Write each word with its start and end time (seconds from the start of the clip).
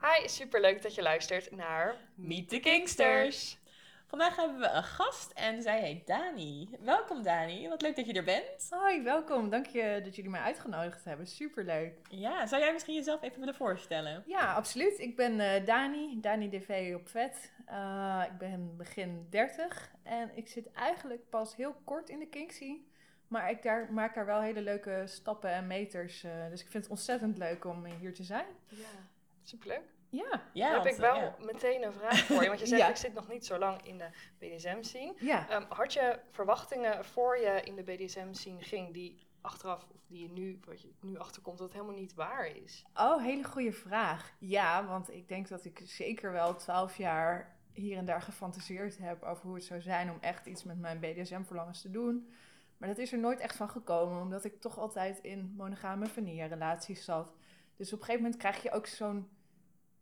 Hi, 0.00 0.28
superleuk 0.28 0.82
dat 0.82 0.94
je 0.94 1.02
luistert 1.02 1.50
naar 1.50 1.96
Meet 2.14 2.48
the 2.48 2.60
Kingsters. 2.60 3.58
Vandaag 4.06 4.36
hebben 4.36 4.58
we 4.58 4.68
een 4.68 4.82
gast 4.82 5.30
en 5.30 5.62
zij 5.62 5.80
heet 5.80 6.06
Dani. 6.06 6.68
Welkom 6.80 7.22
Dani, 7.22 7.68
wat 7.68 7.82
leuk 7.82 7.96
dat 7.96 8.06
je 8.06 8.12
er 8.12 8.24
bent. 8.24 8.66
Hoi, 8.70 9.02
welkom. 9.02 9.50
Dank 9.50 9.66
je 9.66 10.00
dat 10.04 10.16
jullie 10.16 10.30
mij 10.30 10.40
uitgenodigd 10.40 11.04
hebben. 11.04 11.26
Superleuk. 11.26 11.98
Ja, 12.08 12.46
zou 12.46 12.62
jij 12.62 12.72
misschien 12.72 12.94
jezelf 12.94 13.22
even 13.22 13.38
willen 13.38 13.54
voorstellen? 13.54 14.22
Ja, 14.26 14.54
absoluut. 14.54 14.98
Ik 14.98 15.16
ben 15.16 15.40
eh, 15.40 15.66
Dani, 15.66 16.20
Dani 16.20 16.48
DV 16.48 16.92
op 16.94 17.08
vet. 17.08 17.52
Uh, 17.70 18.24
ik 18.32 18.38
ben 18.38 18.76
begin 18.76 19.26
30 19.30 19.92
en 20.02 20.30
ik 20.34 20.48
zit 20.48 20.72
eigenlijk 20.72 21.28
pas 21.30 21.56
heel 21.56 21.74
kort 21.84 22.08
in 22.08 22.18
de 22.18 22.28
kinkscene. 22.28 22.80
Maar 23.28 23.50
ik 23.50 23.62
daar, 23.62 23.92
maak 23.92 24.14
daar 24.14 24.26
wel 24.26 24.40
hele 24.40 24.60
leuke 24.60 25.02
stappen 25.06 25.50
en 25.50 25.66
meters. 25.66 26.24
Uh, 26.24 26.30
dus 26.50 26.60
ik 26.60 26.68
vind 26.70 26.82
het 26.82 26.92
ontzettend 26.92 27.38
leuk 27.38 27.64
om 27.64 27.84
hier 27.84 28.14
te 28.14 28.24
zijn. 28.24 28.46
Ja, 28.68 29.08
superleuk. 29.42 29.95
Ja, 30.16 30.42
ja 30.52 30.66
heb 30.66 30.76
want, 30.76 30.86
ik 30.86 30.96
wel 30.96 31.16
ja. 31.16 31.36
meteen 31.40 31.82
een 31.84 31.92
vraag 31.92 32.18
voor 32.18 32.42
je. 32.42 32.48
Want 32.48 32.60
je 32.60 32.66
zegt, 32.76 32.80
Ja. 32.82 32.88
ik 32.88 32.96
zit 32.96 33.14
nog 33.14 33.28
niet 33.28 33.46
zo 33.46 33.58
lang 33.58 33.82
in 33.86 33.98
de 33.98 34.08
BDSM-scene. 34.38 35.14
ja. 35.18 35.48
Ehm, 35.48 35.64
had 35.68 35.92
je 35.92 36.18
verwachtingen 36.30 37.04
voor 37.04 37.38
je 37.38 37.60
in 37.64 37.74
de 37.76 37.82
BDSM-scene 37.82 38.62
ging 38.62 38.92
die 38.92 39.24
achteraf, 39.40 39.86
of 39.94 40.00
die 40.06 40.22
je 40.22 40.28
nu, 40.30 40.60
wat 40.64 40.82
je 40.82 40.92
nu 41.00 41.18
achterkomt, 41.18 41.58
dat 41.58 41.72
helemaal 41.72 41.94
niet 41.94 42.14
waar 42.14 42.46
is? 42.56 42.84
Oh, 42.94 43.22
hele 43.22 43.44
goede 43.44 43.72
vraag. 43.72 44.32
Ja, 44.38 44.86
want 44.86 45.10
ik 45.10 45.28
denk 45.28 45.48
dat 45.48 45.64
ik 45.64 45.80
zeker 45.84 46.32
wel 46.32 46.54
twaalf 46.54 46.96
jaar 46.96 47.56
hier 47.72 47.96
en 47.96 48.04
daar 48.04 48.22
gefantaseerd 48.22 48.98
heb 48.98 49.22
over 49.22 49.44
hoe 49.46 49.54
het 49.54 49.64
zou 49.64 49.80
zijn 49.80 50.10
om 50.10 50.18
echt 50.20 50.46
iets 50.46 50.64
met 50.64 50.78
mijn 50.78 51.00
BDSM-verlangens 51.00 51.80
te 51.82 51.90
doen. 51.90 52.32
Maar 52.76 52.88
dat 52.88 52.98
is 52.98 53.12
er 53.12 53.18
nooit 53.18 53.40
echt 53.40 53.56
van 53.56 53.68
gekomen, 53.68 54.22
omdat 54.22 54.44
ik 54.44 54.60
toch 54.60 54.78
altijd 54.78 55.18
in 55.18 55.54
monogame 55.56 56.06
vanilla-relaties 56.06 57.04
zat. 57.04 57.34
Dus 57.76 57.92
op 57.92 57.98
een 57.98 58.04
gegeven 58.04 58.22
moment 58.22 58.40
krijg 58.40 58.62
je 58.62 58.70
ook 58.72 58.86
zo'n 58.86 59.28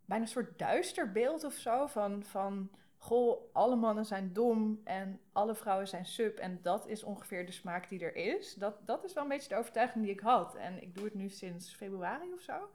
bijna 0.04 0.24
een 0.24 0.30
soort 0.30 0.58
duister 0.58 1.12
beeld 1.12 1.44
of 1.44 1.54
zo 1.54 1.86
van, 1.86 2.24
van 2.24 2.70
goh, 2.96 3.54
alle 3.54 3.76
mannen 3.76 4.04
zijn 4.06 4.32
dom 4.32 4.80
en 4.84 5.20
alle 5.32 5.54
vrouwen 5.54 5.88
zijn 5.88 6.06
sub 6.06 6.38
en 6.38 6.58
dat 6.62 6.86
is 6.88 7.02
ongeveer 7.02 7.46
de 7.46 7.52
smaak 7.52 7.88
die 7.88 8.00
er 8.04 8.16
is. 8.16 8.54
Dat, 8.54 8.86
dat 8.86 9.04
is 9.04 9.12
wel 9.12 9.22
een 9.22 9.28
beetje 9.28 9.48
de 9.48 9.56
overtuiging 9.56 10.04
die 10.04 10.12
ik 10.12 10.20
had. 10.20 10.54
En 10.54 10.82
ik 10.82 10.94
doe 10.94 11.04
het 11.04 11.14
nu 11.14 11.28
sinds 11.28 11.74
februari 11.74 12.32
of 12.32 12.40
zo. 12.40 12.68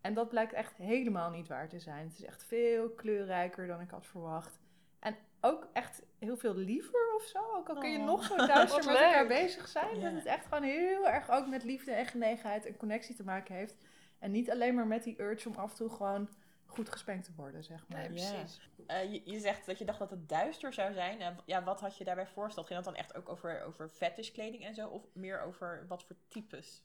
En 0.00 0.14
dat 0.14 0.28
blijkt 0.28 0.52
echt 0.52 0.76
helemaal 0.76 1.30
niet 1.30 1.48
waar 1.48 1.68
te 1.68 1.78
zijn. 1.78 2.04
Het 2.08 2.18
is 2.18 2.24
echt 2.24 2.44
veel 2.44 2.90
kleurrijker 2.90 3.66
dan 3.66 3.80
ik 3.80 3.90
had 3.90 4.06
verwacht. 4.06 4.60
En 4.98 5.16
ook 5.40 5.68
echt 5.72 6.02
heel 6.18 6.36
veel 6.36 6.54
liever 6.54 7.14
of 7.16 7.22
zo. 7.22 7.38
Ook 7.56 7.68
al 7.68 7.78
kun 7.78 7.90
je 7.90 7.98
Oh. 7.98 8.04
nog 8.04 8.24
zo 8.24 8.36
duister 8.46 8.84
met 8.84 8.94
elkaar 8.96 9.26
bezig 9.26 9.68
zijn. 9.68 9.96
Ja. 9.96 10.02
Dat 10.02 10.12
het 10.12 10.24
echt 10.24 10.44
gewoon 10.46 10.62
heel 10.62 11.08
erg 11.08 11.30
ook 11.30 11.46
met 11.46 11.64
liefde 11.64 11.92
en 11.92 12.06
genegenheid 12.06 12.66
en 12.66 12.76
connectie 12.76 13.14
te 13.14 13.24
maken 13.24 13.54
heeft. 13.54 13.76
En 14.18 14.30
niet 14.30 14.50
alleen 14.50 14.74
maar 14.74 14.86
met 14.86 15.02
die 15.02 15.20
urge 15.22 15.48
om 15.48 15.54
af 15.54 15.70
en 15.70 15.76
toe 15.76 15.90
gewoon 15.90 16.28
goed 16.72 16.88
gespenkt 16.88 17.24
te 17.24 17.32
worden, 17.36 17.64
zeg 17.64 17.88
maar. 17.88 17.98
Nee, 17.98 18.08
precies. 18.08 18.60
Eh, 18.86 19.12
je, 19.12 19.22
je 19.24 19.40
zegt 19.40 19.66
dat 19.66 19.78
je 19.78 19.84
dacht 19.84 19.98
dat 19.98 20.10
het 20.10 20.28
duister 20.28 20.72
zou 20.72 20.92
zijn. 20.92 21.20
Eh, 21.20 21.28
ja, 21.44 21.62
wat 21.62 21.80
had 21.80 21.96
je 21.96 22.04
daarbij 22.04 22.26
voorgesteld? 22.26 22.66
Ging 22.66 22.84
dat 22.84 22.94
dan 22.94 23.02
echt 23.02 23.16
ook 23.16 23.28
over, 23.28 23.62
over 23.62 23.88
fetishkleding 23.88 24.64
en 24.64 24.74
zo? 24.74 24.88
Of 24.88 25.02
meer 25.12 25.40
over 25.42 25.84
wat 25.88 26.04
voor 26.04 26.16
types? 26.28 26.82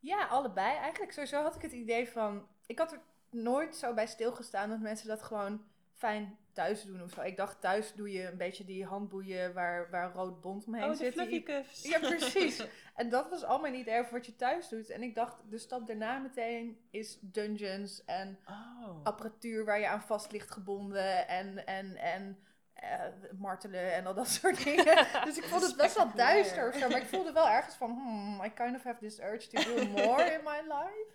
Ja, 0.00 0.26
allebei. 0.26 0.76
Eigenlijk 0.76 1.12
sowieso 1.12 1.42
had 1.42 1.54
ik 1.54 1.62
het 1.62 1.72
idee 1.72 2.08
van... 2.08 2.48
Ik 2.66 2.78
had 2.78 2.92
er 2.92 3.00
nooit 3.30 3.76
zo 3.76 3.94
bij 3.94 4.06
stilgestaan 4.06 4.68
dat 4.68 4.80
mensen 4.80 5.08
dat 5.08 5.22
gewoon 5.22 5.64
fijn 5.94 6.36
thuis 6.52 6.82
doen 6.84 7.02
of 7.02 7.10
zo. 7.10 7.20
Ik 7.22 7.36
dacht, 7.36 7.60
thuis 7.60 7.92
doe 7.94 8.12
je 8.12 8.26
een 8.30 8.36
beetje 8.36 8.64
die 8.64 8.84
handboeien 8.84 9.52
waar, 9.54 9.90
waar 9.90 10.12
rood 10.12 10.40
bont 10.40 10.66
omheen 10.66 10.84
oh, 10.90 10.94
zit. 10.96 11.12
fluffy 11.12 11.30
Die- 11.30 11.42
cuffs. 11.42 11.82
Ja, 11.82 11.98
precies. 11.98 12.62
En 12.94 13.08
dat 13.08 13.30
was 13.30 13.44
al 13.44 13.60
mijn 13.60 13.74
idee 13.74 14.00
over 14.00 14.12
wat 14.12 14.26
je 14.26 14.36
thuis 14.36 14.68
doet. 14.68 14.90
En 14.90 15.02
ik 15.02 15.14
dacht, 15.14 15.36
de 15.50 15.58
stap 15.58 15.86
daarna 15.86 16.18
meteen 16.18 16.78
is 16.90 17.18
dungeons 17.20 18.04
en 18.04 18.38
Oh. 18.48 19.04
apparatuur 19.04 19.64
waar 19.64 19.80
je 19.80 19.88
aan 19.88 20.02
vast 20.02 20.32
ligt 20.32 20.50
gebonden 20.50 21.28
en, 21.28 21.66
en, 21.66 21.96
en 21.96 22.38
eh, 22.74 23.00
martelen 23.38 23.92
en 23.94 24.06
al 24.06 24.14
dat 24.14 24.28
soort 24.28 24.64
dingen. 24.64 25.06
dus 25.24 25.36
ik 25.38 25.44
vond 25.44 25.62
het 25.62 25.76
best 25.76 25.96
wel 25.96 26.14
duister 26.14 26.68
of 26.68 26.74
zo, 26.74 26.88
maar 26.88 27.00
ik 27.00 27.06
voelde 27.06 27.32
wel 27.32 27.48
ergens 27.48 27.74
van, 27.74 27.90
hmm, 27.90 28.44
I 28.44 28.50
kind 28.52 28.76
of 28.76 28.82
have 28.82 28.98
this 28.98 29.20
urge 29.20 29.48
to 29.48 29.62
do 29.62 29.86
more 29.88 30.24
in 30.24 30.40
my 30.44 30.60
life. 30.68 31.06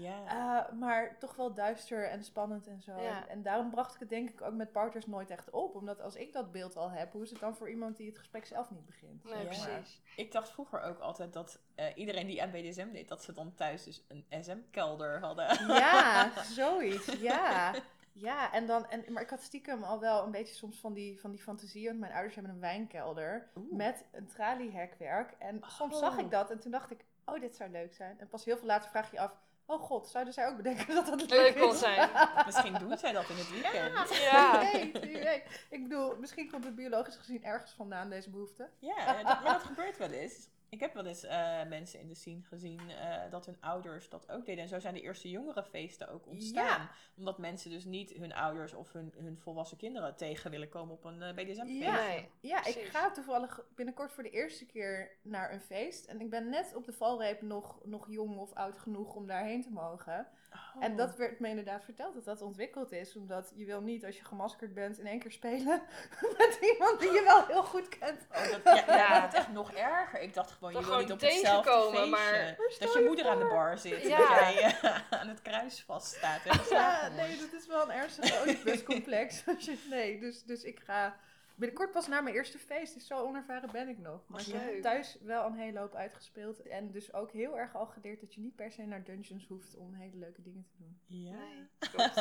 Ja. 0.00 0.66
Uh, 0.70 0.78
maar 0.78 1.18
toch 1.18 1.36
wel 1.36 1.54
duister 1.54 2.08
en 2.08 2.24
spannend 2.24 2.66
en 2.66 2.80
zo. 2.82 3.00
Ja. 3.00 3.28
En, 3.28 3.42
daarom 3.42 3.70
bracht 3.70 3.94
ik 3.94 4.00
het 4.00 4.08
denk 4.08 4.28
ik 4.30 4.42
ook 4.42 4.54
met 4.54 4.72
partners 4.72 5.06
nooit 5.06 5.30
echt 5.30 5.50
op. 5.50 5.74
Omdat 5.74 6.00
als 6.00 6.14
ik 6.14 6.32
dat 6.32 6.52
beeld 6.52 6.76
al 6.76 6.90
heb, 6.90 7.12
hoe 7.12 7.22
is 7.22 7.30
het 7.30 7.40
dan 7.40 7.56
voor 7.56 7.70
iemand 7.70 7.96
die 7.96 8.06
het 8.08 8.18
gesprek 8.18 8.46
zelf 8.46 8.70
niet 8.70 8.86
begint? 8.86 9.24
Nee, 9.24 9.38
Ja. 9.38 9.44
precies. 9.44 10.00
Ik 10.16 10.32
dacht 10.32 10.50
vroeger 10.50 10.82
ook 10.82 10.98
altijd 10.98 11.32
dat 11.32 11.60
eh, 11.74 11.86
iedereen 11.94 12.26
die 12.26 12.42
aan 12.42 12.50
BDSM 12.50 12.92
deed, 12.92 13.08
dat 13.08 13.22
ze 13.24 13.32
dan 13.32 13.54
thuis 13.54 13.84
dus 13.84 14.04
een 14.08 14.26
SM-kelder 14.44 15.20
hadden. 15.20 15.66
Ja, 15.66 16.30
zoiets. 16.42 17.06
Ja. 17.20 17.74
Ja, 18.12 18.52
en 18.52 18.66
dan, 18.66 18.88
en, 18.90 19.12
maar 19.12 19.22
ik 19.22 19.30
had 19.30 19.42
stiekem 19.42 19.82
al 19.82 20.00
wel 20.00 20.24
een 20.24 20.30
beetje 20.30 20.54
soms 20.54 20.78
van 20.80 20.92
die, 20.92 21.20
van 21.20 21.30
die 21.30 21.40
fantasie. 21.42 21.86
Want 21.86 21.98
mijn 21.98 22.12
ouders 22.12 22.34
hebben 22.34 22.52
een 22.52 22.60
wijnkelder 22.60 23.48
Oeh. 23.56 23.72
met 23.72 24.04
een 24.12 24.26
traliehekwerk. 24.26 25.34
En 25.38 25.60
soms 25.66 25.94
Oh. 25.94 26.00
zag 26.00 26.18
ik 26.18 26.30
dat 26.30 26.50
en 26.50 26.58
toen 26.60 26.70
dacht 26.70 26.90
ik, 26.90 27.04
oh, 27.24 27.40
dit 27.40 27.56
zou 27.56 27.70
leuk 27.70 27.94
zijn. 27.94 28.20
En 28.20 28.28
pas 28.28 28.44
heel 28.44 28.56
veel 28.56 28.66
later 28.66 28.90
vraag 28.90 29.10
je 29.10 29.20
af, 29.20 29.32
oh 29.68 29.80
god, 29.80 30.08
zouden 30.08 30.32
zij 30.32 30.48
ook 30.48 30.56
bedenken 30.56 30.94
dat 30.94 31.06
dat 31.06 31.20
leuk, 31.20 31.30
Leuk 31.30 31.54
is? 31.54 31.60
kon 31.60 31.74
zijn. 31.74 32.10
Misschien 32.46 32.74
doen 32.78 32.98
zij 32.98 33.12
dat 33.12 33.28
in 33.28 33.36
het 33.36 33.50
weekend. 33.50 34.14
Ja. 34.14 34.60
Wie 34.60 34.72
weet, 34.72 35.00
wie 35.00 35.22
weet. 35.22 35.66
Ik 35.70 35.82
bedoel, 35.82 36.16
misschien 36.16 36.50
komt 36.50 36.64
het 36.64 36.74
biologisch 36.74 37.16
gezien 37.16 37.44
ergens 37.44 37.72
vandaan, 37.72 38.10
deze 38.10 38.30
behoefte. 38.30 38.68
Ja, 38.78 39.22
dat, 39.22 39.42
maar 39.42 39.52
dat 39.52 39.62
gebeurt 39.62 39.96
wel 39.98 40.10
eens. 40.10 40.48
Ik 40.70 40.80
heb 40.80 40.94
wel 40.94 41.06
eens 41.06 41.24
eh, 41.24 41.64
mensen 41.68 42.00
in 42.00 42.08
de 42.08 42.14
scene 42.14 42.42
gezien 42.42 42.80
eh, 42.90 43.30
dat 43.30 43.46
hun 43.46 43.56
ouders 43.60 44.08
dat 44.08 44.30
ook 44.30 44.46
deden. 44.46 44.62
En 44.62 44.68
zo 44.68 44.78
zijn 44.78 44.94
de 44.94 45.00
eerste 45.00 45.30
jongerenfeesten 45.30 46.08
ook 46.08 46.26
ontstaan. 46.26 46.80
Ja. 46.80 46.90
Omdat 47.16 47.38
mensen 47.38 47.70
dus 47.70 47.84
niet 47.84 48.12
hun 48.12 48.34
ouders 48.34 48.74
of 48.74 48.92
hun, 48.92 49.12
hun 49.16 49.38
volwassen 49.38 49.76
kinderen 49.76 50.16
tegen 50.16 50.50
willen 50.50 50.68
komen 50.68 50.94
op 50.94 51.04
een 51.04 51.22
eh, 51.22 51.34
BDSM-feest. 51.34 51.82
Ja. 51.82 52.06
Nee. 52.06 52.28
Ja, 52.40 52.64
ik 52.64 52.88
ga 52.92 53.10
toevallig 53.10 53.60
binnenkort 53.74 54.12
voor 54.12 54.22
de 54.22 54.30
eerste 54.30 54.66
keer 54.66 55.16
naar 55.22 55.52
een 55.52 55.60
feest. 55.60 56.06
En 56.06 56.20
ik 56.20 56.30
ben 56.30 56.48
net 56.48 56.74
op 56.74 56.84
de 56.84 56.92
valreep 56.92 57.42
nog, 57.42 57.84
nog 57.84 58.06
jong 58.10 58.38
of 58.38 58.52
oud 58.52 58.78
genoeg 58.78 59.14
om 59.14 59.26
daarheen 59.26 59.62
te 59.62 59.70
mogen. 59.70 60.26
Oh. 60.52 60.84
En 60.84 60.96
dat 60.96 61.16
werd 61.16 61.40
me 61.40 61.48
inderdaad 61.48 61.84
verteld 61.84 62.14
dat 62.14 62.24
dat 62.24 62.42
ontwikkeld 62.42 62.92
is. 62.92 63.16
Omdat 63.16 63.52
je 63.54 63.64
wil 63.64 63.80
niet 63.80 64.04
als 64.04 64.16
je 64.16 64.24
gemaskerd 64.24 64.74
bent 64.74 64.98
in 64.98 65.06
één 65.06 65.18
keer 65.18 65.30
spelen 65.32 65.82
met 66.38 66.58
iemand 66.72 67.00
die 67.00 67.10
je 67.12 67.22
wel 67.22 67.46
heel 67.46 67.62
goed 67.62 67.88
kent. 67.98 68.26
Oh, 68.30 68.50
dat, 68.64 68.86
ja, 68.86 69.20
dat 69.20 69.32
is 69.32 69.38
echt 69.38 69.52
nog 69.52 69.72
erger. 69.72 70.20
Ik 70.20 70.34
dacht 70.34 70.50
gewoon, 70.50 70.72
je 70.72 70.84
wil 70.84 70.98
niet 70.98 71.12
op 71.12 71.20
hetzelfde 71.20 71.70
feestje. 71.90 72.06
maar- 72.06 72.56
Dat 72.78 72.92
je 72.92 73.02
moeder 73.06 73.26
aan 73.28 73.38
de 73.38 73.44
bar 73.46 73.78
zit. 73.78 74.02
Ja. 74.02 74.16
Dat 74.18 74.28
jij 74.28 74.62
eh, 74.62 74.94
aan 75.20 75.28
het 75.28 75.42
kruis 75.42 75.82
vaststaat. 75.86 76.44
En 76.44 76.60
Ja, 76.70 77.08
nee, 77.08 77.36
dat 77.38 77.52
is 77.60 77.66
wel 77.66 77.82
een 77.82 77.90
ernstig 77.90 78.40
Oedipuscomplex. 78.40 79.42
Als 79.46 79.64
je- 79.64 79.86
nee, 79.90 80.18
dus, 80.20 80.42
dus 80.42 80.62
ik 80.62 80.80
ga 80.84 81.16
binnenkort 81.58 81.90
pas 81.90 82.06
naar 82.08 82.22
mijn 82.22 82.34
eerste 82.34 82.58
feest. 82.58 82.94
Dus 82.94 83.06
zo 83.06 83.18
onervaren 83.18 83.70
ben 83.72 83.88
ik 83.88 83.98
nog. 83.98 84.28
Maar 84.28 84.40
ik 84.40 84.46
heb 84.52 84.82
thuis 84.82 85.18
wel 85.20 85.46
een 85.46 85.54
hele 85.54 85.78
hoop 85.78 85.94
uitgespeeld. 85.94 86.62
En 86.62 86.90
dus 86.90 87.12
ook 87.12 87.32
heel 87.32 87.58
erg 87.58 87.74
al 87.74 87.86
geleerd 87.86 88.20
dat 88.20 88.34
je 88.34 88.40
niet 88.40 88.56
per 88.56 88.72
se 88.72 88.82
naar 88.82 89.04
dungeons 89.04 89.46
hoeft 89.46 89.76
om 89.76 89.94
hele 89.94 90.16
leuke 90.16 90.42
dingen 90.42 90.64
te 90.64 90.76
doen. 90.76 91.00
Ja. 91.06 91.36
Nee, 91.36 91.68
klopt. 91.92 92.14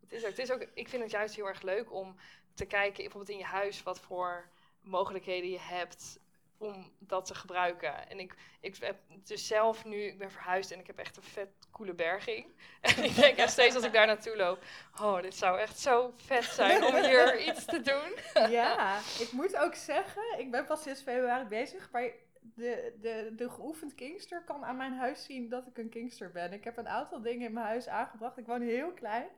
het 0.00 0.12
is 0.12 0.22
ook, 0.22 0.30
het 0.30 0.38
is 0.38 0.50
ook, 0.50 0.66
ik 0.74 0.88
vind 0.88 1.02
het 1.02 1.10
juist 1.10 1.34
heel 1.34 1.48
erg 1.48 1.62
leuk 1.62 1.92
om 1.92 2.16
te 2.54 2.66
kijken, 2.66 3.02
bijvoorbeeld 3.02 3.32
in 3.32 3.38
je 3.38 3.44
huis, 3.44 3.82
wat 3.82 4.00
voor 4.00 4.50
mogelijkheden 4.80 5.50
je 5.50 5.60
hebt 5.60 6.20
om 6.58 6.92
dat 6.98 7.24
te 7.26 7.34
gebruiken. 7.34 8.08
En 8.08 8.18
ik, 8.18 8.34
ik 8.60 8.76
heb 8.76 8.96
dus 9.24 9.46
zelf 9.46 9.84
nu, 9.84 10.02
ik 10.02 10.18
ben 10.18 10.30
verhuisd 10.30 10.70
en 10.70 10.78
ik 10.78 10.86
heb 10.86 10.98
echt 10.98 11.16
een 11.16 11.22
vet 11.22 11.48
coole 11.70 11.94
berging. 11.94 12.46
En 12.80 13.04
ik 13.04 13.14
denk 13.14 13.36
echt 13.36 13.52
steeds 13.52 13.74
als 13.74 13.84
ik 13.84 13.92
daar 13.92 14.06
naartoe 14.06 14.36
loop, 14.36 14.64
oh, 15.00 15.20
dit 15.22 15.34
zou 15.34 15.58
echt 15.58 15.78
zo 15.78 16.12
vet 16.16 16.44
zijn 16.44 16.84
om 16.84 16.94
hier 16.94 17.40
iets 17.48 17.64
te 17.64 17.80
doen. 17.80 18.50
Ja, 18.50 18.98
ik 18.98 19.32
moet 19.32 19.56
ook 19.56 19.74
zeggen, 19.74 20.38
ik 20.38 20.50
ben 20.50 20.66
pas 20.66 20.82
sinds 20.82 21.02
februari 21.02 21.44
bezig, 21.44 21.90
maar 21.90 22.10
de, 22.54 22.96
de, 23.00 23.32
de 23.36 23.50
geoefend 23.50 23.94
kingster 23.94 24.42
kan 24.44 24.64
aan 24.64 24.76
mijn 24.76 24.92
huis 24.92 25.24
zien 25.24 25.48
dat 25.48 25.66
ik 25.66 25.78
een 25.78 25.88
kingster 25.88 26.30
ben. 26.30 26.52
Ik 26.52 26.64
heb 26.64 26.76
een 26.76 26.88
aantal 26.88 27.22
dingen 27.22 27.46
in 27.46 27.52
mijn 27.52 27.66
huis 27.66 27.88
aangebracht. 27.88 28.38
Ik 28.38 28.46
woon 28.46 28.62
heel 28.62 28.92
klein. 28.92 29.28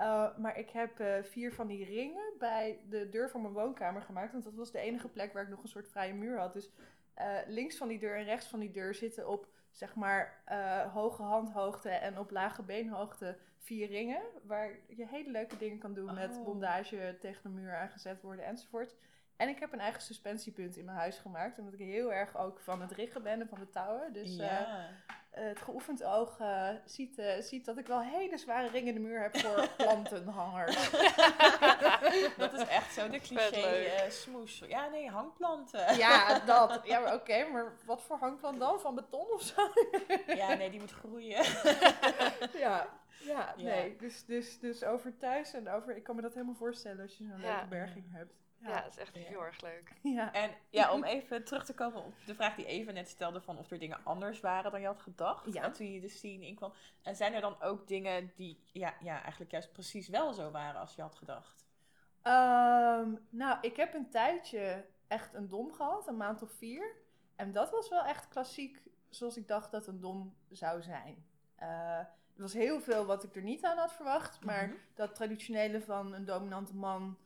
Uh, 0.00 0.36
maar 0.36 0.58
ik 0.58 0.70
heb 0.70 1.00
uh, 1.00 1.22
vier 1.22 1.52
van 1.52 1.66
die 1.66 1.84
ringen 1.84 2.32
bij 2.38 2.80
de 2.88 3.08
deur 3.08 3.30
van 3.30 3.40
mijn 3.40 3.54
woonkamer 3.54 4.02
gemaakt. 4.02 4.32
Want 4.32 4.44
dat 4.44 4.54
was 4.54 4.70
de 4.72 4.78
enige 4.78 5.08
plek 5.08 5.32
waar 5.32 5.42
ik 5.42 5.48
nog 5.48 5.62
een 5.62 5.68
soort 5.68 5.88
vrije 5.88 6.14
muur 6.14 6.38
had. 6.38 6.52
Dus 6.52 6.70
uh, 7.18 7.38
links 7.46 7.76
van 7.76 7.88
die 7.88 7.98
deur 7.98 8.16
en 8.16 8.24
rechts 8.24 8.46
van 8.46 8.60
die 8.60 8.70
deur 8.70 8.94
zitten 8.94 9.28
op 9.28 9.48
zeg 9.70 9.94
maar 9.94 10.42
hoge 10.92 11.22
handhoogte 11.22 11.88
en 11.90 12.18
op 12.18 12.30
lage 12.30 12.62
beenhoogte 12.62 13.38
vier 13.58 13.86
ringen, 13.86 14.22
waar 14.42 14.70
je 14.88 15.06
hele 15.06 15.30
leuke 15.30 15.56
dingen 15.56 15.78
kan 15.78 15.94
doen 15.94 16.14
met 16.14 16.36
Oh. 16.36 16.44
bondage 16.44 17.16
tegen 17.20 17.42
de 17.42 17.48
muur 17.48 17.76
aangezet 17.76 18.22
worden 18.22 18.44
enzovoort. 18.44 18.94
En 19.36 19.48
ik 19.48 19.58
heb 19.58 19.72
een 19.72 19.80
eigen 19.80 20.02
suspensiepunt 20.02 20.76
in 20.76 20.84
mijn 20.84 20.96
huis 20.96 21.18
gemaakt, 21.18 21.58
omdat 21.58 21.74
ik 21.74 21.78
heel 21.78 22.12
erg 22.12 22.36
ook 22.36 22.60
van 22.60 22.80
het 22.80 22.92
riggen 22.92 23.22
ben 23.22 23.40
en 23.40 23.48
van 23.48 23.58
de 23.58 23.70
touwen. 23.70 24.12
Dus 24.12 24.38
eh, 24.38 24.46
ja. 24.46 24.88
Het 25.40 25.60
geoefend 25.62 26.04
oog 26.04 26.38
eh, 26.40 26.68
ziet, 26.84 27.18
eh, 27.18 27.40
ziet 27.40 27.64
dat 27.64 27.78
ik 27.78 27.86
wel 27.86 28.00
hele 28.02 28.36
zware 28.38 28.68
ringen 28.68 28.88
in 28.88 29.02
de 29.02 29.08
muur 29.08 29.20
heb 29.22 29.36
voor 29.38 29.68
plantenhangers. 29.76 30.90
dat 32.36 32.52
is 32.52 32.66
echt 32.68 32.92
zo 32.94 33.08
de 33.08 33.20
cliché 33.20 33.60
eh, 33.60 34.10
smoes. 34.10 34.58
Ja, 34.68 34.88
nee, 34.88 35.10
hangplanten. 35.10 35.96
Ja, 35.96 36.38
dat. 36.46 36.80
Ja, 36.84 37.00
maar 37.00 37.14
oké, 37.14 37.44
maar 37.52 37.72
wat 37.84 38.02
voor 38.02 38.16
hangplant 38.18 38.58
dan? 38.60 38.80
Van 38.80 38.94
beton 38.94 39.26
of 39.32 39.42
zo? 39.42 39.68
Ja, 40.26 40.54
nee, 40.54 40.70
die 40.70 40.80
moet 40.80 40.92
groeien. 40.92 41.44
Ja, 42.58 42.88
ja, 43.24 43.54
Ja. 43.54 43.54
nee. 43.56 43.96
Dus, 43.96 44.24
dus, 44.24 44.58
dus 44.58 44.84
over 44.84 45.16
thuis 45.16 45.52
en 45.54 45.68
over... 45.68 45.96
Ik 45.96 46.02
kan 46.02 46.16
me 46.16 46.22
dat 46.22 46.34
helemaal 46.34 46.54
voorstellen 46.54 47.02
als 47.02 47.16
je 47.18 47.24
zo'n 47.24 47.40
Ja. 47.40 47.52
leuke 47.54 47.66
berging 47.68 48.04
hebt. 48.12 48.32
Ja, 48.58 48.68
Ja. 48.68 48.80
dat 48.82 48.90
is 48.92 48.98
echt 48.98 49.14
Ja. 49.14 49.20
heel 49.20 49.44
erg 49.44 49.60
leuk. 49.60 49.92
Ja. 50.16 50.32
En 50.32 50.50
ja, 50.70 50.92
om 50.92 51.04
even 51.04 51.44
terug 51.44 51.64
te 51.64 51.74
komen 51.74 52.04
op 52.04 52.14
de 52.26 52.34
vraag 52.34 52.54
die 52.54 52.66
Eva 52.66 52.90
net 52.92 53.08
stelde 53.08 53.40
van 53.40 53.58
of 53.58 53.70
er 53.70 53.78
dingen 53.78 53.98
anders 54.04 54.40
waren 54.40 54.70
dan 54.70 54.80
je 54.80 54.86
had 54.86 55.00
gedacht. 55.00 55.52
Ja. 55.52 55.62
En 55.62 55.72
toen 55.72 55.92
je 55.92 56.00
de 56.00 56.08
scene 56.08 56.46
inkwam. 56.46 56.72
En 57.02 57.16
zijn 57.16 57.34
er 57.34 57.40
dan 57.40 57.60
ook 57.62 57.88
dingen 57.88 58.32
die 58.36 58.60
ja, 58.72 58.94
ja, 59.00 59.20
eigenlijk 59.22 59.50
juist 59.50 59.72
precies 59.72 60.08
wel 60.08 60.32
zo 60.32 60.50
waren 60.50 60.80
als 60.80 60.94
je 60.94 61.02
had 61.02 61.14
gedacht? 61.14 61.64
Ehm, 62.22 63.10
nou, 63.30 63.58
ik 63.60 63.76
heb 63.76 63.94
een 63.94 64.10
tijdje 64.10 64.84
echt 65.08 65.34
een 65.34 65.48
dom 65.48 65.72
gehad, 65.72 66.08
een 66.08 66.16
maand 66.16 66.42
of 66.42 66.50
vier. 66.50 66.94
En 67.36 67.52
dat 67.52 67.70
was 67.70 67.88
wel 67.88 68.04
echt 68.04 68.28
klassiek 68.28 68.82
zoals 69.10 69.36
ik 69.36 69.48
dacht 69.48 69.70
dat 69.70 69.86
een 69.86 70.00
dom 70.00 70.34
zou 70.50 70.82
zijn. 70.82 71.26
Eh, 71.56 71.68
er 71.98 72.42
was 72.42 72.52
heel 72.52 72.80
veel 72.80 73.04
wat 73.06 73.24
ik 73.24 73.36
er 73.36 73.42
niet 73.42 73.64
aan 73.64 73.76
had 73.78 73.92
verwacht. 73.92 74.44
Maar 74.44 74.66
Mhm. 74.66 74.76
dat 74.94 75.14
traditionele 75.14 75.80
van 75.80 76.12
een 76.14 76.24
dominante 76.24 76.74
man 76.74 77.18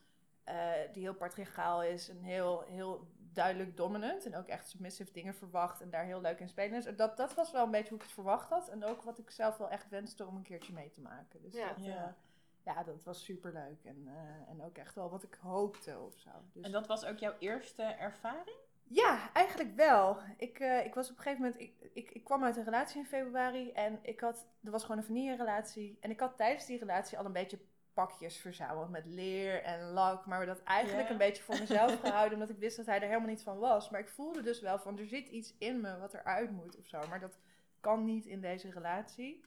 eh, 0.50 0.92
die 0.92 1.02
heel 1.02 1.14
patriarchaal 1.14 1.82
is 1.82 2.08
en 2.08 2.22
heel, 2.22 2.60
heel 2.60 3.06
duidelijk 3.32 3.76
dominant. 3.76 4.26
En 4.26 4.36
ook 4.36 4.46
echt 4.46 4.68
submissive 4.68 5.12
dingen 5.12 5.34
verwacht 5.34 5.80
en 5.80 5.90
daar 5.90 6.04
heel 6.04 6.20
leuk 6.20 6.40
in 6.40 6.48
spelen 6.48 6.78
is. 6.78 6.96
Dat, 6.96 7.16
dat 7.16 7.34
was 7.34 7.50
wel 7.50 7.64
een 7.64 7.70
beetje 7.70 7.88
hoe 7.88 7.98
ik 7.98 8.04
het 8.04 8.12
verwacht 8.12 8.50
had. 8.50 8.68
En 8.68 8.84
ook 8.84 9.02
wat 9.02 9.18
ik 9.18 9.30
zelf 9.30 9.56
wel 9.56 9.70
echt 9.70 9.88
wenste 9.88 10.26
om 10.26 10.36
een 10.36 10.42
keertje 10.42 10.72
mee 10.72 10.90
te 10.90 11.00
maken. 11.00 11.42
Dus 11.42 11.54
Ja. 11.54 11.68
dat, 11.68 11.84
Ja. 11.84 11.94
ja. 11.94 12.16
ja, 12.64 12.82
dat 12.82 13.04
was 13.04 13.24
super 13.24 13.52
leuk. 13.52 13.84
En, 13.84 14.04
eh, 14.06 14.50
en 14.50 14.64
ook 14.64 14.76
echt 14.76 14.94
wel 14.94 15.10
wat 15.10 15.22
ik 15.22 15.38
hoopte 15.40 15.98
of 15.98 16.18
zo. 16.18 16.30
Dus... 16.52 16.64
En 16.64 16.72
dat 16.72 16.86
was 16.86 17.04
ook 17.04 17.18
jouw 17.18 17.34
eerste 17.38 17.82
ervaring? 17.82 18.56
Ja, 18.92 19.32
eigenlijk 19.32 19.76
wel. 19.76 20.18
Ik, 20.36 20.58
eh, 20.58 20.84
ik 20.84 20.94
was 20.94 21.10
op 21.10 21.16
een 21.16 21.22
gegeven 21.22 21.44
moment. 21.44 21.60
Ik, 21.60 21.90
ik, 21.92 22.10
ik 22.10 22.24
kwam 22.24 22.44
uit 22.44 22.56
een 22.56 22.64
relatie 22.64 23.00
in 23.00 23.06
februari. 23.06 23.72
En 23.72 23.98
ik 24.02 24.20
had. 24.20 24.46
Er 24.64 24.70
was 24.70 24.82
gewoon 24.82 24.98
een 24.98 25.04
vanille 25.04 25.36
relatie. 25.36 25.98
En 26.00 26.10
ik 26.10 26.20
had 26.20 26.36
tijdens 26.36 26.66
die 26.66 26.78
relatie 26.78 27.18
al 27.18 27.24
een 27.24 27.32
beetje 27.32 27.58
pakjes 28.06 28.36
verzameld. 28.36 28.90
Met 28.90 29.06
leer 29.06 29.62
en 29.62 29.90
lak. 29.90 30.26
Maar 30.26 30.46
dat 30.46 30.62
eigenlijk 30.62 31.08
een 31.08 31.16
beetje 31.16 31.42
voor 31.42 31.58
mezelf 31.58 32.00
gehouden. 32.00 32.32
Omdat 32.32 32.50
ik 32.50 32.58
wist 32.58 32.76
dat 32.76 32.86
hij 32.86 33.00
er 33.00 33.08
helemaal 33.08 33.28
niet 33.28 33.42
van 33.42 33.58
was. 33.58 33.90
Maar 33.90 34.00
ik 34.00 34.08
voelde 34.08 34.42
dus 34.42 34.60
wel 34.60 34.78
van. 34.78 34.98
Er 34.98 35.06
zit 35.06 35.28
iets 35.28 35.54
in 35.58 35.80
me 35.80 35.98
wat 35.98 36.14
eruit 36.14 36.50
moet 36.50 36.78
of 36.78 36.86
zo. 36.86 37.00
Maar 37.08 37.20
dat 37.20 37.38
kan 37.80 38.04
niet 38.04 38.26
in 38.26 38.40
deze 38.40 38.70
relatie. 38.70 39.44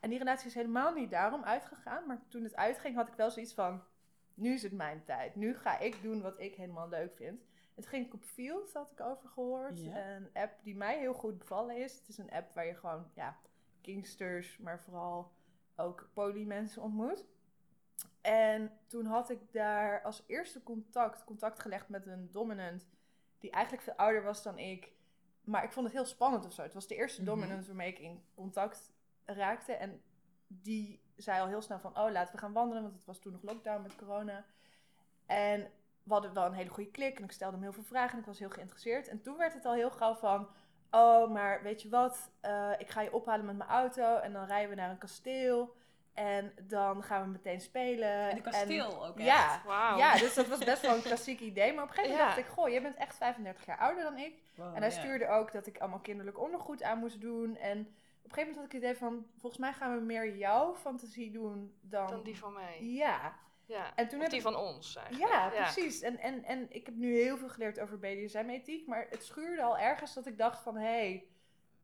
En 0.00 0.10
die 0.10 0.18
relatie 0.18 0.46
is 0.46 0.54
helemaal 0.54 0.94
niet 0.94 1.10
daarom 1.10 1.44
uitgegaan. 1.44 2.06
Maar 2.06 2.22
toen 2.28 2.44
het 2.44 2.56
uitging 2.56 2.96
had 2.96 3.08
ik 3.08 3.14
wel 3.14 3.30
zoiets 3.30 3.54
van. 3.54 3.82
Nu 4.34 4.52
is 4.52 4.62
het 4.62 4.72
mijn 4.72 5.04
tijd. 5.04 5.34
Nu 5.34 5.56
ga 5.56 5.78
ik 5.78 6.02
doen 6.02 6.22
wat 6.22 6.40
ik 6.40 6.54
helemaal 6.54 6.88
leuk 6.88 7.16
vind. 7.16 7.42
Het 7.74 7.86
ging 7.86 8.12
op 8.12 8.24
Field, 8.24 8.72
had 8.72 8.90
ik 8.90 9.00
over 9.00 9.28
gehoord. 9.28 9.80
Een 9.80 10.30
app 10.32 10.62
die 10.62 10.76
mij 10.76 10.98
heel 10.98 11.14
goed 11.14 11.38
bevallen 11.38 11.76
is. 11.76 11.98
Het 11.98 12.08
is 12.08 12.18
een 12.18 12.30
app 12.30 12.54
waar 12.54 12.66
je 12.66 12.74
gewoon, 12.74 13.10
ja, 13.14 13.38
kingsters, 13.80 14.58
maar 14.58 14.80
vooral 14.80 15.32
ook 15.76 16.10
polymensen 16.12 16.82
ontmoet. 16.82 17.24
En 18.20 18.72
toen 18.86 19.06
had 19.06 19.30
ik 19.30 19.52
daar 19.52 20.02
als 20.02 20.22
eerste 20.26 20.62
contact, 20.62 21.24
contact 21.24 21.60
gelegd 21.60 21.88
met 21.88 22.06
een 22.06 22.28
dominant 22.30 22.86
die 23.38 23.50
eigenlijk 23.50 23.84
veel 23.84 23.94
ouder 23.94 24.22
was 24.22 24.42
dan 24.42 24.58
ik. 24.58 24.92
Maar 25.44 25.64
ik 25.64 25.72
vond 25.72 25.86
het 25.86 25.94
heel 25.94 26.04
spannend 26.04 26.46
of 26.46 26.52
zo. 26.52 26.62
Het 26.62 26.74
was 26.74 26.86
de 26.86 26.96
eerste 26.96 27.22
Mhm. 27.22 27.30
dominant 27.30 27.66
waarmee 27.66 27.88
ik 27.88 27.98
in 27.98 28.24
contact 28.34 28.92
raakte. 29.24 29.72
En 29.72 30.02
die 30.46 31.02
zei 31.16 31.40
al 31.40 31.46
heel 31.46 31.62
snel 31.62 31.78
van, 31.78 31.98
oh, 31.98 32.10
laten 32.10 32.34
we 32.34 32.40
gaan 32.40 32.52
wandelen. 32.52 32.82
Want 32.82 32.94
het 32.94 33.06
was 33.06 33.18
toen 33.18 33.32
nog 33.32 33.42
lockdown 33.42 33.82
met 33.82 33.96
corona. 33.96 34.44
En 35.26 35.70
we 36.02 36.12
hadden 36.12 36.34
wel 36.34 36.46
een 36.46 36.52
hele 36.52 36.70
goede 36.70 36.90
klik. 36.90 37.18
En 37.18 37.24
ik 37.24 37.32
stelde 37.32 37.54
hem 37.54 37.62
heel 37.62 37.72
veel 37.72 37.82
vragen 37.82 38.12
en 38.12 38.18
ik 38.18 38.26
was 38.26 38.38
heel 38.38 38.50
geïnteresseerd. 38.50 39.08
En 39.08 39.20
toen 39.22 39.36
werd 39.36 39.52
het 39.54 39.64
al 39.64 39.72
heel 39.72 39.90
gauw 39.90 40.14
van, 40.14 40.48
oh, 40.90 41.30
maar 41.30 41.62
weet 41.62 41.82
je 41.82 41.88
wat? 41.88 42.30
Eh, 42.40 42.72
ik 42.78 42.88
ga 42.88 43.00
je 43.00 43.12
ophalen 43.12 43.46
met 43.46 43.56
mijn 43.56 43.70
auto. 43.70 44.16
En 44.16 44.32
dan 44.32 44.44
rijden 44.44 44.70
we 44.70 44.76
naar 44.76 44.90
een 44.90 44.98
kasteel. 44.98 45.76
En 46.20 46.52
dan 46.62 47.02
gaan 47.02 47.22
we 47.22 47.28
meteen 47.28 47.60
spelen. 47.60 48.30
In 48.30 48.36
een 48.36 48.42
kasteel 48.42 49.06
ook 49.06 49.16
echt? 49.18 49.26
Ja, 49.26 49.62
Wauw. 49.66 49.98
ja, 49.98 50.18
dus 50.18 50.34
dat 50.34 50.46
was 50.48 50.58
best 50.58 50.82
wel 50.82 50.94
een 50.94 51.02
klassiek 51.02 51.40
idee. 51.40 51.72
Maar 51.72 51.82
op 51.84 51.88
een 51.88 51.94
gegeven 51.94 52.16
moment 52.16 52.30
Ja. 52.36 52.36
dacht 52.42 52.48
ik, 52.48 52.54
goh, 52.58 52.68
jij 52.68 52.82
bent 52.82 52.96
echt 52.96 53.16
35 53.16 53.66
jaar 53.66 53.78
ouder 53.78 54.02
dan 54.02 54.16
ik. 54.18 54.34
Wow, 54.54 54.74
En 54.74 54.80
hij 54.82 54.90
stuurde 54.90 55.28
ook 55.28 55.52
dat 55.52 55.66
ik 55.66 55.78
allemaal 55.78 55.98
kinderlijk 55.98 56.38
ondergoed 56.40 56.82
aan 56.82 56.98
moest 56.98 57.20
doen. 57.20 57.56
En 57.56 57.78
op 57.78 57.86
een 58.24 58.32
gegeven 58.32 58.36
moment 58.36 58.56
had 58.56 58.64
ik 58.64 58.72
het 58.72 58.82
idee 58.82 58.96
van, 58.96 59.26
volgens 59.38 59.60
mij 59.60 59.72
gaan 59.72 59.94
we 59.98 60.04
meer 60.04 60.36
jouw 60.36 60.74
fantasie 60.74 61.30
doen 61.30 61.78
dan... 61.80 62.06
Dan 62.06 62.22
die 62.22 62.38
van 62.38 62.52
mij. 62.52 62.78
Ja, 62.84 63.36
Ja. 63.66 63.94
en 63.94 64.08
toen 64.08 64.16
Of 64.18 64.22
heb 64.22 64.30
die 64.30 64.40
ik... 64.40 64.46
van 64.46 64.56
ons 64.56 64.96
eigenlijk. 64.96 65.32
Ja, 65.32 65.48
precies. 65.48 66.00
En, 66.00 66.18
en, 66.18 66.44
en 66.44 66.66
ik 66.70 66.86
heb 66.86 66.94
nu 66.94 67.14
heel 67.14 67.36
veel 67.36 67.48
geleerd 67.48 67.80
over 67.80 67.98
BDSM-ethiek, 67.98 68.86
maar 68.86 69.06
het 69.10 69.24
schuurde 69.24 69.62
al 69.62 69.78
ergens 69.78 70.14
dat 70.14 70.26
ik 70.26 70.38
dacht 70.38 70.62
van, 70.62 70.76
hé, 70.76 70.82
hey, 70.86 71.24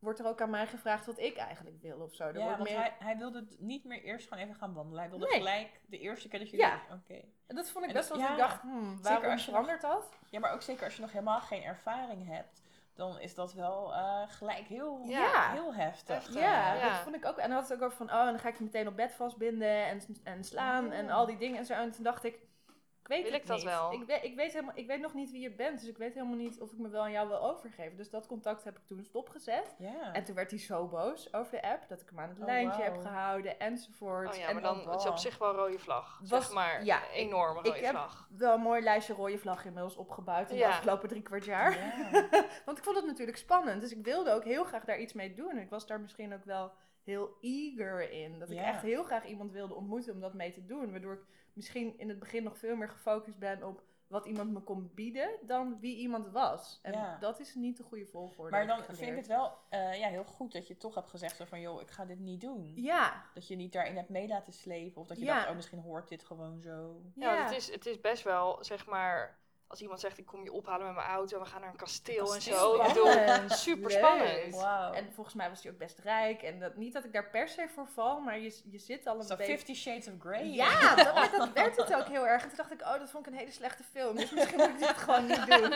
wordt 0.06 0.20
er 0.20 0.26
ook 0.26 0.40
aan 0.40 0.50
mij 0.50 0.66
gevraagd 0.66 1.06
wat 1.06 1.18
ik 1.18 1.36
eigenlijk 1.36 1.80
wil 1.82 1.98
of 2.00 2.14
zo. 2.14 2.24
Er 2.24 2.38
Ja, 2.38 2.42
wordt 2.42 2.56
want 2.56 2.68
meer... 2.70 2.78
hij, 2.78 2.92
hij 2.98 3.16
wilde 3.16 3.38
het 3.38 3.60
niet 3.60 3.84
meer 3.84 4.02
eerst 4.02 4.28
gewoon 4.28 4.42
even 4.44 4.54
gaan 4.56 4.72
wandelen. 4.74 5.00
Hij 5.00 5.10
wilde 5.10 5.26
Nee. 5.26 5.36
gelijk 5.36 5.80
de 5.86 5.98
eerste 5.98 6.28
keer 6.28 6.38
dat 6.38 6.50
jullie... 6.50 6.66
Ja. 6.66 6.80
Oké. 6.92 7.20
En 7.46 7.56
dat 7.56 7.70
vond 7.70 7.84
ik 7.84 7.90
En 7.90 7.96
best 7.96 8.08
wel 8.08 8.18
ja, 8.18 8.30
ik 8.32 8.38
dacht, 8.38 8.60
hmm, 8.60 9.02
waarom 9.02 9.30
als 9.30 9.44
je 9.44 9.50
verandert 9.50 9.80
dat? 9.80 10.08
Ja, 10.30 10.38
maar 10.38 10.52
ook 10.52 10.62
zeker 10.62 10.84
als 10.84 10.94
je 10.94 11.00
nog 11.00 11.12
helemaal 11.12 11.40
geen 11.40 11.62
ervaring 11.62 12.26
hebt, 12.28 12.62
dan 12.94 13.20
is 13.20 13.34
dat 13.34 13.52
wel 13.52 13.94
eh, 13.94 14.22
gelijk 14.26 14.66
heel, 14.66 15.00
Ja. 15.04 15.52
heel 15.52 15.74
heftig. 15.74 16.34
Ja, 16.34 16.74
Ja. 16.74 16.88
dat 16.88 16.98
vond 16.98 17.14
ik 17.16 17.24
ook. 17.24 17.36
En 17.36 17.48
dan 17.48 17.58
had 17.58 17.68
het 17.68 17.78
ook 17.78 17.84
over 17.84 17.96
van, 17.96 18.10
oh, 18.12 18.20
en 18.20 18.26
dan 18.26 18.38
ga 18.38 18.48
ik 18.48 18.56
je 18.58 18.64
meteen 18.64 18.88
op 18.88 18.96
bed 18.96 19.12
vastbinden 19.14 19.86
en, 19.86 20.00
en 20.24 20.44
slaan 20.44 20.92
en 20.92 21.10
al 21.10 21.26
die 21.26 21.36
dingen 21.36 21.58
en 21.58 21.66
zo. 21.66 21.72
En 21.72 21.90
toen 21.92 22.04
dacht 22.04 22.24
ik, 22.24 22.38
ik 23.06 23.12
weet 23.12 23.22
Wil 23.22 23.32
het 23.32 23.40
ik 23.42 23.46
dat 23.48 23.56
niet. 23.56 23.66
wel? 23.66 23.92
Ik 23.92 24.02
weet, 24.06 24.24
ik, 24.24 24.34
weet 24.36 24.52
helemaal, 24.52 24.74
ik 24.76 24.86
weet 24.86 25.00
nog 25.00 25.14
niet 25.14 25.30
wie 25.30 25.40
je 25.40 25.50
bent, 25.50 25.78
dus 25.80 25.88
ik 25.88 25.96
weet 25.98 26.14
helemaal 26.14 26.36
niet 26.36 26.60
of 26.60 26.72
ik 26.72 26.78
me 26.78 26.88
wel 26.88 27.02
aan 27.02 27.10
jou 27.10 27.28
wil 27.28 27.40
overgeven. 27.40 27.96
Dus 27.96 28.10
dat 28.10 28.26
contact 28.26 28.64
heb 28.64 28.76
ik 28.76 28.86
toen 28.86 29.02
stopgezet. 29.04 29.74
Ja. 29.78 30.12
En 30.12 30.24
toen 30.24 30.34
werd 30.34 30.50
hij 30.50 30.60
zo 30.60 30.86
boos 30.86 31.32
over 31.34 31.50
de 31.50 31.62
app, 31.62 31.88
dat 31.88 32.00
ik 32.00 32.08
hem 32.08 32.20
aan 32.20 32.28
het 32.28 32.38
Oh, 32.38 32.44
lijntje 32.44 32.82
heb 32.82 32.96
gehouden 33.00 33.58
enzovoort. 33.60 34.28
Oh 34.28 34.34
ja, 34.34 34.46
en 34.46 34.52
maar 34.54 34.62
dan 34.62 34.90
het 34.90 35.00
is 35.00 35.06
op 35.06 35.16
zich 35.16 35.38
wel 35.38 35.48
een 35.50 35.56
rode 35.56 35.78
vlag. 35.78 36.20
Was- 36.24 36.44
zeg 36.44 36.52
maar. 36.54 36.84
ja, 36.84 36.96
een 37.02 37.10
enorme 37.10 37.58
ik 37.58 37.66
rode 37.66 37.78
heb- 37.78 37.90
vlag. 37.90 38.28
wel 38.30 38.54
een 38.54 38.60
mooi 38.60 38.82
lijstje 38.82 39.14
rode 39.14 39.38
vlag 39.38 39.64
inmiddels 39.64 39.96
opgebouwd 39.96 40.50
in 40.50 40.56
Ja. 40.56 40.66
de 40.68 40.72
afgelopen 40.74 41.08
drie 41.08 41.22
kwart 41.22 41.44
jaar. 41.44 41.78
Ja. 41.78 42.28
Want 42.66 42.78
ik 42.78 42.84
vond 42.84 42.96
het 42.96 43.06
natuurlijk 43.06 43.38
spannend. 43.38 43.80
Dus 43.80 43.92
ik 43.92 44.04
wilde 44.04 44.32
ook 44.32 44.44
heel 44.44 44.64
graag 44.64 44.84
daar 44.84 44.98
iets 44.98 45.12
mee 45.12 45.34
doen. 45.34 45.58
Ik 45.58 45.70
was 45.70 45.86
daar 45.86 46.00
misschien 46.00 46.34
ook 46.34 46.44
wel 46.44 46.72
heel 47.06 47.36
eager 47.40 48.10
in. 48.10 48.38
Dat 48.38 48.50
ik 48.50 48.56
Ja. 48.56 48.64
echt 48.64 48.82
heel 48.82 49.04
graag 49.04 49.24
iemand 49.26 49.52
wilde 49.52 49.74
ontmoeten 49.74 50.14
om 50.14 50.20
dat 50.20 50.34
mee 50.34 50.52
te 50.52 50.64
doen. 50.66 50.90
Waardoor 50.90 51.12
ik 51.14 51.24
misschien 51.52 51.98
in 51.98 52.08
het 52.08 52.18
begin 52.18 52.42
nog 52.42 52.58
veel 52.58 52.76
meer 52.76 52.88
gefocust 52.88 53.38
ben 53.38 53.62
op 53.62 53.82
wat 54.06 54.26
iemand 54.26 54.52
me 54.52 54.60
kon 54.60 54.90
bieden 54.94 55.30
dan 55.42 55.80
wie 55.80 55.96
iemand 55.96 56.28
was. 56.28 56.78
En 56.82 56.92
Ja. 56.92 57.18
dat 57.18 57.40
is 57.40 57.54
niet 57.54 57.76
de 57.76 57.82
goede 57.82 58.06
volgorde. 58.06 58.50
Maar 58.50 58.66
dan 58.66 58.78
ik 58.78 58.84
vind 58.84 59.10
ik 59.10 59.16
het 59.16 59.26
wel 59.26 59.52
eh, 59.68 59.98
ja, 59.98 60.08
heel 60.08 60.24
goed 60.24 60.52
dat 60.52 60.66
je 60.66 60.76
toch 60.76 60.94
hebt 60.94 61.08
gezegd 61.10 61.42
van, 61.48 61.60
joh, 61.60 61.80
ik 61.80 61.90
ga 61.90 62.04
dit 62.04 62.18
niet 62.18 62.40
doen. 62.40 62.72
Ja, 62.74 63.24
Dat 63.34 63.48
je 63.48 63.56
niet 63.56 63.72
daarin 63.72 63.96
hebt 63.96 64.08
mee 64.08 64.28
laten 64.28 64.52
slepen. 64.52 65.00
Of 65.00 65.06
dat 65.08 65.18
je 65.18 65.24
Ja. 65.24 65.34
dacht, 65.34 65.48
oh, 65.48 65.54
misschien 65.54 65.78
hoort 65.80 66.08
dit 66.08 66.24
gewoon 66.24 66.60
zo. 66.60 67.00
Ja, 67.14 67.44
het 67.44 67.56
is, 67.56 67.70
het 67.72 67.86
is 67.86 68.00
best 68.00 68.22
wel, 68.22 68.64
zeg 68.64 68.86
maar, 68.86 69.38
als 69.68 69.80
iemand 69.80 70.00
zegt 70.00 70.18
ik 70.18 70.26
kom 70.26 70.44
je 70.44 70.52
ophalen 70.52 70.86
met 70.86 70.94
mijn 70.94 71.06
auto 71.06 71.36
en 71.36 71.42
we 71.42 71.48
gaan 71.48 71.60
naar 71.60 71.70
een 71.70 71.76
kasteel, 71.76 72.34
en 72.34 72.42
zo. 72.42 72.74
Ik 72.74 72.86
bedoel, 72.86 73.48
super 73.48 73.90
spannend. 73.90 74.64
En 74.94 75.12
volgens 75.12 75.34
mij 75.34 75.48
was 75.48 75.62
hij 75.62 75.72
ook 75.72 75.78
best 75.78 75.98
rijk. 75.98 76.42
En 76.42 76.58
dat, 76.58 76.76
niet 76.76 76.92
dat 76.92 77.04
ik 77.04 77.12
daar 77.12 77.30
per 77.30 77.48
se 77.48 77.68
voor 77.68 77.86
val, 77.86 78.20
maar 78.20 78.38
je, 78.38 78.60
je 78.64 78.78
zit 78.78 79.06
al 79.06 79.18
een 79.18 79.26
Zo 79.26 79.36
beetje... 79.36 79.52
Fifty 79.52 79.74
Shades 79.74 80.08
of 80.08 80.14
Grey. 80.18 80.46
Ja, 80.46 80.94
dat, 80.94 81.30
dat 81.36 81.52
werd 81.52 81.76
het 81.76 81.94
ook 81.94 82.08
heel 82.08 82.26
erg. 82.26 82.42
En 82.42 82.48
toen 82.48 82.56
dacht 82.56 82.72
ik, 82.72 82.80
oh, 82.80 82.98
dat 82.98 83.10
vond 83.10 83.26
ik 83.26 83.32
een 83.32 83.38
hele 83.38 83.52
slechte 83.52 83.82
film. 83.82 84.16
Dus 84.16 84.30
misschien 84.30 84.58
moet 84.58 84.68
ik 84.68 84.78
dit 84.78 84.96
gewoon 84.96 85.26
niet 85.26 85.46
doen. 85.46 85.74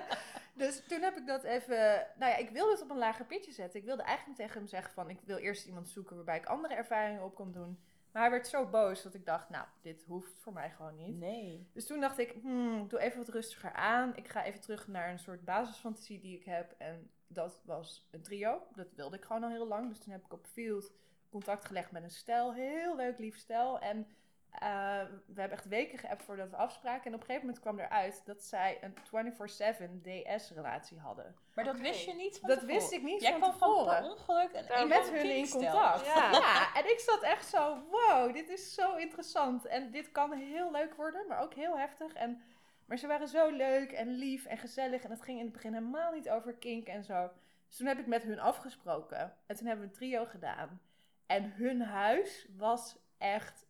dus 0.64 0.82
toen 0.88 1.02
heb 1.02 1.16
ik 1.16 1.26
dat 1.26 1.42
even... 1.42 2.06
Nou 2.18 2.32
ja, 2.32 2.36
ik 2.36 2.50
wilde 2.50 2.70
het 2.70 2.82
op 2.82 2.90
een 2.90 2.98
lager 2.98 3.24
pitje 3.24 3.52
zetten. 3.52 3.80
Ik 3.80 3.86
wilde 3.86 4.02
eigenlijk 4.02 4.38
tegen 4.38 4.58
hem 4.58 4.68
zeggen 4.68 4.92
van... 4.92 5.10
Ik 5.10 5.18
wil 5.24 5.36
eerst 5.36 5.66
iemand 5.66 5.88
zoeken 5.88 6.16
waarbij 6.16 6.36
ik 6.36 6.46
andere 6.46 6.74
ervaringen 6.74 7.22
op 7.22 7.34
kon 7.34 7.52
doen. 7.52 7.78
Maar 8.18 8.26
hij 8.26 8.36
werd 8.36 8.48
zo 8.48 8.66
boos 8.66 9.02
dat 9.02 9.14
ik 9.14 9.26
dacht, 9.26 9.48
nou, 9.48 9.66
dit 9.82 10.04
hoeft 10.06 10.38
voor 10.38 10.52
mij 10.52 10.70
gewoon 10.70 10.96
niet. 10.96 11.18
Nee. 11.18 11.68
Dus 11.72 11.86
toen 11.86 12.00
dacht 12.00 12.18
ik, 12.18 12.34
hmm, 12.42 12.82
ik 12.82 12.90
doe 12.90 12.98
even 12.98 13.18
wat 13.18 13.28
rustiger 13.28 13.72
aan. 13.72 14.16
Ik 14.16 14.28
ga 14.28 14.44
even 14.44 14.60
terug 14.60 14.88
naar 14.88 15.10
een 15.10 15.18
soort 15.18 15.44
basisfantasie 15.44 16.20
die 16.20 16.36
ik 16.36 16.44
heb. 16.44 16.74
En 16.78 17.10
dat 17.26 17.62
was 17.64 18.08
een 18.10 18.22
trio. 18.22 18.62
Dat 18.74 18.92
wilde 18.94 19.16
ik 19.16 19.24
gewoon 19.24 19.42
al 19.42 19.50
heel 19.50 19.66
lang. 19.66 19.88
Dus 19.88 19.98
toen 19.98 20.12
heb 20.12 20.24
ik 20.24 20.32
op 20.32 20.46
Field 20.46 20.92
contact 21.30 21.64
gelegd 21.64 21.90
met 21.90 22.02
een 22.02 22.10
stel. 22.10 22.54
Heel 22.54 22.96
leuk, 22.96 23.18
lief 23.18 23.38
stel. 23.38 23.78
En 23.78 24.06
eh, 24.52 25.00
we 25.26 25.40
hebben 25.40 25.58
echt 25.58 25.68
weken 25.68 25.98
geappt 25.98 26.22
voordat 26.22 26.50
we 26.50 26.56
afspraken. 26.56 27.04
En 27.04 27.14
op 27.14 27.20
een 27.20 27.26
gegeven 27.26 27.46
moment 27.46 27.60
kwam 27.64 27.78
eruit 27.78 28.22
dat 28.26 28.42
zij 28.42 28.78
een 28.80 28.94
24-7 28.94 30.00
DS-relatie 30.02 30.98
hadden. 30.98 31.36
Maar 31.54 31.64
dat 31.64 31.78
wist 31.80 32.04
je 32.04 32.14
niet 32.14 32.38
van 32.38 32.48
Dat 32.48 32.58
tevoren? 32.58 32.80
wist 32.80 32.92
ik 32.92 33.02
niet 33.02 33.20
Jij 33.20 33.30
van 33.30 33.40
kwam 33.40 33.52
gewoon 33.52 33.76
tevoren. 33.84 34.00
per 34.02 34.10
ongeluk 34.10 34.50
een 34.80 34.88
met 34.88 35.04
van 35.06 35.14
hun 35.14 35.30
in 35.36 35.48
contact. 35.50 36.06
Ja. 36.06 36.30
Ja. 36.38 36.74
en 36.74 36.90
ik 36.90 36.98
zat 37.00 37.22
echt 37.22 37.46
zo, 37.46 37.78
wow, 37.90 38.32
dit 38.32 38.48
is 38.48 38.74
zo 38.74 38.96
interessant. 38.96 39.66
En 39.66 39.90
dit 39.90 40.12
kan 40.12 40.32
heel 40.32 40.70
leuk 40.70 40.94
worden, 40.94 41.26
maar 41.28 41.40
ook 41.42 41.54
heel 41.54 41.78
heftig. 41.78 42.12
En, 42.12 42.42
maar 42.86 42.96
ze 42.98 43.06
waren 43.06 43.28
zo 43.28 43.50
leuk 43.50 43.92
en 43.92 44.08
lief 44.08 44.44
en 44.44 44.58
gezellig. 44.58 45.02
En 45.02 45.10
het 45.10 45.22
ging 45.22 45.38
in 45.38 45.44
het 45.44 45.52
begin 45.52 45.72
helemaal 45.72 46.12
niet 46.12 46.30
over 46.30 46.54
kink 46.54 46.86
en 46.86 47.04
zo. 47.04 47.30
Dus 47.66 47.76
toen 47.76 47.86
heb 47.86 47.98
ik 47.98 48.06
met 48.06 48.22
hun 48.22 48.40
afgesproken. 48.40 49.36
En 49.46 49.56
toen 49.56 49.66
hebben 49.66 49.84
we 49.84 49.90
een 49.90 49.98
trio 49.98 50.24
gedaan. 50.24 50.80
En 51.26 51.52
hun 51.52 51.80
huis 51.82 52.46
was 52.56 52.96
echt... 53.18 53.66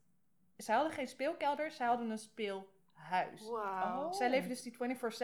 Ze 0.59 0.73
hadden 0.73 0.93
geen 0.93 1.09
speelkelder, 1.09 1.71
ze 1.71 1.85
hadden 1.85 2.11
een 2.11 2.19
speelhuis. 2.19 3.49
Oh. 3.49 4.13
Zij 4.13 4.31
leefde 4.31 4.49
dus 4.49 4.63
die 4.63 4.77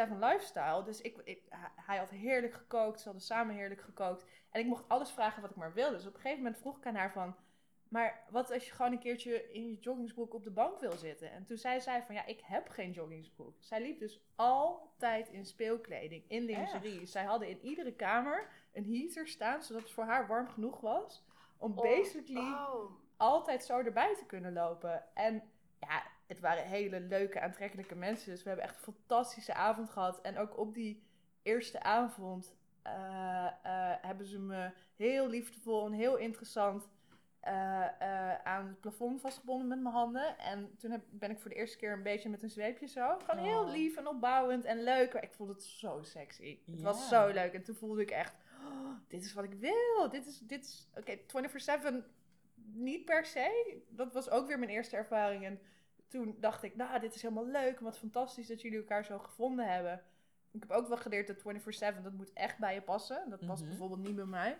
24-7 0.08 0.18
lifestyle. 0.20 0.82
Dus 0.84 1.00
ik, 1.00 1.16
ik, 1.24 1.42
hij- 1.48 1.70
hij 1.76 1.96
had 1.98 2.10
heerlijk 2.10 2.54
gekookt. 2.54 2.98
Ze 2.98 3.04
hadden 3.04 3.22
samen 3.22 3.54
heerlijk 3.54 3.80
gekookt. 3.80 4.24
En 4.50 4.60
ik 4.60 4.66
mocht 4.66 4.88
alles 4.88 5.10
vragen 5.10 5.42
wat 5.42 5.50
ik 5.50 5.56
maar 5.56 5.72
wilde. 5.72 5.96
Dus 5.96 6.06
op 6.06 6.14
een 6.14 6.20
gegeven 6.20 6.42
moment 6.42 6.60
vroeg 6.60 6.76
ik 6.76 6.86
aan 6.86 6.94
haar 6.94 7.12
van... 7.12 7.36
Maar 7.88 8.24
wat 8.30 8.52
als 8.52 8.66
je 8.66 8.72
gewoon 8.72 8.92
een 8.92 8.98
keertje 8.98 9.52
in 9.52 9.66
je 9.68 9.76
joggingsbroek 9.80 10.34
op 10.34 10.44
de 10.44 10.50
bank 10.50 10.80
wil 10.80 10.92
zitten? 10.96 11.30
En 11.30 11.44
toen 11.44 11.56
zei 11.56 11.80
zij 11.80 12.02
van... 12.02 12.14
Ja, 12.14 12.24
ik 12.26 12.40
heb 12.44 12.68
geen 12.68 12.90
joggingsbroek. 12.92 13.56
Zij 13.60 13.80
liep 13.82 13.98
dus 13.98 14.20
altijd 14.34 15.28
in 15.28 15.44
speelkleding, 15.46 16.24
in 16.28 16.42
lingerie. 16.44 17.06
Zij 17.06 17.24
hadden 17.24 17.48
in 17.48 17.60
iedere 17.60 17.92
kamer 17.92 18.48
een 18.72 18.84
heater 18.84 19.28
staan... 19.28 19.62
zodat 19.62 19.82
het 19.82 19.90
voor 19.92 20.04
haar 20.04 20.26
warm 20.26 20.48
genoeg 20.48 20.80
was... 20.80 21.24
om 21.58 21.72
Oh, 21.78 21.82
basically 21.82 22.52
oh. 22.52 22.90
Altijd 23.16 23.64
zo 23.64 23.78
erbij 23.78 24.14
te 24.18 24.26
kunnen 24.26 24.52
lopen. 24.52 25.04
En 25.14 25.42
ja, 25.80 26.02
het 26.26 26.40
waren 26.40 26.64
hele 26.64 27.00
leuke, 27.00 27.40
aantrekkelijke 27.40 27.94
mensen. 27.94 28.30
Dus 28.30 28.42
we 28.42 28.48
hebben 28.48 28.66
echt 28.66 28.76
een 28.76 28.92
fantastische 28.94 29.54
avond 29.54 29.90
gehad. 29.90 30.20
En 30.20 30.38
ook 30.38 30.58
op 30.58 30.74
die 30.74 31.02
eerste 31.42 31.82
avond 31.82 32.56
eh, 32.82 33.46
eh, 33.46 33.96
hebben 34.00 34.26
ze 34.26 34.38
me 34.38 34.70
heel 34.96 35.28
liefdevol 35.28 35.86
en 35.86 35.92
heel 35.92 36.16
interessant 36.16 36.88
eh, 37.40 38.34
aan 38.34 38.66
het 38.66 38.80
plafond 38.80 39.20
vastgebonden 39.20 39.68
met 39.68 39.80
mijn 39.80 39.94
handen. 39.94 40.38
En 40.38 40.76
toen 40.78 40.90
heb, 40.90 41.02
ben 41.10 41.30
ik 41.30 41.38
voor 41.38 41.50
de 41.50 41.56
eerste 41.56 41.76
keer 41.76 41.92
een 41.92 42.02
beetje 42.02 42.28
met 42.28 42.42
een 42.42 42.50
zweepje 42.50 42.86
zo. 42.86 43.18
Gewoon 43.18 43.44
heel 43.44 43.62
Oh. 43.62 43.70
lief 43.70 43.96
en 43.96 44.06
opbouwend 44.06 44.64
en 44.64 44.82
leuk. 44.82 45.12
Maar 45.12 45.22
ik 45.22 45.32
vond 45.32 45.48
het 45.48 45.62
zo 45.62 46.02
sexy. 46.02 46.58
Het 46.70 46.80
was 46.80 47.08
zo 47.08 47.26
leuk. 47.26 47.52
En 47.52 47.62
toen 47.62 47.74
voelde 47.74 48.02
ik 48.02 48.10
echt, 48.10 48.34
oh, 48.64 48.90
dit 49.08 49.24
is 49.24 49.32
wat 49.32 49.44
ik 49.44 49.54
wil. 49.54 50.10
Dit 50.10 50.26
is, 50.26 50.38
dit 50.38 50.64
is 50.64 50.88
oké, 50.94 51.16
24-7 51.16 52.04
niet 52.72 53.04
per 53.04 53.24
se. 53.26 53.78
Dat 53.88 54.12
was 54.12 54.30
ook 54.30 54.46
weer 54.46 54.58
mijn 54.58 54.70
eerste 54.70 54.96
ervaring. 54.96 55.44
En 55.44 55.60
toen 56.08 56.36
dacht 56.40 56.62
ik, 56.62 56.76
nou, 56.76 57.00
dit 57.00 57.14
is 57.14 57.22
helemaal 57.22 57.46
leuk. 57.46 57.80
Wat 57.80 57.98
fantastisch 57.98 58.46
dat 58.46 58.60
jullie 58.60 58.78
elkaar 58.78 59.04
zo 59.04 59.18
gevonden 59.18 59.72
hebben. 59.72 60.02
Ik 60.50 60.60
heb 60.60 60.70
ook 60.70 60.88
wel 60.88 60.96
geleerd 60.96 61.26
dat 61.26 61.38
24-7, 61.98 62.02
dat 62.02 62.12
moet 62.12 62.32
echt 62.32 62.58
bij 62.58 62.74
je 62.74 62.82
passen. 62.82 63.30
Dat 63.30 63.46
past 63.46 63.60
Mhm. 63.60 63.68
bijvoorbeeld 63.70 64.00
niet 64.06 64.16
bij 64.16 64.24
mij. 64.24 64.58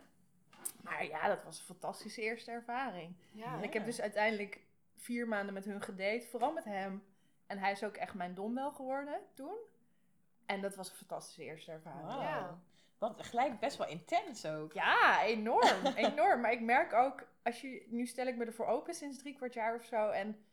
Maar 0.82 1.04
ja, 1.06 1.28
dat 1.28 1.44
was 1.44 1.58
een 1.58 1.64
fantastische 1.64 2.22
eerste 2.22 2.50
ervaring. 2.50 3.16
Ja. 3.32 3.56
En 3.56 3.62
ik 3.62 3.72
heb 3.72 3.84
dus 3.84 4.00
uiteindelijk 4.00 4.60
vier 4.96 5.28
maanden 5.28 5.54
met 5.54 5.64
hun 5.64 5.82
gedate. 5.82 6.26
Vooral 6.30 6.52
met 6.52 6.64
hem. 6.64 7.04
En 7.46 7.58
hij 7.58 7.72
is 7.72 7.84
ook 7.84 7.96
echt 7.96 8.14
mijn 8.14 8.34
domwel 8.34 8.72
geworden 8.72 9.20
toen. 9.34 9.56
En 10.46 10.60
dat 10.60 10.74
was 10.76 10.90
een 10.90 10.96
fantastische 10.96 11.44
eerste 11.44 11.72
ervaring. 11.72 12.08
Ja. 12.22 12.58
Want 12.98 13.22
gelijk 13.26 13.58
best 13.60 13.76
wel 13.76 13.88
intens 13.88 14.46
ook. 14.46 14.72
Ja, 14.72 15.22
enorm. 15.22 15.86
enorm. 15.96 16.40
Maar 16.40 16.52
ik 16.52 16.60
merk 16.60 16.92
ook, 16.92 17.26
als 17.42 17.60
je, 17.60 17.86
nu 17.88 18.06
stel 18.06 18.26
ik 18.26 18.36
me 18.36 18.44
ervoor 18.44 18.66
open 18.66 18.94
sinds 18.94 19.18
drie 19.18 19.34
kwart 19.36 19.54
jaar 19.54 19.74
of 19.74 19.84
zo. 19.84 20.08
En 20.10 20.44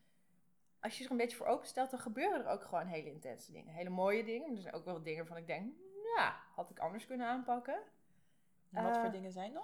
als 0.79 0.97
je 0.97 1.05
er 1.05 1.11
een 1.11 1.17
beetje 1.17 1.37
voor 1.37 1.45
open 1.47 1.67
stelt, 1.67 1.89
dan 1.91 1.99
gebeuren 1.99 2.45
er 2.45 2.51
ook 2.51 2.63
gewoon 2.63 2.85
hele 2.87 3.09
intense 3.11 3.51
dingen. 3.51 3.73
Hele 3.73 3.89
mooie 3.89 4.23
dingen. 4.23 4.47
Maar 4.47 4.55
er 4.55 4.61
zijn 4.61 4.73
ook 4.73 4.85
wel 4.85 5.01
dingen 5.03 5.17
waarvan 5.17 5.37
ik 5.37 5.47
denk, 5.47 5.73
ja, 6.15 6.35
had 6.55 6.69
ik 6.69 6.79
anders 6.79 7.05
kunnen 7.05 7.27
aanpakken. 7.27 7.77
En 8.71 8.83
wat 8.83 8.95
Eh, 8.95 9.01
voor 9.01 9.11
dingen 9.11 9.31
zijn 9.31 9.53
dat? 9.53 9.63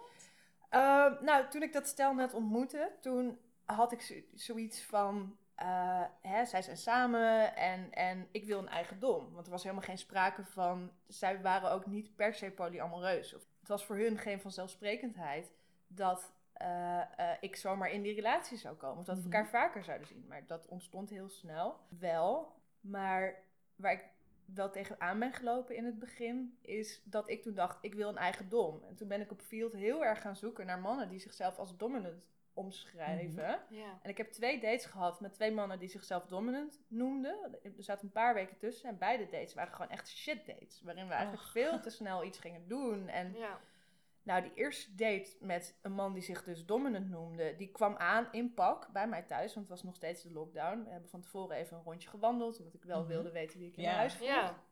Ehm, 0.69 1.23
nou, 1.23 1.47
toen 1.49 1.61
ik 1.63 1.73
dat 1.73 1.87
stel 1.87 2.13
net 2.13 2.33
ontmoette, 2.33 2.91
toen 3.01 3.39
had 3.65 3.91
ik 3.91 4.01
zo- 4.01 4.21
zoiets 4.33 4.81
van, 4.83 5.37
eh, 5.57 6.03
hè, 6.21 6.45
zij 6.45 6.61
zijn 6.61 6.77
samen 6.77 7.55
en, 7.55 7.91
en 7.93 8.27
ik 8.31 8.45
wil 8.45 8.59
een 8.59 8.67
eigendom. 8.67 9.33
Want 9.33 9.45
er 9.45 9.51
was 9.51 9.63
helemaal 9.63 9.83
geen 9.83 9.97
sprake 9.97 10.45
van, 10.45 10.91
zij 11.07 11.41
waren 11.41 11.71
ook 11.71 11.85
niet 11.85 12.15
per 12.15 12.33
se 12.33 12.51
polyamoreus. 12.51 13.31
Het 13.31 13.67
was 13.67 13.85
voor 13.85 13.95
hun 13.97 14.17
geen 14.17 14.41
vanzelfsprekendheid 14.41 15.51
dat 15.87 16.33
eh, 16.53 17.01
eh, 17.01 17.37
ik 17.39 17.55
zomaar 17.55 17.91
in 17.91 18.01
die 18.01 18.15
relatie 18.15 18.57
zou 18.57 18.75
komen. 18.75 18.99
Of 18.99 19.05
dat 19.05 19.15
we 19.15 19.21
Mhm. 19.27 19.31
elkaar 19.31 19.49
vaker 19.49 19.83
zouden 19.83 20.07
zien. 20.07 20.25
Maar 20.27 20.45
dat 20.47 20.67
ontstond 20.67 21.09
heel 21.09 21.29
snel. 21.29 21.79
Wel, 21.99 22.51
maar 22.79 23.35
waar 23.75 23.91
ik 23.91 24.03
wel 24.45 24.71
tegenaan 24.71 25.19
ben 25.19 25.33
gelopen 25.33 25.75
in 25.75 25.85
het 25.85 25.99
begin, 25.99 26.57
is 26.61 27.01
dat 27.03 27.29
ik 27.29 27.41
toen 27.41 27.53
dacht, 27.53 27.77
ik 27.81 27.93
wil 27.93 28.09
een 28.09 28.17
eigendom. 28.17 28.83
En 28.83 28.95
toen 28.95 29.07
ben 29.07 29.21
ik 29.21 29.31
op 29.31 29.41
Field 29.41 29.73
heel 29.73 30.05
erg 30.05 30.21
gaan 30.21 30.35
zoeken 30.35 30.65
naar 30.65 30.79
mannen 30.79 31.09
die 31.09 31.19
zichzelf 31.19 31.57
als 31.57 31.77
dominant 31.77 32.25
omschrijven. 32.57 33.59
Ja. 33.69 33.99
En 34.01 34.09
ik 34.09 34.17
heb 34.17 34.31
twee 34.31 34.59
dates 34.59 34.85
gehad 34.85 35.19
met 35.21 35.33
twee 35.33 35.51
mannen 35.51 35.79
die 35.79 35.89
zichzelf 35.89 36.25
dominant 36.25 36.81
noemden. 36.87 37.57
Er 37.63 37.71
zaten 37.77 38.05
een 38.05 38.11
paar 38.11 38.33
weken 38.33 38.57
tussen 38.57 38.89
en 38.89 38.97
beide 38.97 39.23
dates 39.27 39.53
waren 39.53 39.73
gewoon 39.73 39.91
echt 39.91 40.07
shit 40.09 40.45
dates. 40.45 40.81
Waarin 40.81 41.07
we 41.07 41.13
eigenlijk 41.13 41.43
Och. 41.43 41.51
veel 41.51 41.79
te 41.79 41.89
snel 41.89 42.23
iets 42.23 42.39
gingen 42.39 42.67
doen. 42.67 43.07
En 43.07 43.33
Ja. 43.37 43.59
nou, 44.23 44.41
die 44.41 44.53
eerste 44.53 44.95
date 44.95 45.35
met 45.39 45.77
een 45.81 45.91
man 45.91 46.13
die 46.13 46.21
zich 46.23 46.43
dus 46.43 46.65
dominant 46.65 47.09
noemde, 47.09 47.55
die 47.55 47.71
kwam 47.71 47.95
aan 47.95 48.27
in 48.31 48.53
pak 48.53 48.87
bij 48.93 49.07
mij 49.07 49.21
thuis, 49.23 49.53
want 49.53 49.67
het 49.67 49.75
was 49.75 49.83
nog 49.83 49.95
steeds 49.95 50.21
de 50.23 50.31
lockdown. 50.31 50.83
We 50.83 50.89
hebben 50.89 51.09
van 51.09 51.21
tevoren 51.21 51.55
even 51.57 51.77
een 51.77 51.83
rondje 51.83 52.09
gewandeld, 52.09 52.57
omdat 52.59 52.73
ik 52.73 52.83
wel 52.83 52.99
Mhm. 52.99 53.07
wilde 53.07 53.31
weten 53.31 53.59
wie 53.59 53.67
ik 53.67 53.75
in 53.75 53.81
Ja. 53.81 53.87
mijn 53.87 53.99
huis 53.99 54.13
vroeg. 54.13 54.27
Ja. 54.27 54.63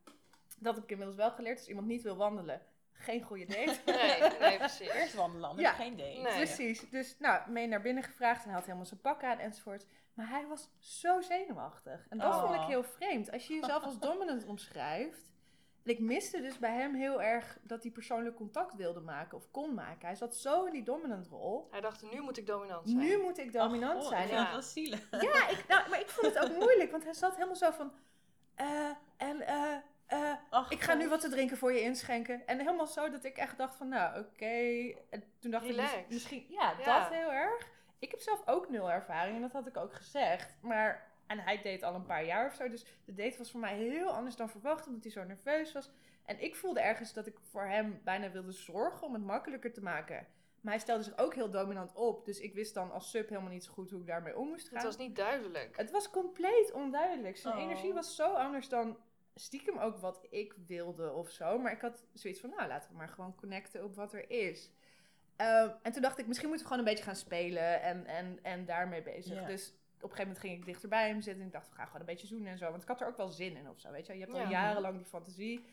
Dat 0.59 0.75
heb 0.75 0.83
ik 0.83 0.89
inmiddels 0.91 1.17
wel 1.17 1.31
geleerd. 1.31 1.57
Als 1.57 1.67
iemand 1.67 1.87
niet 1.87 2.01
wil 2.01 2.15
wandelen, 2.17 2.61
geen 3.05 3.21
goede 3.21 3.45
date. 3.45 3.77
Nee, 3.91 4.39
nee, 4.39 4.57
precies. 4.57 4.89
Eerst 4.89 5.13
wandelen, 5.13 5.57
Ja. 5.57 5.71
geen 5.71 5.97
date. 5.97 6.19
Nee. 6.21 6.35
Precies. 6.35 6.89
Dus 6.89 7.15
nou, 7.19 7.49
mee 7.51 7.67
naar 7.67 7.81
binnen 7.81 8.03
gevraagd 8.03 8.39
en 8.39 8.45
hij 8.45 8.53
had 8.53 8.65
helemaal 8.65 8.85
zijn 8.85 9.01
pak 9.01 9.23
aan 9.23 9.37
enzovoort. 9.39 9.85
Maar 10.13 10.29
hij 10.29 10.47
was 10.47 10.69
zo 10.79 11.21
zenuwachtig. 11.21 12.05
En 12.09 12.17
dat 12.17 12.33
Oh. 12.33 12.41
vond 12.41 12.55
ik 12.55 12.67
heel 12.67 12.83
vreemd. 12.83 13.31
Als 13.31 13.47
je 13.47 13.53
jezelf 13.53 13.83
als 13.83 13.99
dominant 13.99 14.45
omschrijft. 14.55 15.33
En 15.83 15.91
ik 15.91 15.99
miste 15.99 16.41
dus 16.41 16.59
bij 16.59 16.73
hem 16.73 16.93
heel 16.95 17.21
erg 17.21 17.57
dat 17.61 17.83
hij 17.83 17.91
persoonlijk 17.91 18.35
contact 18.35 18.75
wilde 18.75 18.99
maken 18.99 19.37
of 19.37 19.51
kon 19.51 19.73
maken. 19.73 20.07
Hij 20.07 20.15
zat 20.15 20.35
zo 20.35 20.63
in 20.65 20.71
die 20.73 20.83
dominant 20.83 21.27
rol. 21.27 21.67
Hij 21.71 21.81
dacht, 21.81 22.11
nu 22.11 22.21
moet 22.21 22.37
ik 22.37 22.47
dominant 22.47 22.87
zijn. 22.89 23.01
Nu 23.01 23.17
moet 23.21 23.37
ik 23.37 23.53
dominant 23.53 24.03
zijn. 24.03 24.21
Ik 24.23 24.27
vind 24.27 24.39
Ja. 24.39 24.43
dat 24.43 24.53
wel 24.53 24.61
zielig. 24.61 25.07
Ja, 25.11 25.49
ik, 25.49 25.63
nou, 25.67 25.89
maar 25.89 25.99
ik 25.99 26.09
vond 26.09 26.33
het 26.35 26.43
ook 26.43 26.57
moeilijk, 26.57 26.91
want 26.91 27.03
hij 27.03 27.13
zat 27.13 27.33
helemaal 27.33 27.55
zo 27.55 27.71
van. 27.71 27.91
eh, 28.55 28.89
en 29.17 29.41
eh, 29.47 29.75
eh, 30.07 30.33
Ach, 30.49 30.71
ik 30.71 30.81
ga 30.81 30.93
nu 30.93 31.09
wat 31.09 31.21
te 31.21 31.29
drinken 31.29 31.57
voor 31.57 31.73
je 31.73 31.81
inschenken. 31.81 32.47
En 32.47 32.57
helemaal 32.59 32.87
zo 32.87 33.09
dat 33.09 33.23
ik 33.23 33.37
echt 33.37 33.57
dacht 33.57 33.75
van, 33.75 33.87
nou, 33.89 34.19
oké. 34.19 34.45
En 35.09 35.23
toen 35.39 35.51
dacht 35.51 35.63
ik, 35.65 35.69
Relax. 35.71 35.93
misschien, 36.09 36.45
ja, 36.49 36.73
Ja. 36.79 36.99
dat 36.99 37.09
heel 37.13 37.31
erg. 37.31 37.67
Ik 37.99 38.11
heb 38.11 38.19
zelf 38.19 38.41
ook 38.47 38.69
nul 38.69 38.91
ervaring 38.91 39.35
en 39.35 39.41
dat 39.41 39.51
had 39.51 39.67
ik 39.67 39.77
ook 39.77 39.93
gezegd. 39.93 40.55
Maar, 40.61 41.11
en 41.27 41.39
hij 41.39 41.61
deed 41.61 41.83
al 41.83 41.95
een 41.95 42.05
paar 42.05 42.25
jaar 42.25 42.45
of 42.45 42.53
zo. 42.53 42.69
Dus 42.69 42.85
de 43.05 43.13
date 43.13 43.37
was 43.37 43.51
voor 43.51 43.59
mij 43.59 43.75
heel 43.75 44.09
anders 44.09 44.35
dan 44.35 44.49
verwacht, 44.49 44.87
omdat 44.87 45.03
hij 45.03 45.11
zo 45.11 45.23
nerveus 45.23 45.71
was. 45.73 45.89
En 46.25 46.43
ik 46.43 46.55
voelde 46.55 46.79
ergens 46.79 47.13
dat 47.13 47.27
ik 47.27 47.37
voor 47.51 47.65
hem 47.65 48.01
bijna 48.03 48.31
wilde 48.31 48.51
zorgen 48.51 49.07
om 49.07 49.13
het 49.13 49.23
makkelijker 49.23 49.73
te 49.73 49.81
maken. 49.81 50.27
Maar 50.61 50.73
hij 50.73 50.81
stelde 50.81 51.03
zich 51.03 51.17
ook 51.17 51.33
heel 51.35 51.49
dominant 51.49 51.93
op. 51.93 52.25
Dus 52.25 52.39
ik 52.39 52.53
wist 52.53 52.73
dan 52.73 52.91
als 52.91 53.09
sub 53.09 53.29
helemaal 53.29 53.51
niet 53.51 53.63
zo 53.63 53.71
goed 53.73 53.89
hoe 53.91 53.99
ik 53.99 54.07
daarmee 54.07 54.37
om 54.37 54.47
moest 54.47 54.67
gaan. 54.67 54.77
Het 54.77 54.85
was 54.85 54.97
niet 54.97 55.15
duidelijk. 55.15 55.77
Het 55.77 55.91
was 55.91 56.09
compleet 56.09 56.71
onduidelijk. 56.71 57.37
Zijn 57.37 57.55
Oh. 57.55 57.61
energie 57.61 57.93
was 57.93 58.15
zo 58.15 58.33
anders 58.33 58.69
dan 58.69 58.97
stiekem 59.35 59.77
ook 59.77 59.97
wat 59.97 60.27
ik 60.29 60.53
wilde 60.67 61.11
of 61.11 61.29
zo. 61.29 61.59
Maar 61.59 61.71
ik 61.71 61.81
had 61.81 62.05
zoiets 62.13 62.39
van, 62.39 62.49
nou, 62.49 62.67
laten 62.67 62.89
we 62.91 62.97
maar 62.97 63.09
gewoon 63.09 63.35
connecten 63.35 63.83
op 63.83 63.95
wat 63.95 64.13
er 64.13 64.29
is. 64.29 64.71
Ehm, 65.35 65.69
en 65.81 65.91
toen 65.91 66.01
dacht 66.01 66.17
ik, 66.17 66.27
misschien 66.27 66.49
moeten 66.49 66.67
we 66.67 66.71
gewoon 66.73 66.87
een 66.87 66.93
beetje 66.93 67.07
gaan 67.09 67.21
spelen 67.21 67.81
en, 67.81 68.05
en, 68.05 68.39
en 68.41 68.65
daarmee 68.65 69.01
bezig. 69.01 69.39
Ja. 69.39 69.45
Dus 69.47 69.67
op 69.69 70.11
een 70.11 70.17
gegeven 70.17 70.23
moment 70.23 70.39
ging 70.39 70.53
ik 70.53 70.65
dichter 70.65 70.89
bij 70.89 71.07
hem 71.07 71.21
zitten 71.21 71.41
en 71.41 71.47
ik 71.47 71.53
dacht, 71.53 71.69
we 71.69 71.75
gaan 71.75 71.85
gewoon 71.85 72.01
een 72.01 72.07
beetje 72.07 72.27
zoenen 72.27 72.51
en 72.51 72.57
zo. 72.57 72.69
Want 72.69 72.81
ik 72.81 72.87
had 72.87 73.01
er 73.01 73.07
ook 73.07 73.17
wel 73.17 73.29
zin 73.29 73.55
in 73.55 73.69
of 73.69 73.79
zo, 73.79 73.91
weet 73.91 74.05
je. 74.05 74.13
Je 74.13 74.19
hebt 74.19 74.33
al 74.33 74.39
Ja. 74.39 74.49
jarenlang 74.49 74.97
die 74.97 75.05
fantasie. 75.05 75.65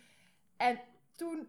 En 0.57 0.81
toen 1.17 1.49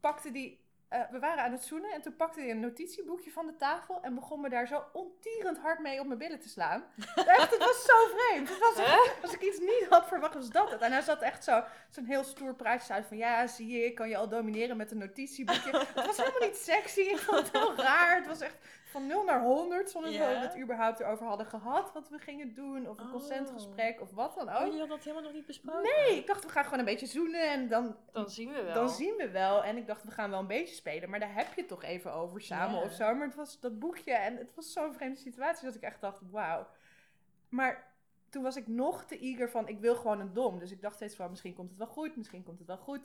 pakte 0.00 0.30
die... 0.30 0.66
eh, 0.88 1.00
we 1.10 1.18
waren 1.18 1.42
aan 1.44 1.52
het 1.52 1.64
zoenen 1.64 1.92
en 1.92 2.02
toen 2.02 2.16
pakte 2.16 2.40
hij 2.40 2.50
een 2.50 2.60
notitieboekje 2.60 3.30
van 3.30 3.46
de 3.46 3.56
tafel 3.56 3.98
en 4.02 4.14
begon 4.14 4.40
me 4.40 4.48
daar 4.48 4.66
zo 4.66 4.84
ontierend 4.92 5.58
hard 5.58 5.78
mee 5.78 6.00
op 6.00 6.06
mijn 6.06 6.18
billen 6.18 6.40
te 6.40 6.48
slaan. 6.48 6.84
Echt, 7.14 7.50
het 7.50 7.58
was 7.58 7.84
zo 7.84 8.16
vreemd. 8.16 8.48
Het 8.48 8.58
was 8.58 8.76
echt- 8.76 9.22
als 9.22 9.32
ik 9.32 9.40
iets 9.42 9.58
niet 9.58 9.86
had 9.88 10.08
verwacht, 10.08 10.34
was 10.34 10.50
dat 10.50 10.70
het. 10.70 10.80
En 10.80 10.92
hij 10.92 11.00
zat 11.02 11.22
echt 11.22 11.44
zo, 11.44 11.62
zo'n 11.90 12.04
heel 12.04 12.24
stoer 12.24 12.54
praatje 12.54 12.92
uit 12.92 13.06
van... 13.06 13.16
Ja, 13.16 13.46
zie 13.46 13.66
je, 13.68 13.84
ik 13.84 13.94
kan 13.94 14.08
je 14.08 14.16
al 14.16 14.28
domineren 14.28 14.76
met 14.76 14.90
een 14.90 14.98
notitieboekje. 14.98 15.78
Het 15.78 16.06
was 16.06 16.16
helemaal 16.16 16.48
niet 16.48 16.56
sexy. 16.56 17.00
Ik 17.00 17.18
vond 17.26 17.38
het 17.38 17.52
heel 17.52 17.74
raar. 17.76 18.16
Het 18.16 18.26
was 18.26 18.40
echt 18.40 18.56
van 18.88 19.06
0 19.06 19.24
naar 19.24 19.42
100, 19.42 19.90
zonder 19.90 20.10
Ja. 20.10 20.18
dat 20.18 20.28
we 20.40 20.46
het 20.46 20.58
überhaupt 20.58 21.00
erover 21.00 21.26
hadden 21.26 21.46
gehad. 21.46 21.92
Wat 21.92 22.08
we 22.08 22.18
gingen 22.18 22.54
doen, 22.54 22.88
of 22.88 22.98
een 22.98 23.04
Oh. 23.04 23.10
consentgesprek, 23.12 24.00
of 24.00 24.10
wat 24.10 24.34
dan 24.34 24.48
Oh, 24.48 24.60
ook. 24.62 24.72
je 24.72 24.78
had 24.78 24.88
dat 24.88 24.98
helemaal 25.02 25.22
nog 25.22 25.32
niet 25.32 25.46
besproken? 25.46 25.82
Nee, 25.82 26.16
ik 26.16 26.26
dacht, 26.26 26.44
we 26.44 26.50
gaan 26.50 26.64
gewoon 26.64 26.78
een 26.78 26.84
beetje 26.84 27.06
zoenen 27.06 27.50
en 27.50 27.68
dan, 27.68 27.96
Dan 28.12 28.30
zien 28.30 28.52
we 28.52 28.62
wel. 28.62 28.74
dan 28.74 28.88
zien 28.88 29.16
we 29.16 29.30
wel. 29.30 29.64
En 29.64 29.76
ik 29.76 29.86
dacht, 29.86 30.04
we 30.04 30.10
gaan 30.10 30.30
wel 30.30 30.38
een 30.40 30.46
beetje 30.46 30.74
spelen, 30.74 31.10
maar 31.10 31.20
daar 31.20 31.34
heb 31.34 31.46
je 31.54 31.60
het 31.60 31.68
toch 31.68 31.82
even 31.82 32.12
over 32.12 32.40
samen 32.40 32.78
Ja. 32.78 32.84
of 32.84 32.92
zo. 32.92 33.14
Maar 33.14 33.26
het 33.26 33.36
was 33.36 33.60
dat 33.60 33.78
boekje 33.78 34.12
en 34.12 34.36
het 34.36 34.54
was 34.54 34.72
zo'n 34.72 34.94
vreemde 34.94 35.18
situatie 35.18 35.64
dat 35.64 35.74
ik 35.74 35.82
echt 35.82 36.00
dacht, 36.00 36.20
wauw. 36.30 36.66
Maar 37.48 37.92
toen 38.30 38.42
was 38.42 38.56
ik 38.56 38.66
nog 38.66 39.04
te 39.04 39.18
eager 39.18 39.50
van, 39.50 39.68
ik 39.68 39.78
wil 39.80 39.94
gewoon 39.96 40.20
een 40.20 40.32
dom. 40.32 40.58
Dus 40.58 40.70
ik 40.70 40.80
dacht 40.80 40.94
steeds 40.94 41.16
van, 41.16 41.30
misschien 41.30 41.54
komt 41.54 41.68
het 41.68 41.78
wel 41.78 41.86
goed, 41.86 42.16
misschien 42.16 42.42
komt 42.44 42.58
het 42.58 42.68
wel 42.68 42.76
goed. 42.78 43.00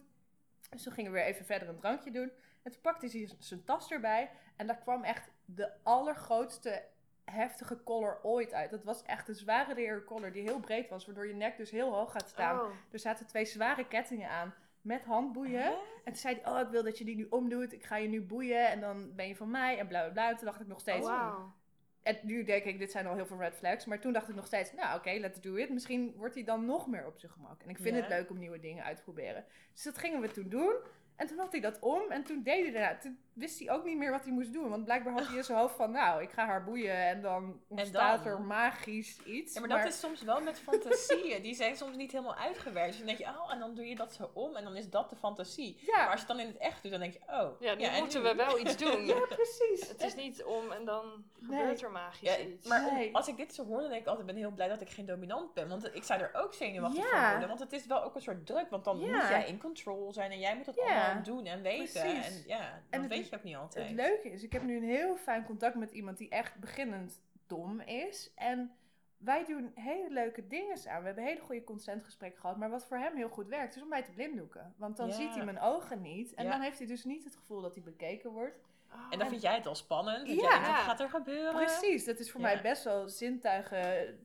Dus 0.69 0.83
toen 0.83 0.93
gingen 0.93 1.11
we 1.11 1.17
weer 1.17 1.27
even 1.27 1.45
verder 1.45 1.67
een 1.69 1.75
drankje 1.79 2.11
doen. 2.11 2.31
En 2.63 2.71
toen 2.71 2.81
pakte 2.81 3.07
hij 3.07 3.29
zijn 3.39 3.63
tas 3.63 3.91
erbij. 3.91 4.31
En 4.55 4.67
daar 4.67 4.77
kwam 4.77 5.03
echt 5.03 5.29
de 5.45 5.71
allergrootste 5.83 6.83
heftige 7.25 7.83
collar 7.83 8.19
ooit 8.23 8.53
uit. 8.53 8.69
Dat 8.71 8.83
was 8.83 9.03
echt 9.03 9.27
een 9.27 9.35
zware 9.35 9.75
leer 9.75 10.03
collar 10.03 10.31
die 10.31 10.41
heel 10.41 10.59
breed 10.59 10.89
was, 10.89 11.05
waardoor 11.05 11.27
je 11.27 11.35
nek 11.35 11.57
dus 11.57 11.71
heel 11.71 11.93
hoog 11.93 12.11
gaat 12.11 12.29
staan. 12.29 12.59
Oh. 12.59 12.71
Er 12.91 12.99
zaten 12.99 13.27
twee 13.27 13.45
zware 13.45 13.87
kettingen 13.87 14.29
aan 14.29 14.53
met 14.81 15.03
handboeien. 15.03 15.63
En 15.63 15.77
toen 16.03 16.15
zei 16.15 16.39
hij, 16.41 16.53
oh, 16.53 16.59
ik 16.59 16.67
wil 16.67 16.83
dat 16.83 16.97
je 16.97 17.05
die 17.05 17.15
nu 17.15 17.27
omdoet. 17.29 17.73
Ik 17.73 17.83
ga 17.83 17.95
je 17.95 18.07
nu 18.07 18.21
boeien 18.21 18.69
en 18.69 18.79
dan 18.79 19.15
ben 19.15 19.27
je 19.27 19.35
van 19.35 19.51
mij 19.51 19.77
en 19.79 19.87
bla 19.87 20.01
bla 20.01 20.11
bla. 20.11 20.35
Toen 20.35 20.45
dacht 20.45 20.61
ik 20.61 20.67
nog 20.67 20.79
steeds, 20.79 21.07
Oh, 21.07 21.17
wauw. 21.17 21.53
en 22.01 22.17
nu 22.21 22.43
denk 22.43 22.63
ik, 22.63 22.79
dit 22.79 22.91
zijn 22.91 23.07
al 23.07 23.15
heel 23.15 23.25
veel 23.25 23.37
red 23.37 23.55
flags. 23.55 23.85
Maar 23.85 23.99
toen 23.99 24.13
dacht 24.13 24.29
ik 24.29 24.35
nog 24.35 24.45
steeds, 24.45 24.73
nou 24.73 24.97
oké, 24.97 25.11
let's 25.11 25.41
do 25.41 25.55
it. 25.55 25.69
Misschien 25.69 26.13
wordt 26.15 26.35
hij 26.35 26.43
dan 26.43 26.65
nog 26.65 26.87
meer 26.87 27.05
op 27.05 27.19
zijn 27.19 27.31
gemak. 27.31 27.61
En 27.63 27.69
ik 27.69 27.77
vind 27.77 27.95
het 27.95 28.07
leuk 28.07 28.29
om 28.29 28.37
nieuwe 28.37 28.59
dingen 28.59 28.83
uit 28.83 28.97
te 28.97 29.03
proberen. 29.03 29.45
Dus 29.73 29.83
dat 29.83 29.97
gingen 29.97 30.21
we 30.21 30.31
toen 30.31 30.49
doen. 30.49 30.75
En 31.15 31.27
toen 31.27 31.37
had 31.37 31.51
hij 31.51 31.61
dat 31.61 31.79
om. 31.79 32.11
En 32.11 32.23
toen 32.23 32.43
deed 32.43 32.63
hij 32.63 32.71
daarna. 32.71 32.97
Toen 32.97 33.19
wist 33.33 33.59
hij 33.59 33.71
ook 33.71 33.85
niet 33.85 33.97
meer 33.97 34.11
wat 34.11 34.23
hij 34.23 34.33
moest 34.33 34.53
doen. 34.53 34.69
Want 34.69 34.83
blijkbaar 34.85 35.13
had 35.13 35.27
hij 35.27 35.35
in 35.37 35.43
zijn 35.43 35.57
hoofd 35.57 35.75
van, 35.75 35.91
nou, 35.91 36.21
ik 36.21 36.29
ga 36.31 36.45
haar 36.45 36.63
boeien. 36.63 36.95
En 36.95 37.21
dan 37.21 37.61
ontstaat 37.67 38.23
dan? 38.23 38.33
er 38.33 38.41
magisch 38.41 39.23
iets. 39.25 39.53
Ja, 39.53 39.59
maar 39.59 39.69
dat 39.69 39.87
is 39.87 39.99
soms 39.99 40.21
wel 40.21 40.41
met 40.41 40.59
fantasieën. 40.59 41.41
Die 41.41 41.55
zijn 41.55 41.75
soms 41.75 41.95
niet 41.95 42.11
helemaal 42.11 42.35
uitgewerkt. 42.35 42.87
Dus 42.87 42.97
dan 42.97 43.05
denk 43.05 43.17
je, 43.17 43.25
oh, 43.25 43.51
en 43.53 43.59
dan 43.59 43.75
doe 43.75 43.87
je 43.87 43.95
dat 43.95 44.13
zo 44.13 44.29
om. 44.33 44.55
En 44.55 44.63
dan 44.63 44.75
is 44.75 44.89
dat 44.89 45.09
de 45.09 45.15
fantasie. 45.15 45.77
Ja, 45.85 45.97
Maar 45.97 46.05
als 46.11 46.13
je 46.21 46.27
het 46.27 46.27
dan 46.27 46.39
in 46.39 46.47
het 46.47 46.57
echt 46.57 46.81
doet, 46.81 46.91
dan 46.91 46.99
denk 46.99 47.13
je, 47.13 47.19
oh. 47.27 47.61
Ja, 47.61 47.75
nu 47.75 47.99
moeten 47.99 48.21
nu? 48.21 48.27
we 48.29 48.35
wel 48.35 48.59
iets 48.59 48.77
doen. 48.83 49.05
ja 49.05 49.19
precies. 49.29 49.87
Het 49.87 50.01
is 50.03 50.15
niet 50.15 50.43
om 50.43 50.71
en 50.71 50.85
dan 50.85 51.23
Nee. 51.39 51.59
gebeurt 51.59 51.81
er 51.81 51.91
magisch 51.91 52.19
Ja, 52.37 52.37
iets. 52.37 52.67
maar 52.67 52.93
Nee. 52.93 53.15
als 53.15 53.27
ik 53.27 53.37
dit 53.37 53.53
zo 53.53 53.65
hoor, 53.65 53.79
dan 53.81 53.89
denk 53.89 54.01
ik 54.01 54.07
altijd, 54.07 54.27
ik 54.27 54.33
ben 54.33 54.43
heel 54.43 54.51
blij 54.53 54.67
dat 54.67 54.81
ik 54.81 54.89
geen 54.89 55.05
dominant 55.05 55.53
ben. 55.53 55.67
Want 55.69 55.95
ik 55.95 56.03
zou 56.03 56.21
er 56.21 56.29
ook 56.33 56.53
zenuwachtig 56.53 57.03
Ja. 57.03 57.19
van 57.21 57.29
worden. 57.29 57.47
Want 57.47 57.59
het 57.59 57.73
is 57.73 57.85
wel 57.85 58.03
ook 58.03 58.15
een 58.15 58.21
soort 58.21 58.45
druk. 58.45 58.69
Want 58.69 58.83
dan 58.83 58.99
Ja. 58.99 59.05
moet 59.17 59.27
jij 59.29 59.47
in 59.47 59.59
control 59.59 60.13
zijn 60.13 60.31
en 60.31 60.39
jij 60.39 60.55
moet 60.55 60.65
dat 60.65 60.75
Ja. 60.75 60.81
allemaal 61.05 61.23
doen 61.23 61.45
en 61.45 61.61
weten. 61.61 62.01
Precies. 62.01 62.25
En 62.27 62.43
ja, 62.47 62.57
dat 62.59 62.67
En 62.89 62.99
het 63.01 63.09
weet 63.23 63.25
is- 63.25 63.29
je 63.29 63.35
ook 63.35 63.43
niet 63.43 63.55
altijd. 63.55 63.87
Het 63.87 63.95
leuke 63.95 64.29
is, 64.31 64.43
ik 64.43 64.53
heb 64.53 64.63
nu 64.63 64.77
een 64.77 64.83
heel 64.83 65.15
fijn 65.15 65.45
contact 65.45 65.75
met 65.75 65.91
iemand 65.91 66.17
die 66.17 66.29
echt 66.29 66.55
beginnend 66.59 67.21
dom 67.47 67.79
is. 67.79 68.31
En 68.35 68.71
wij 69.17 69.45
doen 69.45 69.71
hele 69.75 70.09
leuke 70.09 70.47
dingen 70.47 70.77
samen. 70.77 70.99
We 71.01 71.05
hebben 71.05 71.23
hele 71.23 71.39
goede 71.41 71.63
consentgesprekken 71.63 72.39
gehad. 72.41 72.57
Maar 72.57 72.69
wat 72.69 72.85
voor 72.85 72.97
hem 72.97 73.15
heel 73.15 73.29
goed 73.29 73.47
werkt, 73.47 73.75
is 73.75 73.81
om 73.81 73.87
mij 73.87 74.03
te 74.03 74.11
blinddoeken. 74.11 74.73
Want 74.77 74.97
dan 74.97 75.07
Ja. 75.07 75.13
ziet 75.13 75.35
hij 75.35 75.45
mijn 75.45 75.59
ogen 75.61 76.01
niet. 76.01 76.33
En 76.33 76.43
Ja. 76.45 76.51
dan 76.51 76.61
heeft 76.61 76.77
hij 76.77 76.87
dus 76.87 77.03
niet 77.03 77.23
het 77.23 77.35
gevoel 77.35 77.61
dat 77.61 77.73
hij 77.73 77.83
bekeken 77.83 78.29
wordt. 78.31 78.59
Oh. 78.93 78.99
En 79.09 79.19
dan 79.19 79.27
vind 79.29 79.41
jij 79.41 79.55
het 79.55 79.65
al 79.65 79.75
spannend. 79.75 80.27
Dat 80.27 80.35
Ja. 80.35 80.41
jij 80.41 80.49
denkt, 80.51 80.67
wat 80.67 80.75
gaat 80.77 80.99
er 80.99 81.09
gebeuren? 81.09 81.53
Precies, 81.53 82.05
dat 82.05 82.19
is 82.19 82.31
voor 82.31 82.41
mij 82.41 82.61
best 82.61 82.83
wel 82.83 83.09
zintuigen 83.09 84.19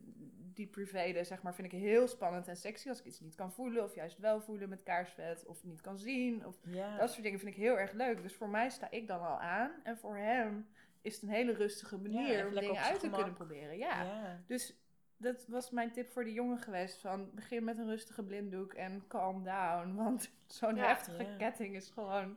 die 0.59 0.67
priveden, 0.67 1.27
zeg 1.27 1.43
maar, 1.43 1.55
vind 1.55 1.73
ik 1.73 1.81
heel 1.81 2.09
spannend 2.09 2.49
en 2.49 2.57
sexy. 2.57 2.89
Als 2.89 2.99
ik 2.99 3.05
iets 3.05 3.21
niet 3.21 3.35
kan 3.35 3.53
voelen 3.53 3.85
of 3.85 3.95
juist 3.95 4.19
wel 4.19 4.41
voelen 4.41 4.69
met 4.69 4.83
kaarsvet 4.83 5.47
of 5.47 5.65
niet 5.65 5.81
kan 5.81 5.99
zien. 5.99 6.47
Of 6.47 6.57
Ja. 6.63 6.97
Dat 6.97 7.11
soort 7.11 7.23
dingen 7.23 7.39
vind 7.39 7.51
ik 7.51 7.61
heel 7.61 7.79
erg 7.79 7.93
leuk. 7.93 8.23
Dus 8.23 8.35
voor 8.35 8.49
mij 8.49 8.71
sta 8.71 8.91
ik 8.91 9.07
dan 9.07 9.21
al 9.21 9.41
aan. 9.41 9.71
En 9.83 9.99
voor 9.99 10.17
hem 10.17 10.69
is 11.03 11.15
het 11.15 11.23
een 11.23 11.29
hele 11.29 11.53
rustige 11.53 11.97
manier 11.99 12.47
om 12.47 12.55
dingen 12.55 12.81
uit 12.83 12.95
te 12.95 13.01
gemak. 13.01 13.17
kunnen 13.19 13.35
proberen. 13.35 13.79
Ja. 13.79 14.03
ja. 14.03 14.41
Dus 14.47 14.75
dat 15.17 15.47
was 15.49 15.71
mijn 15.71 15.93
tip 15.93 16.11
voor 16.11 16.25
de 16.25 16.33
jongen 16.33 16.59
geweest. 16.59 17.01
Van 17.01 17.31
begin 17.35 17.65
met 17.65 17.79
een 17.79 17.87
rustige 17.89 18.23
blinddoek 18.23 18.73
en 18.75 19.05
calm 19.09 19.45
down. 19.45 19.95
Want 19.95 20.31
zo'n 20.47 20.77
Ja. 20.77 20.87
heftige 20.87 21.27
ketting 21.39 21.75
is 21.75 21.91
gewoon 21.91 22.37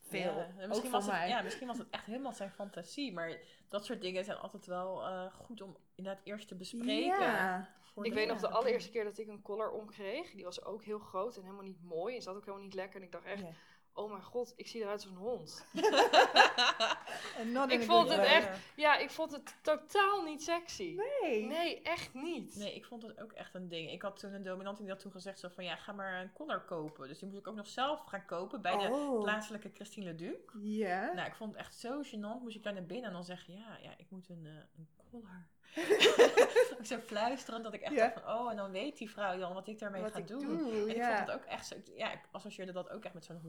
veel. 0.00 0.46
Misschien, 0.68 0.90
was 0.90 1.04
het, 1.04 1.12
mij. 1.14 1.28
ja, 1.28 1.42
misschien 1.42 1.66
was 1.66 1.78
het 1.78 1.90
echt 1.90 2.06
helemaal 2.06 2.32
zijn 2.32 2.50
fantasie. 2.50 3.12
Maar 3.12 3.36
dat 3.70 3.84
soort 3.84 4.00
dingen 4.00 4.24
zijn 4.24 4.38
altijd 4.38 4.66
wel 4.66 5.02
eh, 5.06 5.32
goed 5.34 5.62
om 5.62 5.76
inderdaad 5.94 6.24
eerst 6.24 6.48
te 6.48 6.54
bespreken. 6.54 7.20
Ja. 7.20 7.68
Ik 7.94 8.02
de- 8.02 8.14
weet 8.14 8.28
nog 8.28 8.40
de 8.40 8.48
allereerste 8.48 8.90
keer 8.90 9.04
dat 9.04 9.18
ik 9.18 9.28
een 9.28 9.42
collar 9.42 9.70
omkreeg. 9.70 10.30
Die 10.30 10.44
was 10.44 10.64
ook 10.64 10.82
heel 10.84 10.98
groot 10.98 11.36
en 11.36 11.42
helemaal 11.42 11.64
niet 11.64 11.82
mooi. 11.82 12.16
En 12.16 12.22
zat 12.22 12.36
ook 12.36 12.44
helemaal 12.44 12.64
niet 12.64 12.74
lekker. 12.74 12.96
En 13.00 13.06
ik 13.06 13.12
dacht 13.12 13.24
echt. 13.24 13.42
Oh 13.94 14.10
mijn 14.10 14.22
god, 14.22 14.52
ik 14.56 14.66
zie 14.66 14.80
eruit 14.80 15.00
als 15.02 15.10
een 15.10 15.16
hond. 15.16 15.64
Ik 17.68 17.82
vond 17.82 18.08
het 18.08 18.16
way. 18.18 18.26
echt- 18.26 18.58
Ja, 18.76 18.96
ik 18.96 19.10
vond 19.10 19.32
het 19.32 19.56
totaal 19.62 20.22
niet 20.22 20.42
sexy. 20.42 20.96
Nee. 21.22 21.44
Nee, 21.46 21.82
echt 21.82 22.14
niet. 22.14 22.56
Nee, 22.56 22.74
ik 22.74 22.84
vond 22.84 23.02
dat 23.02 23.20
ook 23.20 23.32
echt 23.32 23.54
een 23.54 23.68
ding. 23.68 23.90
Ik 23.90 24.02
had 24.02 24.18
toen 24.18 24.32
een 24.32 24.42
dominant 24.42 24.78
die 24.78 24.88
had 24.88 24.98
toen 24.98 25.12
gezegd 25.12 25.38
zo 25.38 25.48
van 25.48 25.64
ja, 25.64 25.76
ga 25.76 25.92
maar 25.92 26.20
een 26.20 26.32
collar 26.32 26.64
kopen. 26.64 27.08
Dus 27.08 27.18
die 27.18 27.28
moest 27.28 27.40
ik 27.40 27.46
ook 27.48 27.54
nog 27.54 27.66
zelf 27.66 28.00
gaan 28.04 28.24
kopen 28.24 28.62
bij 28.62 28.76
de 28.76 28.88
Oh. 28.92 29.22
plaatselijke 29.22 29.70
Christine 29.74 30.04
Leduc. 30.06 30.36
Ja. 30.60 31.12
Nou, 31.12 31.28
ik 31.28 31.34
vond 31.34 31.50
het 31.52 31.60
echt 31.60 31.74
zo 31.78 32.02
gênant. 32.02 32.42
Moest 32.42 32.56
ik 32.56 32.62
daar 32.62 32.72
naar 32.72 32.86
binnen 32.86 33.06
en 33.06 33.12
dan 33.12 33.24
zeggen, 33.24 33.54
ja, 33.54 33.78
ja 33.82 33.90
ik 33.96 34.06
moet 34.10 34.28
een, 34.28 34.46
eh, 34.46 34.52
een 34.78 34.88
collar. 35.10 35.48
ook 36.78 36.84
zo 36.92 36.98
fluisterend 36.98 37.64
dat 37.64 37.74
ik 37.74 37.80
echt 37.80 37.94
Ja. 37.94 38.08
dacht 38.08 38.20
van, 38.24 38.34
oh, 38.38 38.50
en 38.50 38.56
dan 38.56 38.70
weet 38.70 38.98
die 38.98 39.10
vrouw 39.10 39.38
dan 39.38 39.54
wat 39.54 39.68
ik 39.68 39.78
daarmee 39.78 40.02
Wat 40.02 40.12
ga 40.12 40.18
ik 40.18 40.26
doen. 40.26 40.38
doe, 40.58 40.82
En 40.82 40.88
ik 40.88 40.96
ja. 40.96 41.14
vond 41.16 41.26
dat 41.26 41.36
ook 41.36 41.44
echt 41.44 41.66
zo, 41.66 41.74
ik- 41.74 41.90
ja, 41.96 42.12
ik 42.12 42.20
associeerde 42.30 42.72
dat 42.72 42.90
ook 42.90 43.04
echt 43.04 43.14
met 43.14 43.24
zo'n 43.24 43.40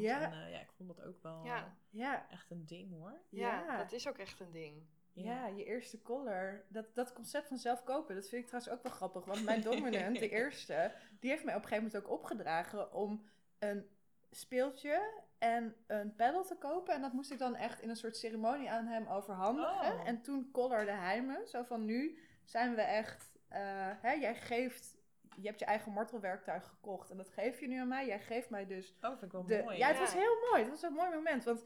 Ja. 0.00 0.20
En 0.32 0.32
eh, 0.32 0.50
ja, 0.52 0.60
ik 0.60 0.72
vond 0.72 0.88
dat 0.96 1.04
ook 1.06 1.22
wel 1.22 1.44
Ja. 1.44 1.74
Ja. 1.90 2.26
echt 2.30 2.50
een 2.50 2.66
ding 2.66 2.92
hoor. 2.92 3.20
Ja, 3.28 3.60
Ja. 3.64 3.76
dat 3.76 3.92
is 3.92 4.08
ook 4.08 4.18
echt 4.18 4.40
een 4.40 4.50
ding. 4.52 4.82
Ja, 5.14 5.46
je 5.46 5.64
eerste 5.64 6.02
collar. 6.02 6.64
Dat, 6.68 6.94
dat 6.94 7.12
concept 7.12 7.48
van 7.48 7.56
zelf 7.58 7.84
kopen, 7.84 8.14
dat 8.14 8.28
vind 8.28 8.42
ik 8.42 8.48
trouwens 8.48 8.74
ook 8.74 8.82
wel 8.82 8.92
grappig. 8.92 9.24
Want 9.24 9.44
mijn 9.44 9.60
dominant, 9.62 10.18
de 10.18 10.28
eerste, 10.40 10.92
die 11.20 11.30
heeft 11.30 11.44
mij 11.44 11.54
op 11.54 11.62
een 11.62 11.68
gegeven 11.68 11.90
moment 11.92 12.10
ook 12.10 12.18
opgedragen 12.18 12.92
om 12.92 13.28
een 13.58 13.86
speeltje 14.30 15.22
en 15.38 15.76
een 15.86 16.14
paddle 16.14 16.44
te 16.44 16.56
kopen. 16.56 16.94
En 16.94 17.00
dat 17.00 17.12
moest 17.12 17.30
ik 17.30 17.38
dan 17.38 17.54
echt 17.54 17.80
in 17.80 17.88
een 17.88 17.96
soort 17.96 18.16
ceremonie 18.16 18.70
aan 18.70 18.86
hem 18.86 19.06
overhandigen. 19.06 19.70
Oh. 19.92 20.06
En 20.08 20.22
toen 20.22 20.50
collarde 20.52 20.90
hij 20.92 21.22
me. 21.22 21.42
Zo 21.46 21.62
van, 21.62 21.84
nu 21.84 22.18
zijn 22.44 22.74
we 22.74 22.80
echt... 22.82 23.38
eh, 23.48 23.60
hè, 24.00 24.12
jij 24.12 24.34
geeft... 24.34 25.00
Je 25.36 25.46
hebt 25.46 25.58
je 25.58 25.64
eigen 25.64 25.92
martelwerktuig 25.92 26.66
gekocht 26.66 27.10
en 27.10 27.16
dat 27.16 27.28
geef 27.28 27.60
je 27.60 27.68
nu 27.68 27.78
aan 27.80 27.88
mij. 27.88 28.06
Jij 28.06 28.20
geeft 28.20 28.50
mij 28.50 28.66
dus 28.66 28.94
Oh, 29.02 29.10
vind 29.10 29.22
ik 29.22 29.32
wel 29.32 29.44
de, 29.46 29.60
mooi. 29.64 29.78
ja, 29.78 29.86
het 29.86 29.96
Ja. 29.96 30.02
was 30.02 30.12
heel 30.14 30.36
mooi. 30.50 30.62
Het 30.62 30.70
was 30.70 30.82
een 30.82 30.92
mooi 30.92 31.10
moment. 31.10 31.44
Want 31.44 31.64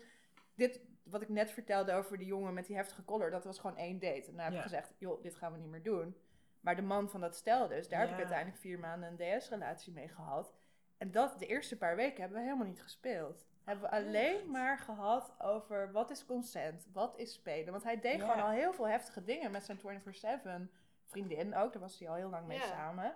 dit, 0.54 0.80
wat 1.02 1.22
ik 1.22 1.28
net 1.28 1.50
vertelde 1.50 1.92
over 1.92 2.18
die 2.18 2.26
jongen 2.26 2.54
met 2.54 2.66
die 2.66 2.76
heftige 2.76 3.04
collar, 3.04 3.30
dat 3.30 3.44
was 3.44 3.58
gewoon 3.58 3.76
één 3.76 3.98
date. 3.98 4.30
En 4.30 4.34
daar 4.36 4.44
heb 4.44 4.52
Ja. 4.52 4.58
ik 4.58 4.64
gezegd, 4.64 4.94
joh, 4.98 5.22
dit 5.22 5.36
gaan 5.36 5.52
we 5.52 5.58
niet 5.58 5.70
meer 5.70 5.82
doen. 5.82 6.16
Maar 6.60 6.76
de 6.76 6.82
man 6.82 7.10
van 7.10 7.20
dat 7.20 7.36
stel 7.36 7.68
dus, 7.68 7.88
daar 7.88 8.00
heb 8.00 8.10
ik 8.10 8.16
uiteindelijk 8.18 8.58
vier 8.58 8.78
maanden 8.78 9.08
een 9.18 9.38
DS-relatie 9.40 9.92
mee 9.92 10.08
gehad. 10.08 10.54
En 10.98 11.10
dat, 11.10 11.38
de 11.38 11.46
eerste 11.46 11.76
paar 11.78 11.96
weken 11.96 12.20
hebben 12.20 12.38
we 12.38 12.44
helemaal 12.44 12.66
niet 12.66 12.82
gespeeld. 12.82 13.46
Hebben 13.64 13.84
we 13.84 13.96
alleen 13.96 14.36
Echt? 14.36 14.46
maar 14.46 14.78
gehad 14.78 15.34
over 15.38 15.92
wat 15.92 16.10
is 16.10 16.24
consent, 16.26 16.86
wat 16.92 17.18
is 17.18 17.32
spelen. 17.32 17.70
Want 17.72 17.84
hij 17.84 18.00
deed 18.00 18.16
Ja. 18.20 18.26
gewoon 18.30 18.42
al 18.44 18.50
heel 18.50 18.72
veel 18.72 18.88
heftige 18.88 19.24
dingen 19.24 19.50
met 19.50 19.64
zijn 19.64 19.78
24-7 19.78 20.70
vriendin 21.04 21.54
ook. 21.54 21.72
Daar 21.72 21.82
was 21.82 21.98
hij 21.98 22.08
al 22.08 22.14
heel 22.14 22.28
lang 22.30 22.46
mee 22.46 22.60
samen. 22.60 23.14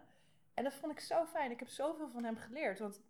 En 0.60 0.66
dat 0.66 0.74
vond 0.74 0.92
ik 0.92 1.00
zo 1.00 1.26
fijn. 1.26 1.50
Ik 1.50 1.58
heb 1.58 1.68
zoveel 1.68 2.08
van 2.08 2.24
hem 2.24 2.36
geleerd. 2.36 2.78
Want 2.78 3.00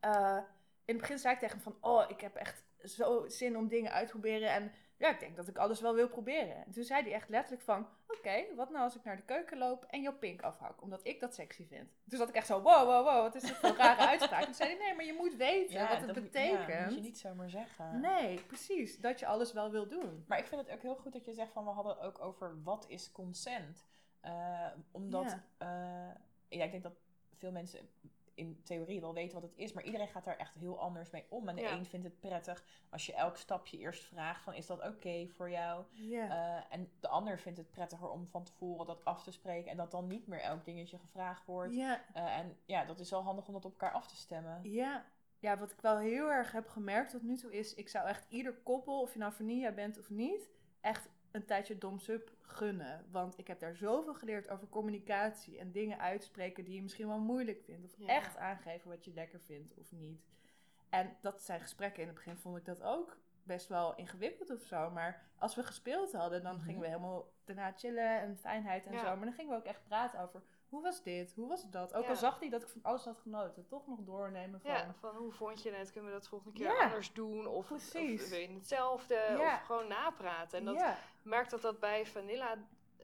eh, 0.00 0.38
in 0.84 0.92
het 0.94 1.00
begin 1.00 1.18
zei 1.18 1.34
ik 1.34 1.40
tegen 1.40 1.54
hem 1.60 1.72
van... 1.72 1.90
Oh, 1.90 2.04
ik 2.10 2.20
heb 2.20 2.34
echt 2.34 2.64
zo 2.82 3.28
zin 3.28 3.56
om 3.56 3.68
dingen 3.68 3.92
uit 3.92 4.06
te 4.06 4.12
proberen. 4.12 4.50
En 4.50 4.72
ja, 4.96 5.08
ik 5.08 5.20
denk 5.20 5.36
dat 5.36 5.48
ik 5.48 5.58
alles 5.58 5.80
wel 5.80 5.94
wil 5.94 6.08
proberen. 6.08 6.64
En 6.64 6.70
toen 6.72 6.84
zei 6.84 7.02
hij 7.02 7.12
echt 7.12 7.28
letterlijk 7.28 7.62
van... 7.62 7.88
Oké, 8.08 8.44
wat 8.54 8.70
nou 8.70 8.82
als 8.84 8.96
ik 8.96 9.04
naar 9.04 9.16
de 9.16 9.22
keuken 9.22 9.58
loop 9.58 9.84
en 9.84 10.02
jouw 10.02 10.18
pink 10.18 10.42
afhak? 10.42 10.82
Omdat 10.82 11.00
ik 11.06 11.20
dat 11.20 11.34
sexy 11.34 11.66
vind. 11.66 11.90
Toen 12.08 12.18
zat 12.18 12.28
ik 12.28 12.34
echt 12.34 12.46
zo... 12.46 12.62
Wow, 12.62 12.84
wow, 12.84 13.04
wow, 13.04 13.22
wat 13.22 13.34
is 13.34 13.42
dit 13.42 13.56
voor 13.56 13.68
een 13.68 13.76
rare 13.76 14.06
uitspraak? 14.12 14.40
En 14.40 14.44
toen 14.46 14.54
zei 14.54 14.68
hij... 14.68 14.78
Nee, 14.78 14.94
maar 14.94 15.04
je 15.04 15.12
moet 15.18 15.34
weten 15.34 15.88
wat 15.88 15.96
het 15.98 16.06
dat- 16.14 16.14
betekent. 16.22 16.66
Ja, 16.68 16.84
moet 16.84 16.94
je 16.94 17.00
niet 17.00 17.18
zomaar 17.18 17.50
zeggen. 17.50 18.00
Nee, 18.00 18.40
precies. 18.40 18.98
Dat 19.00 19.18
je 19.18 19.26
alles 19.26 19.52
wel 19.52 19.70
wil 19.70 19.88
doen. 19.88 20.24
Maar 20.28 20.38
ik 20.38 20.46
vind 20.46 20.60
het 20.60 20.70
ook 20.70 20.82
heel 20.82 20.96
goed 20.96 21.12
dat 21.12 21.24
je 21.24 21.32
zegt 21.34 21.52
van 21.52 21.64
we 21.64 21.70
hadden 21.70 22.00
ook 22.00 22.20
over 22.20 22.62
wat 22.62 22.84
is 22.88 23.12
consent. 23.12 23.86
Eh, 24.20 24.66
omdat 24.92 25.36
Ja. 25.58 26.08
eh, 26.08 26.14
ja, 26.48 26.64
ik 26.64 26.70
denk 26.70 26.82
dat 26.82 26.96
veel 27.34 27.52
mensen 27.52 27.88
in 28.34 28.60
theorie 28.62 29.00
wel 29.00 29.14
weten 29.14 29.40
wat 29.40 29.50
het 29.50 29.58
is, 29.58 29.72
maar 29.72 29.84
iedereen 29.84 30.08
gaat 30.08 30.24
daar 30.24 30.36
echt 30.36 30.54
heel 30.54 30.80
anders 30.80 31.10
mee 31.10 31.24
om. 31.28 31.48
En 31.48 31.56
de 31.56 31.62
Ja. 31.62 31.72
een 31.72 31.86
vindt 31.86 32.06
het 32.06 32.20
prettig 32.20 32.64
als 32.90 33.06
je 33.06 33.14
elk 33.14 33.36
stapje 33.36 33.78
eerst 33.78 34.04
vraagt 34.04 34.42
van 34.42 34.54
is 34.54 34.66
dat 34.66 34.86
oké 34.86 35.28
voor 35.28 35.50
jou? 35.50 35.84
Eh, 36.30 36.74
en 36.74 36.90
de 37.00 37.08
ander 37.08 37.38
vindt 37.38 37.58
het 37.58 37.70
prettiger 37.70 38.10
om 38.10 38.26
van 38.26 38.44
tevoren 38.44 38.86
dat 38.86 39.04
af 39.04 39.22
te 39.22 39.32
spreken 39.32 39.70
en 39.70 39.76
dat 39.76 39.90
dan 39.90 40.06
niet 40.06 40.26
meer 40.26 40.40
elk 40.40 40.64
dingetje 40.64 40.98
gevraagd 40.98 41.46
wordt. 41.46 41.74
Eh, 42.14 42.38
en 42.38 42.56
ja, 42.64 42.84
dat 42.84 43.00
is 43.00 43.10
wel 43.10 43.22
handig 43.22 43.46
om 43.46 43.52
dat 43.52 43.64
op 43.64 43.70
elkaar 43.70 43.92
af 43.92 44.06
te 44.06 44.16
stemmen. 44.16 44.60
Ja. 44.70 45.04
ja, 45.38 45.58
wat 45.58 45.70
ik 45.72 45.80
wel 45.80 45.98
heel 45.98 46.30
erg 46.30 46.52
heb 46.52 46.68
gemerkt 46.68 47.10
tot 47.10 47.22
nu 47.22 47.36
toe 47.36 47.52
is... 47.52 47.74
ik 47.74 47.88
zou 47.88 48.06
echt 48.08 48.26
ieder 48.28 48.54
koppel, 48.54 49.00
of 49.00 49.12
je 49.12 49.18
nou 49.18 49.32
vanilla 49.32 49.72
bent 49.72 49.98
of 49.98 50.10
niet... 50.10 50.50
echt 50.80 51.08
een 51.36 51.44
tijdje 51.44 51.78
domsub 51.78 52.30
gunnen. 52.40 53.04
Want 53.10 53.38
ik 53.38 53.46
heb 53.46 53.58
daar 53.58 53.74
zoveel 53.74 54.14
geleerd 54.14 54.48
over 54.48 54.68
communicatie... 54.68 55.58
en 55.58 55.72
dingen 55.72 55.98
uitspreken 55.98 56.64
die 56.64 56.74
je 56.74 56.82
misschien 56.82 57.06
wel 57.08 57.18
moeilijk 57.20 57.62
vindt. 57.64 57.84
Of 57.84 57.98
Ja. 57.98 58.06
echt 58.06 58.36
aangeven 58.36 58.88
wat 58.90 59.04
je 59.04 59.12
lekker 59.14 59.40
vindt 59.40 59.74
of 59.78 59.92
niet. 59.92 60.20
En 60.88 61.16
dat 61.20 61.42
zijn 61.42 61.60
gesprekken. 61.60 62.00
In 62.02 62.06
het 62.08 62.16
begin 62.16 62.36
vond 62.36 62.56
ik 62.56 62.64
dat 62.64 62.82
ook 62.82 63.16
best 63.42 63.68
wel 63.68 63.94
ingewikkeld 63.96 64.50
of 64.50 64.62
zo. 64.62 64.90
Maar 64.90 65.22
als 65.38 65.54
we 65.54 65.62
gespeeld 65.62 66.12
hadden, 66.12 66.42
dan 66.42 66.54
Mhm. 66.54 66.64
gingen 66.64 66.80
we 66.80 66.86
helemaal 66.86 67.32
daarna 67.44 67.72
chillen 67.76 68.20
en 68.20 68.36
fijnheid 68.36 68.86
en 68.86 68.92
Ja. 68.92 68.98
zo. 68.98 69.16
Maar 69.16 69.24
dan 69.26 69.34
gingen 69.34 69.50
we 69.52 69.58
ook 69.58 69.64
echt 69.66 69.84
praten 69.84 70.20
over... 70.20 70.42
Hoe 70.68 70.82
was 70.82 71.02
dit? 71.02 71.32
Hoe 71.34 71.48
was 71.48 71.70
dat? 71.70 71.94
Ook 71.94 72.02
Ja. 72.02 72.08
al 72.08 72.16
zag 72.16 72.38
hij 72.40 72.48
dat 72.48 72.62
ik 72.62 72.68
van 72.68 72.82
alles 72.82 73.04
had 73.04 73.18
genoten. 73.18 73.66
Toch 73.66 73.86
nog 73.86 74.00
doornemen 74.00 74.60
van... 74.60 74.70
Ja, 74.70 74.94
van 74.98 75.16
hoe 75.16 75.32
vond 75.32 75.62
je 75.62 75.70
het? 75.72 75.92
Kunnen 75.92 76.10
we 76.10 76.16
dat 76.18 76.28
volgende 76.28 76.58
keer 76.58 76.66
Ja, 76.66 76.84
anders 76.84 77.12
doen? 77.12 77.46
Of, 77.46 77.66
precies. 77.66 78.22
of 78.22 78.28
wil 78.28 78.38
je 78.38 78.48
hetzelfde? 78.54 79.14
Ja. 79.14 79.54
Of 79.54 79.62
gewoon 79.62 79.88
napraten. 79.88 80.58
En 80.58 80.64
dat 80.64 80.84
merk 81.22 81.50
dat 81.50 81.60
dat 81.62 81.80
bij 81.80 82.06
Vanilla 82.06 82.58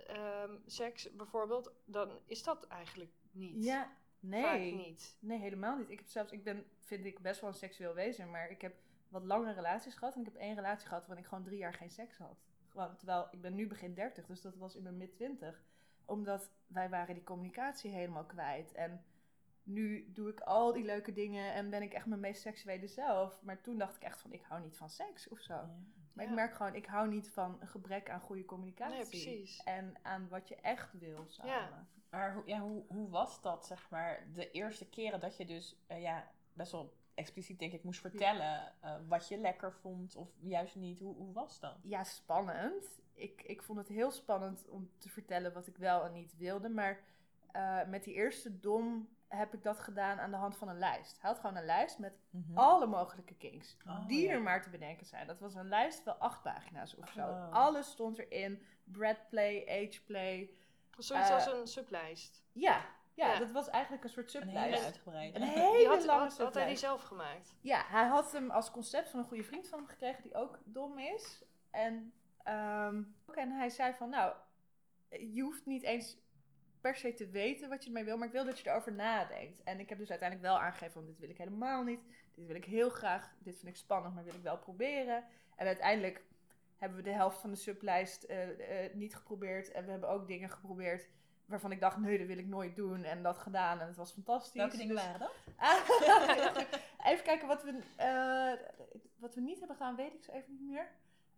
ehm, 0.07 0.57
seks 0.67 1.17
bijvoorbeeld, 1.17 1.73
dan 1.85 2.19
is 2.27 2.43
dat 2.43 2.67
eigenlijk 2.67 3.11
niet. 3.31 3.65
Ja, 3.65 3.83
Vaak 3.83 4.59
nee. 4.59 4.75
niet. 4.75 5.17
Nee, 5.21 5.39
helemaal 5.39 5.77
niet. 5.77 5.91
Ik 5.91 5.99
heb 5.99 6.09
zelfs, 6.09 6.33
ik 6.33 6.45
ben, 6.45 6.67
vind 6.79 7.05
ik 7.05 7.19
best 7.21 7.41
wel 7.41 7.51
een 7.51 7.57
seksueel 7.57 7.95
wezen, 7.95 8.31
maar 8.31 8.51
ik 8.51 8.61
heb 8.61 8.75
wat 9.09 9.25
lange 9.25 9.53
relaties 9.53 9.95
gehad. 9.95 10.15
En 10.15 10.21
ik 10.21 10.27
heb 10.27 10.37
één 10.37 10.55
relatie 10.55 10.89
gehad 10.89 11.07
waarin 11.07 11.25
ik 11.25 11.29
gewoon 11.31 11.45
drie 11.45 11.59
jaar 11.59 11.75
geen 11.75 11.91
seks 11.91 12.19
had. 12.19 12.45
Gewoon, 12.69 12.97
terwijl 12.97 13.29
ik 13.31 13.41
ben 13.41 13.55
nu 13.55 13.67
begin 13.67 13.95
30, 13.95 14.27
dus 14.27 14.41
dat 14.41 14.57
was 14.57 14.77
in 14.77 14.83
mijn 14.83 14.97
mid 14.97 15.15
20. 15.15 15.63
Omdat 16.05 16.51
wij 16.67 16.89
waren 16.89 17.15
die 17.15 17.25
communicatie 17.25 17.91
helemaal 17.91 18.25
kwijt. 18.25 18.73
En 18.73 19.05
nu 19.63 20.13
doe 20.13 20.29
ik 20.31 20.41
al 20.41 20.73
die 20.73 20.85
leuke 20.85 21.13
dingen 21.13 21.53
en 21.53 21.71
ben 21.71 21.83
ik 21.83 21.93
echt 21.93 22.07
mijn 22.07 22.21
meest 22.21 22.41
seksuele 22.43 22.87
zelf. 22.87 23.43
Maar 23.43 23.61
toen 23.61 23.79
dacht 23.79 23.97
ik 23.97 24.03
echt 24.03 24.21
van, 24.21 24.33
ik 24.33 24.43
hou 24.43 24.63
niet 24.63 24.77
van 24.77 24.91
seks 24.91 25.29
of 25.29 25.39
zo. 25.41 25.55
Maar 26.13 26.25
Ja. 26.25 26.31
ik 26.31 26.37
merk 26.37 26.55
gewoon, 26.55 26.75
ik 26.75 26.87
hou 26.87 27.09
niet 27.09 27.31
van 27.31 27.57
een 27.61 27.69
gebrek 27.69 28.11
aan 28.11 28.21
goede 28.21 28.45
communicatie. 28.45 28.97
Nee, 28.97 29.07
precies. 29.07 29.63
En 29.63 29.95
aan 30.03 30.29
wat 30.29 30.49
je 30.49 30.57
echt 30.57 30.93
wil 30.93 31.25
samen. 31.29 31.89
Maar 32.11 32.35
hoe, 32.35 32.43
ja, 32.47 32.59
hoe, 32.61 32.85
hoe 32.89 33.09
was 33.11 33.41
dat, 33.43 33.67
zeg 33.67 33.91
maar, 33.91 34.27
de 34.33 34.51
eerste 34.51 34.89
keren 34.89 35.21
dat 35.21 35.37
je 35.37 35.47
dus 35.47 35.77
eh, 35.87 36.01
ja, 36.01 36.31
best 36.53 36.73
wel 36.73 36.93
expliciet, 37.15 37.59
denk 37.59 37.73
ik, 37.73 37.85
moest 37.85 38.01
vertellen 38.01 38.73
eh, 38.81 38.97
wat 39.09 39.29
je 39.29 39.37
lekker 39.39 39.73
vond 39.73 40.17
of 40.17 40.29
juist 40.41 40.77
niet? 40.77 40.99
Hoe, 41.01 41.15
hoe 41.17 41.33
was 41.33 41.61
dat? 41.61 41.77
ja, 41.83 42.05
spannend. 42.05 43.01
Ik, 43.23 43.43
ik 43.43 43.63
vond 43.63 43.79
het 43.79 43.89
heel 43.89 44.11
spannend 44.11 44.69
om 44.69 44.91
te 44.99 45.09
vertellen 45.09 45.53
wat 45.53 45.67
ik 45.67 45.77
wel 45.77 46.05
en 46.05 46.13
niet 46.13 46.37
wilde. 46.37 46.69
Maar 46.69 47.01
eh, 47.53 47.79
met 47.87 48.05
die 48.05 48.15
eerste 48.15 48.61
dom 48.61 49.09
heb 49.29 49.55
ik 49.55 49.63
dat 49.63 49.79
gedaan 49.81 50.19
aan 50.21 50.31
de 50.31 50.37
hand 50.37 50.57
van 50.57 50.69
een 50.69 50.79
lijst. 50.79 51.21
Hij 51.21 51.31
had 51.31 51.39
gewoon 51.41 51.57
een 51.57 51.65
lijst 51.65 51.99
met 51.99 52.13
alle 52.55 52.87
mogelijke 52.87 53.35
kinks. 53.35 53.77
Oh, 53.87 54.07
die 54.07 54.27
ja. 54.27 54.33
er 54.33 54.43
maar 54.43 54.63
te 54.63 54.71
bedenken 54.71 55.07
zijn. 55.07 55.27
Dat 55.27 55.41
was 55.41 55.55
een 55.55 55.69
lijst 55.69 56.01
van 56.03 56.19
acht 56.19 56.43
pagina's 56.43 56.95
of 56.97 57.09
zo. 57.09 57.21
Oh. 57.21 57.53
Alles 57.53 57.91
stond 57.91 58.19
erin. 58.19 58.63
Breadplay, 58.85 59.65
ageplay. 59.69 60.51
Zoiets 60.99 61.29
Eh, 61.29 61.35
als 61.35 61.47
een 61.47 61.67
sublijst. 61.67 62.43
Ja, 62.53 62.85
ja, 63.15 63.33
Ja. 63.33 63.39
dat 63.39 63.51
was 63.51 63.69
eigenlijk 63.69 64.05
een 64.05 64.11
soort 64.11 64.35
Een 64.35 64.41
sublijst. 64.41 64.75
hele 64.75 64.85
uitgebreide. 64.85 65.39
Een 65.39 65.45
Die 65.55 65.59
hele 65.59 65.89
had, 65.89 66.05
lange 66.05 66.23
had, 66.23 66.39
had 66.39 66.55
hij 66.55 66.67
die 66.67 66.77
sublijst. 66.77 66.81
zelf 66.81 67.03
gemaakt? 67.03 67.55
Ja, 67.61 67.83
hij 67.87 68.07
had 68.07 68.33
hem 68.33 68.51
als 68.51 68.71
concept 68.71 69.11
van 69.11 69.19
een 69.21 69.27
goede 69.27 69.45
vriend 69.45 69.69
van 69.69 69.79
hem 69.79 69.89
gekregen 69.89 70.23
die 70.23 70.35
ook 70.35 70.59
dom 70.65 70.99
is. 70.99 71.43
En, 71.71 72.13
ehm, 72.45 73.03
en 73.35 73.51
hij 73.51 73.71
zei 73.71 73.95
van, 73.95 74.09
nou, 74.09 74.35
je 75.09 75.43
hoeft 75.43 75.67
niet 75.67 75.83
eens 75.83 76.17
per 76.81 76.97
se 76.97 77.15
te 77.15 77.29
weten 77.29 77.69
wat 77.69 77.83
je 77.83 77.87
ermee 77.87 78.05
wil, 78.05 78.17
maar 78.17 78.27
ik 78.27 78.33
wil 78.33 78.45
dat 78.45 78.59
je 78.59 78.71
erover 78.71 78.93
nadenkt. 78.93 79.63
En 79.63 79.81
ik 79.81 79.89
heb 79.89 79.99
dus 79.99 80.11
uiteindelijk 80.11 80.49
wel 80.49 80.61
aangegeven 80.61 80.93
van, 80.93 81.07
dit 81.07 81.19
wil 81.19 81.29
ik 81.29 81.39
helemaal 81.39 81.83
niet. 81.83 82.01
Dit 82.35 82.47
wil 82.47 82.57
ik 82.57 82.65
heel 82.65 82.91
graag. 82.91 83.35
Dit 83.39 83.57
vind 83.59 83.69
ik 83.69 83.77
spannend, 83.77 84.15
maar 84.15 84.25
wil 84.25 84.35
ik 84.35 84.43
wel 84.43 84.59
proberen. 84.59 85.25
En 85.57 85.67
uiteindelijk 85.67 86.25
hebben 86.77 86.99
we 86.99 87.05
de 87.05 87.11
helft 87.11 87.41
van 87.41 87.51
de 87.51 87.57
sublijst 87.57 88.23
eh, 88.23 88.85
eh, 88.85 88.95
niet 88.95 89.15
geprobeerd. 89.15 89.71
En 89.71 89.85
we 89.85 89.91
hebben 89.91 90.09
ook 90.09 90.27
dingen 90.27 90.51
geprobeerd 90.51 91.09
waarvan 91.45 91.73
ik 91.73 91.81
dacht, 91.81 91.99
nee, 91.99 92.19
dat 92.19 92.27
wil 92.27 92.39
ik 92.39 92.47
nooit 92.47 92.77
doen. 92.77 93.05
En 93.05 93.23
dat 93.23 93.39
gedaan 93.39 93.81
en 93.81 93.87
het 93.87 93.97
was 93.97 94.13
fantastisch. 94.13 94.61
Welke 94.61 94.77
dingen 94.77 94.95
Dus- 94.95 95.05
waren 95.05 95.21
dat? 95.21 95.33
even 97.13 97.25
kijken 97.25 97.49
wat 97.49 97.63
we, 97.63 97.83
eh, 97.97 98.53
wat 99.17 99.35
we 99.35 99.41
niet 99.41 99.59
hebben 99.59 99.77
gedaan, 99.77 99.97
weet 99.97 100.15
ik 100.15 100.25
zo 100.25 100.33
even 100.33 100.53
niet 100.53 100.71
meer. 100.71 100.91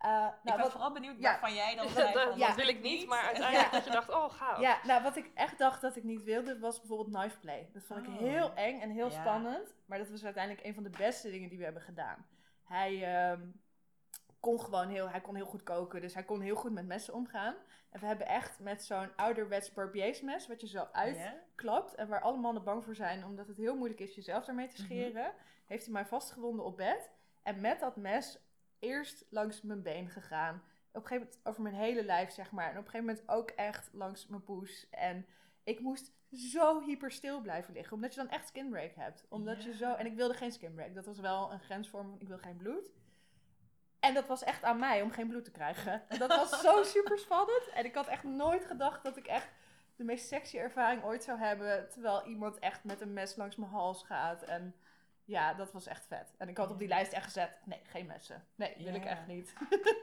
Eh, 0.05 0.11
ik 0.11 0.45
nou, 0.45 0.57
ben 0.57 0.59
wat, 0.59 0.71
vooral 0.71 0.93
benieuwd 0.93 1.19
ja. 1.19 1.23
waarvan 1.31 1.55
jij 1.55 1.75
dan 1.75 1.85
Dat, 1.87 1.95
zei 1.97 2.13
dat 2.13 2.23
van, 2.29 2.39
ja. 2.39 2.55
wil 2.55 2.69
ik 2.69 2.81
niet, 2.83 3.07
maar 3.07 3.23
uiteindelijk 3.23 3.73
dat 3.79 3.85
je 3.85 3.91
dacht, 3.91 4.11
oh 4.11 4.31
gaaf. 4.33 4.61
ja, 4.61 4.79
nou, 4.87 5.03
wat 5.03 5.17
ik 5.17 5.31
echt 5.35 5.59
dacht 5.59 5.81
dat 5.81 5.97
ik 5.97 6.05
niet 6.05 6.23
wilde, 6.23 6.59
was 6.59 6.79
bijvoorbeeld 6.79 7.17
knife 7.17 7.39
play. 7.39 7.71
Dat 7.73 7.83
vond 7.83 8.01
ik 8.01 8.09
Oh. 8.09 8.19
heel 8.19 8.55
eng 8.55 8.81
en 8.81 8.91
heel 8.91 9.11
Ja. 9.11 9.21
spannend. 9.21 9.75
Maar 9.87 9.99
dat 9.99 10.09
was 10.11 10.25
uiteindelijk 10.25 10.67
een 10.67 10.75
van 10.75 10.83
de 10.83 10.91
beste 10.91 11.31
dingen 11.31 11.49
die 11.49 11.59
we 11.59 11.65
hebben 11.65 11.83
gedaan. 11.83 12.27
Hij 12.65 13.15
ehm, 13.31 13.41
kon 14.41 14.61
gewoon 14.61 14.89
heel, 14.89 15.09
hij 15.11 15.21
kon 15.21 15.35
heel 15.35 15.47
goed 15.47 15.63
koken, 15.63 16.01
dus 16.01 16.15
hij 16.15 16.25
kon 16.25 16.41
heel 16.41 16.57
goed 16.57 16.73
met 16.73 16.87
messen 16.87 17.15
omgaan. 17.15 17.55
En 17.91 18.01
we 18.01 18.07
hebben 18.07 18.27
echt 18.27 18.61
met 18.61 18.85
zo'n 18.85 19.17
ouderwets 19.17 19.73
barbiersmes, 19.73 20.47
wat 20.47 20.61
je 20.61 20.67
zo 20.69 20.89
uit 20.93 21.17
Ja? 21.17 21.35
klapt 21.55 21.95
en 21.95 22.09
waar 22.09 22.21
alle 22.21 22.39
mannen 22.39 22.65
bang 22.65 22.85
voor 22.85 22.95
zijn, 22.95 23.25
omdat 23.25 23.47
het 23.47 23.57
heel 23.57 23.77
moeilijk 23.77 24.01
is 24.01 24.15
jezelf 24.15 24.45
daarmee 24.45 24.69
te 24.69 24.75
Mhm. 24.77 24.85
scheren, 24.85 25.33
heeft 25.67 25.85
hij 25.85 25.93
mij 25.93 26.07
vastgewonden 26.07 26.65
op 26.65 26.77
bed 26.77 27.11
en 27.43 27.61
met 27.61 27.81
dat 27.81 27.97
mes 27.97 28.39
eerst 28.85 29.25
langs 29.31 29.63
mijn 29.63 29.83
been 29.83 30.09
gegaan. 30.09 30.55
Op 30.93 31.03
een 31.03 31.09
gegeven 31.09 31.27
moment 31.27 31.47
over 31.47 31.63
mijn 31.63 31.75
hele 31.75 32.05
lijf, 32.05 32.31
zeg 32.31 32.51
maar. 32.51 32.71
En 32.71 32.79
op 32.79 32.85
een 32.85 32.91
gegeven 32.91 33.07
moment 33.07 33.29
ook 33.29 33.51
echt 33.51 33.89
langs 33.93 34.27
mijn 34.27 34.45
poes. 34.45 34.89
En 34.91 35.27
ik 35.65 35.81
moest 35.81 36.13
zo 36.31 36.81
hyper 36.81 37.11
stil 37.11 37.41
blijven 37.41 37.75
liggen, 37.75 37.95
omdat 37.95 38.15
je 38.15 38.21
dan 38.21 38.31
echt 38.31 38.49
skinbreak 38.49 38.95
hebt. 38.95 39.27
Omdat 39.29 39.65
je 39.65 39.77
zo... 39.77 39.95
En 39.95 40.07
ik 40.07 40.15
wilde 40.15 40.35
geen 40.35 40.53
skinbreak. 40.53 40.95
Dat 40.95 41.07
was 41.07 41.19
wel 41.19 41.53
een 41.53 41.61
grensvorm, 41.61 42.09
want 42.09 42.23
ik 42.23 42.29
wil 42.29 42.39
geen 42.39 42.57
bloed. 42.57 42.93
En 44.01 44.15
dat 44.15 44.27
was 44.27 44.45
echt 44.45 44.63
aan 44.63 44.79
mij 44.79 45.03
om 45.03 45.11
geen 45.11 45.29
bloed 45.29 45.45
te 45.45 45.51
krijgen. 45.51 46.09
En 46.09 46.19
dat 46.19 46.29
was 46.29 46.61
zo 46.61 46.83
super 46.95 47.19
spannend. 47.19 47.69
En 47.75 47.85
ik 47.85 47.95
had 47.95 48.07
echt 48.07 48.25
nooit 48.25 48.65
gedacht 48.65 49.05
dat 49.05 49.17
ik 49.17 49.27
echt 49.27 49.49
de 49.97 50.05
meest 50.05 50.27
sexy 50.27 50.59
ervaring 50.59 51.05
ooit 51.05 51.23
zou 51.23 51.39
hebben. 51.39 51.89
Terwijl 51.89 52.27
iemand 52.27 52.59
echt 52.59 52.85
met 52.85 53.01
een 53.01 53.13
mes 53.13 53.37
langs 53.37 53.57
mijn 53.57 53.71
hals 53.71 54.03
gaat. 54.03 54.43
En 54.43 54.75
ja, 55.25 55.55
dat 55.55 55.73
was 55.73 55.87
echt 55.87 56.07
vet. 56.07 56.35
En 56.39 56.49
ik 56.49 56.57
had 56.57 56.71
op 56.71 56.79
die 56.79 56.89
lijst 56.89 57.13
echt 57.13 57.25
gezet: 57.25 57.51
nee, 57.65 57.81
geen 57.83 58.07
messen. 58.07 58.45
Nee, 58.55 58.75
wil 58.79 58.95
ik 58.95 59.05
echt 59.05 59.27
niet. 59.27 59.53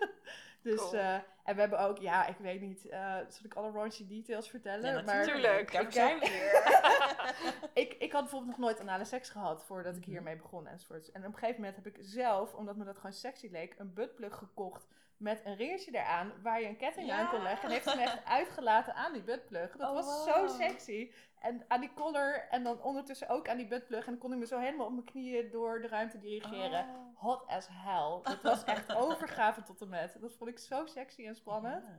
dus, 0.63 0.75
Cool. 0.79 0.93
eh, 0.95 1.13
en 1.43 1.55
we 1.55 1.59
hebben 1.59 1.79
ook, 1.79 1.97
ja, 1.97 2.25
ik 2.27 2.37
weet 2.37 2.61
niet, 2.61 2.85
eh 2.89 3.15
zal 3.15 3.45
ik 3.45 3.53
alle 3.53 3.71
raunchy 3.71 4.07
details 4.07 4.49
vertellen? 4.49 4.93
Ja, 4.95 5.01
maar 5.01 5.17
natuurlijk. 5.17 5.71
Ik, 5.73 5.91
zijn 5.91 6.19
we 6.19 6.27
hier. 6.29 7.63
ik, 7.83 7.93
ik 7.93 8.11
had 8.11 8.21
bijvoorbeeld 8.21 8.51
nog 8.51 8.59
nooit 8.59 8.79
anale 8.79 9.05
seks 9.05 9.29
gehad 9.29 9.63
voordat 9.63 9.95
ik 9.95 10.01
Mhm. 10.01 10.11
hiermee 10.11 10.35
begon 10.35 10.67
enzovoorts. 10.67 11.11
En 11.11 11.21
op 11.21 11.27
een 11.33 11.39
gegeven 11.39 11.61
moment 11.61 11.75
heb 11.75 11.87
ik 11.87 11.97
zelf, 11.99 12.53
omdat 12.53 12.75
me 12.75 12.83
dat 12.85 12.95
gewoon 12.95 13.13
sexy 13.13 13.47
leek, 13.51 13.75
een 13.77 13.93
buttplug 13.93 14.35
gekocht 14.35 14.87
met 15.21 15.41
een 15.45 15.55
ringetje 15.55 15.91
eraan 15.95 16.31
waar 16.41 16.61
je 16.61 16.67
een 16.67 16.77
ketting 16.77 17.07
Ja. 17.07 17.17
aan 17.19 17.29
kon 17.29 17.41
leggen. 17.41 17.63
En 17.67 17.73
heeft 17.73 17.89
ze 17.89 17.95
me 17.95 18.01
echt 18.01 18.25
uitgelaten 18.25 18.95
aan 18.95 19.13
die 19.13 19.23
buttplug. 19.23 19.75
Dat 19.77 19.89
Oh, 19.89 19.95
was 19.95 20.05
wow. 20.25 20.35
zo 20.35 20.47
sexy. 20.47 21.11
En 21.39 21.65
aan 21.67 21.79
die 21.81 21.93
collar 21.93 22.47
en 22.49 22.63
dan 22.63 22.81
ondertussen 22.81 23.29
ook 23.29 23.49
aan 23.49 23.57
die 23.57 23.67
buttplug. 23.67 24.05
En 24.05 24.11
dan 24.11 24.19
kon 24.21 24.33
ik 24.33 24.39
me 24.39 24.45
zo 24.45 24.59
helemaal 24.59 24.85
op 24.85 24.91
mijn 24.93 25.05
knieën 25.05 25.51
door 25.51 25.81
de 25.81 25.87
ruimte 25.87 26.19
dirigeren. 26.19 26.85
Oh. 26.89 27.19
Hot 27.19 27.47
as 27.47 27.67
hell. 27.71 28.19
Het 28.23 28.41
was 28.41 28.63
echt 28.63 28.95
overgave 29.03 29.63
tot 29.63 29.81
en 29.81 29.89
met. 29.89 30.17
Dat 30.21 30.33
vond 30.35 30.49
ik 30.49 30.59
zo 30.59 30.85
sexy 30.85 31.25
en 31.27 31.35
spannend. 31.35 31.83
Ja. 31.83 31.89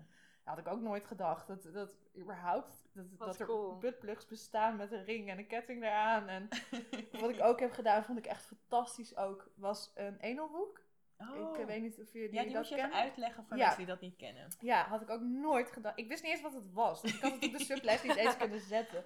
Dat 0.44 0.54
had 0.54 0.58
ik 0.66 0.72
ook 0.72 0.80
nooit 0.80 1.04
gedacht. 1.04 1.46
Dat, 1.46 1.68
dat 1.72 1.90
überhaupt, 2.16 2.88
dat, 2.92 3.04
Wat 3.18 3.26
dat 3.28 3.40
er 3.40 3.46
cool. 3.46 3.78
buttplugs 3.78 4.26
bestaan 4.26 4.76
met 4.76 4.92
een 4.92 5.04
ring 5.04 5.30
en 5.30 5.38
een 5.38 5.46
ketting 5.46 5.82
eraan. 5.82 6.28
En 6.28 6.48
wat 7.20 7.30
ik 7.30 7.42
ook 7.42 7.60
heb 7.60 7.72
gedaan, 7.72 8.04
vond 8.04 8.18
ik 8.18 8.26
echt 8.26 8.46
fantastisch 8.46 9.16
ook, 9.16 9.48
was 9.54 9.92
een 9.94 10.16
enelhoek. 10.20 10.80
Oh. 11.30 11.54
Ik 11.54 11.60
eh, 11.60 11.66
weet 11.66 11.82
niet 11.82 12.00
of 12.00 12.12
jullie 12.12 12.32
ja, 12.32 12.42
die 12.42 12.52
dat 12.52 12.60
moet 12.60 12.68
je 12.68 12.74
even 12.76 12.88
kennen. 12.90 13.08
uitleggen 13.08 13.44
voor 13.44 13.56
Ja. 13.56 13.62
mensen 13.62 13.78
die 13.78 13.86
dat 13.92 14.00
niet 14.00 14.16
kennen. 14.16 14.48
Ja, 14.60 14.84
had 14.88 15.02
ik 15.02 15.10
ook 15.10 15.20
nooit 15.20 15.70
gedaan. 15.70 15.92
Ik 15.96 16.08
wist 16.08 16.22
niet 16.22 16.32
eens 16.32 16.42
wat 16.42 16.54
het 16.54 16.72
was. 16.72 17.02
Dus 17.02 17.14
ik 17.14 17.20
had 17.20 17.32
het 17.32 17.44
op 17.44 17.52
de 17.52 17.64
sublijst 17.74 18.04
niet 18.04 18.16
eens 18.16 18.36
kunnen 18.36 18.60
zetten. 18.60 19.04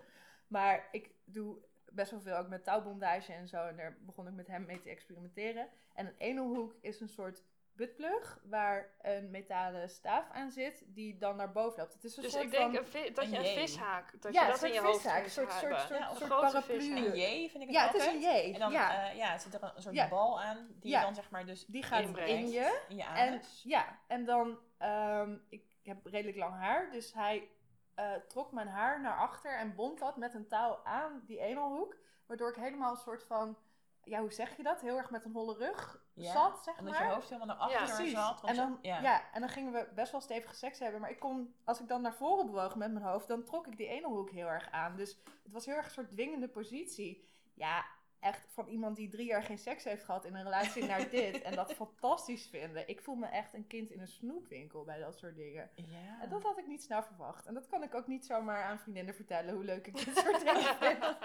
Maar 0.49 0.89
ik 0.93 1.11
doe 1.25 1.57
best 1.91 2.11
wel 2.11 2.21
veel 2.21 2.37
ook 2.37 2.49
met 2.49 2.65
touwbondage 2.65 3.33
en 3.33 3.49
zo. 3.49 3.67
En 3.67 3.77
daar 3.77 3.97
begon 4.01 4.27
ik 4.29 4.35
met 4.35 4.47
hem 4.47 4.65
mee 4.67 4.81
te 4.81 4.89
experimenteren. 4.91 5.69
En 5.95 6.07
een 6.07 6.15
enelhoek 6.19 6.75
is 6.81 7.01
een 7.01 7.09
soort 7.09 7.43
buttplug 7.77 8.39
waar 8.45 8.91
een 9.01 9.31
metalen 9.31 9.89
staaf 9.91 10.31
aan 10.31 10.51
zit 10.51 10.85
die 10.87 11.19
dan 11.19 11.37
naar 11.37 11.53
boven 11.53 11.79
loopt. 11.81 11.93
Het 11.93 12.05
is 12.05 12.17
een 12.17 12.23
Dus 12.23 12.33
soort 12.33 12.45
ik 12.45 12.51
denk 12.51 12.65
van... 12.75 12.77
een 12.77 12.87
vi- 12.87 13.13
dat 13.13 13.25
een 13.25 13.31
je 13.31 13.39
een 13.39 13.45
vishaak, 13.45 14.23
dat 14.23 14.33
Ja, 14.33 14.43
je 14.47 14.51
dat 14.51 14.63
in 14.63 14.69
je 14.69 14.75
soort 14.75 14.87
hoofd 14.87 15.01
vishaak, 15.01 15.25
een 15.25 15.31
soort- 15.31 15.53
soort- 15.53 15.81
soort- 15.81 15.89
Ja, 15.99 16.11
Een 16.11 16.17
soort 16.17 16.31
grote 16.31 16.47
paraplu. 16.47 16.81
vishaak. 16.81 16.99
Een 16.99 17.17
J 17.17 17.49
vind 17.49 17.55
ik 17.55 17.61
het 17.61 17.71
Ja, 17.71 17.87
het 17.87 17.95
is 17.95 18.07
een 18.07 18.21
J. 18.21 18.53
En 18.55 18.59
dan 18.61 18.73
ja, 18.73 19.09
eh, 19.11 19.17
ja, 19.17 19.39
zit 19.39 19.55
er 19.55 19.63
een, 19.77 19.83
soort 19.83 19.95
Ja. 19.95 20.09
bal 20.09 20.41
aan 20.43 20.67
die 20.81 20.91
Ja. 20.91 20.99
je 20.99 21.05
dan 21.05 21.15
zeg 21.15 21.31
maar 21.31 21.47
dus 21.47 21.67
die 21.67 21.83
gaat 21.83 22.03
inbrengt. 22.03 22.31
in 22.31 22.49
je. 22.51 22.81
in 22.89 22.97
je 22.97 23.03
En, 23.03 23.41
ja, 23.63 23.99
en 24.07 24.25
dan, 24.25 24.59
ehm, 24.79 25.37
ik 25.49 25.65
heb 25.83 26.07
redelijk 26.07 26.37
lang 26.39 26.55
haar, 26.55 26.91
dus 26.91 27.13
hij 27.15 27.49
eh, 27.95 28.13
trok 28.29 28.53
mijn 28.53 28.69
haar 28.69 29.01
naar 29.01 29.17
achter 29.19 29.59
en 29.59 29.75
bond 29.75 29.99
dat 29.99 30.17
met 30.17 30.35
een 30.35 30.47
touw 30.49 30.81
aan 30.85 31.23
die 31.27 31.39
enelhoek. 31.39 31.97
Waardoor 32.27 32.49
ik 32.51 32.57
helemaal 32.57 32.91
een 32.91 32.97
soort 32.97 33.25
van, 33.25 33.59
ja, 34.07 34.21
hoe 34.21 34.33
zeg 34.33 34.57
je 34.57 34.63
dat? 34.63 34.81
Heel 34.81 34.97
erg 34.97 35.11
met 35.11 35.25
een 35.25 35.33
holle 35.33 35.55
rug 35.55 36.03
Ja, 36.15 36.33
zat, 36.33 36.63
zeg 36.65 36.79
Omdat 36.79 36.95
maar. 36.95 37.07
je 37.07 37.13
hoofd 37.13 37.29
helemaal 37.29 37.57
naar 37.57 37.67
achter 37.67 38.05
Ja, 38.07 38.11
zat. 38.11 38.45
En 38.45 38.57
dan, 38.57 38.79
ja. 38.83 39.01
ja. 39.01 39.33
en 39.33 39.41
dan 39.41 39.49
gingen 39.49 39.73
we 39.73 39.89
best 39.95 40.13
wel 40.13 40.21
stevige 40.21 40.55
seks 40.55 40.79
hebben. 40.79 41.01
Maar 41.01 41.11
ik 41.11 41.19
kon, 41.19 41.55
als 41.65 41.81
ik 41.81 41.89
dan 41.89 42.03
naar 42.03 42.15
voren 42.15 42.47
bewoog 42.47 42.77
met 42.77 42.93
mijn 42.93 43.05
hoofd, 43.05 43.29
dan 43.29 43.45
trok 43.45 43.67
ik 43.67 43.77
die 43.77 43.87
enelhoek 43.87 44.31
heel 44.31 44.47
erg 44.47 44.71
aan. 44.71 44.97
Dus 44.97 45.19
het 45.43 45.53
was 45.53 45.67
heel 45.67 45.75
erg 45.75 45.85
een 45.87 45.91
soort 45.93 46.11
dwingende 46.11 46.49
positie. 46.49 47.25
Ja, 47.55 47.85
echt 48.21 48.47
van 48.53 48.67
iemand 48.69 48.97
die 48.97 49.09
drie 49.09 49.27
jaar 49.27 49.43
geen 49.43 49.59
seks 49.59 49.85
heeft 49.85 50.05
gehad 50.05 50.25
in 50.25 50.35
een 50.35 50.43
relatie 50.43 50.85
naar 50.87 51.11
dit. 51.21 51.43
En 51.43 51.55
dat 51.55 51.73
fantastisch 51.75 52.47
vinden. 52.47 52.89
Ik 52.89 53.01
voel 53.03 53.15
me 53.15 53.27
echt 53.27 53.55
een 53.55 53.67
kind 53.67 53.91
in 53.91 54.01
een 54.01 54.07
snoepwinkel 54.09 54.85
bij 54.85 54.99
dat 54.99 55.19
soort 55.19 55.37
dingen. 55.37 55.71
Ja. 55.75 56.21
En 56.23 56.29
dat 56.29 56.43
had 56.43 56.59
ik 56.59 56.67
niet 56.67 56.83
snel 56.83 57.03
verwacht. 57.03 57.47
En 57.47 57.55
dat 57.55 57.67
kan 57.67 57.83
ik 57.83 57.95
ook 57.95 58.07
niet 58.07 58.27
zomaar 58.27 58.63
aan 58.65 58.79
vriendinnen 58.79 59.15
vertellen, 59.15 59.55
hoe 59.55 59.65
leuk 59.65 59.87
ik 59.87 60.05
dit 60.05 60.17
soort 60.19 60.39
dingen 60.39 60.75
vind. 60.77 61.05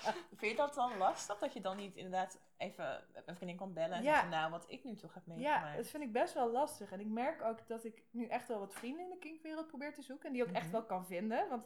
Vind 0.38 0.50
je 0.50 0.56
dat 0.56 0.74
dan 0.74 0.96
lastig? 0.96 1.38
Dat 1.38 1.52
je 1.52 1.60
dan 1.60 1.76
niet 1.76 1.96
inderdaad 1.96 2.40
even 2.56 3.04
een 3.26 3.36
vriendin 3.36 3.56
kan 3.56 3.72
bellen 3.72 3.96
en 3.96 4.02
Ja. 4.02 4.12
zeggen, 4.12 4.30
nou, 4.30 4.50
wat 4.50 4.64
ik 4.68 4.84
nu 4.84 4.96
toch 4.96 5.14
heb 5.14 5.22
Ja, 5.26 5.32
meegemaakt. 5.34 5.76
dat 5.76 5.86
vind 5.88 6.02
ik 6.02 6.12
best 6.12 6.34
wel 6.34 6.50
lastig. 6.50 6.92
En 6.92 7.00
ik 7.00 7.06
merk 7.06 7.42
ook 7.42 7.66
dat 7.68 7.84
ik 7.84 8.02
nu 8.10 8.26
echt 8.26 8.48
wel 8.48 8.58
wat 8.58 8.74
vrienden 8.74 9.04
in 9.04 9.10
de 9.10 9.18
kinkwereld 9.18 9.66
probeer 9.66 9.94
te 9.94 10.02
zoeken. 10.02 10.26
En 10.26 10.32
die 10.32 10.42
ook 10.42 10.50
echt 10.52 10.62
Mhm. 10.64 10.72
wel 10.72 10.84
kan 10.84 11.06
vinden. 11.06 11.48
Want 11.48 11.64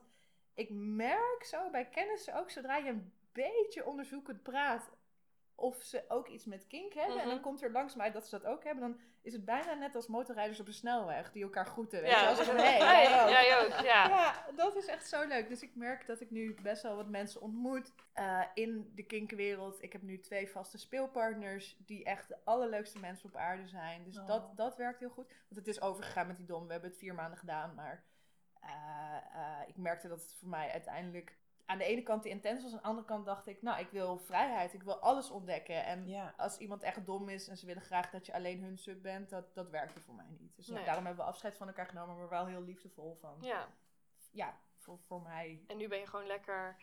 ik 0.55 0.71
merk 0.71 1.45
zo 1.45 1.71
bij 1.71 1.85
kennissen 1.89 2.35
ook, 2.35 2.51
zodra 2.51 2.77
je 2.77 2.89
een 2.91 3.13
beetje 3.43 3.87
onderzoekend 3.87 4.43
praat, 4.43 4.91
of 5.55 5.77
ze 5.83 6.05
ook 6.09 6.29
iets 6.29 6.45
met 6.45 6.67
kink 6.67 6.93
hebben. 6.93 7.19
En 7.19 7.25
dan 7.25 7.35
Mhm. 7.35 7.43
komt 7.43 7.63
er 7.63 7.71
langs 7.71 7.95
mij 7.95 8.11
dat 8.11 8.29
ze 8.29 8.39
dat 8.39 8.47
ook 8.51 8.65
hebben. 8.65 8.83
Dan 8.83 9.01
is 9.23 9.33
het 9.33 9.45
bijna 9.45 9.75
net 9.75 9.95
als 9.95 10.07
motorrijders 10.07 10.61
op 10.61 10.67
de 10.67 10.73
snelweg 10.73 11.33
die 11.33 11.43
elkaar 11.43 11.67
groeten. 11.67 12.01
Weet? 12.01 12.11
Ja, 12.11 12.29
Als 12.29 12.41
van, 12.47 12.57
hey, 12.57 12.79
hey, 12.79 13.03
jij 13.11 13.23
ook. 13.23 13.29
jij 13.29 13.59
ook. 13.65 13.85
Ja. 13.85 14.09
Ja, 14.09 14.47
dat 14.57 14.77
is 14.77 14.87
echt 14.87 15.09
zo 15.09 15.27
leuk. 15.27 15.49
Dus 15.49 15.63
ik 15.63 15.75
merk 15.75 16.07
dat 16.07 16.21
ik 16.21 16.31
nu 16.31 16.55
best 16.63 16.83
wel 16.83 16.97
wat 16.97 17.09
mensen 17.09 17.41
ontmoet 17.41 17.93
eh, 18.13 18.43
in 18.55 18.93
de 18.95 19.03
kinkwereld. 19.03 19.83
Ik 19.83 19.93
heb 19.93 20.03
nu 20.03 20.21
twee 20.21 20.49
vaste 20.51 20.79
speelpartners 20.79 21.77
die 21.79 22.05
echt 22.05 22.29
de 22.29 22.37
allerleukste 22.45 22.99
mensen 22.99 23.29
op 23.29 23.37
aarde 23.37 23.67
zijn. 23.69 24.05
Dus 24.05 24.19
Oh. 24.19 24.27
dat, 24.27 24.57
dat 24.57 24.77
werkt 24.77 25.01
heel 25.01 25.09
goed. 25.11 25.29
Want 25.29 25.67
het 25.67 25.67
is 25.67 25.81
overgegaan 25.81 26.27
met 26.27 26.37
die 26.37 26.47
dom. 26.47 26.67
We 26.67 26.73
hebben 26.73 26.91
het 26.91 26.99
vier 26.99 27.15
maanden 27.15 27.39
gedaan, 27.39 27.75
maar 27.75 28.05
eh, 28.61 28.71
eh, 29.35 29.69
ik 29.69 29.77
merkte 29.77 30.09
dat 30.09 30.21
het 30.23 30.35
voor 30.39 30.49
mij 30.49 30.71
uiteindelijk 30.73 31.37
aan 31.67 31.79
de 31.79 31.85
ene 31.85 32.03
kant 32.03 32.23
te 32.23 32.29
intens 32.29 32.63
was. 32.63 32.73
Aan 32.73 32.79
de 32.79 32.85
andere 32.85 33.07
kant 33.07 33.25
dacht 33.27 33.47
ik, 33.47 33.63
nou, 33.63 33.81
ik 33.81 33.91
wil 33.91 34.19
vrijheid. 34.19 34.75
Ik 34.75 34.83
wil 34.83 34.99
alles 34.99 35.31
ontdekken. 35.31 35.85
En 35.85 36.09
Ja. 36.09 36.35
als 36.37 36.59
iemand 36.59 36.83
echt 36.83 37.07
dom 37.07 37.29
is 37.29 37.49
en 37.49 37.57
ze 37.57 37.67
willen 37.67 37.83
graag 37.83 38.11
dat 38.11 38.27
je 38.27 38.35
alleen 38.35 38.63
hun 38.63 38.79
sub 38.79 39.03
bent, 39.03 39.31
dat, 39.31 39.55
dat 39.55 39.71
werkte 39.71 40.01
voor 40.01 40.15
mij 40.15 40.27
niet. 40.39 40.57
Dus 40.57 40.67
Nee. 40.67 40.85
daarom 40.85 41.05
hebben 41.07 41.25
we 41.25 41.31
afscheid 41.31 41.57
van 41.57 41.67
elkaar 41.67 41.87
genomen, 41.87 42.17
maar 42.17 42.29
wel 42.29 42.47
heel 42.47 42.63
liefdevol 42.63 43.15
van 43.21 43.37
ja. 43.41 43.69
ja, 44.31 44.59
voor, 44.77 44.99
voor 44.99 45.23
mij. 45.23 45.65
En 45.67 45.77
nu 45.77 45.89
ben 45.89 45.99
je 45.99 46.07
gewoon 46.07 46.27
lekker, 46.27 46.77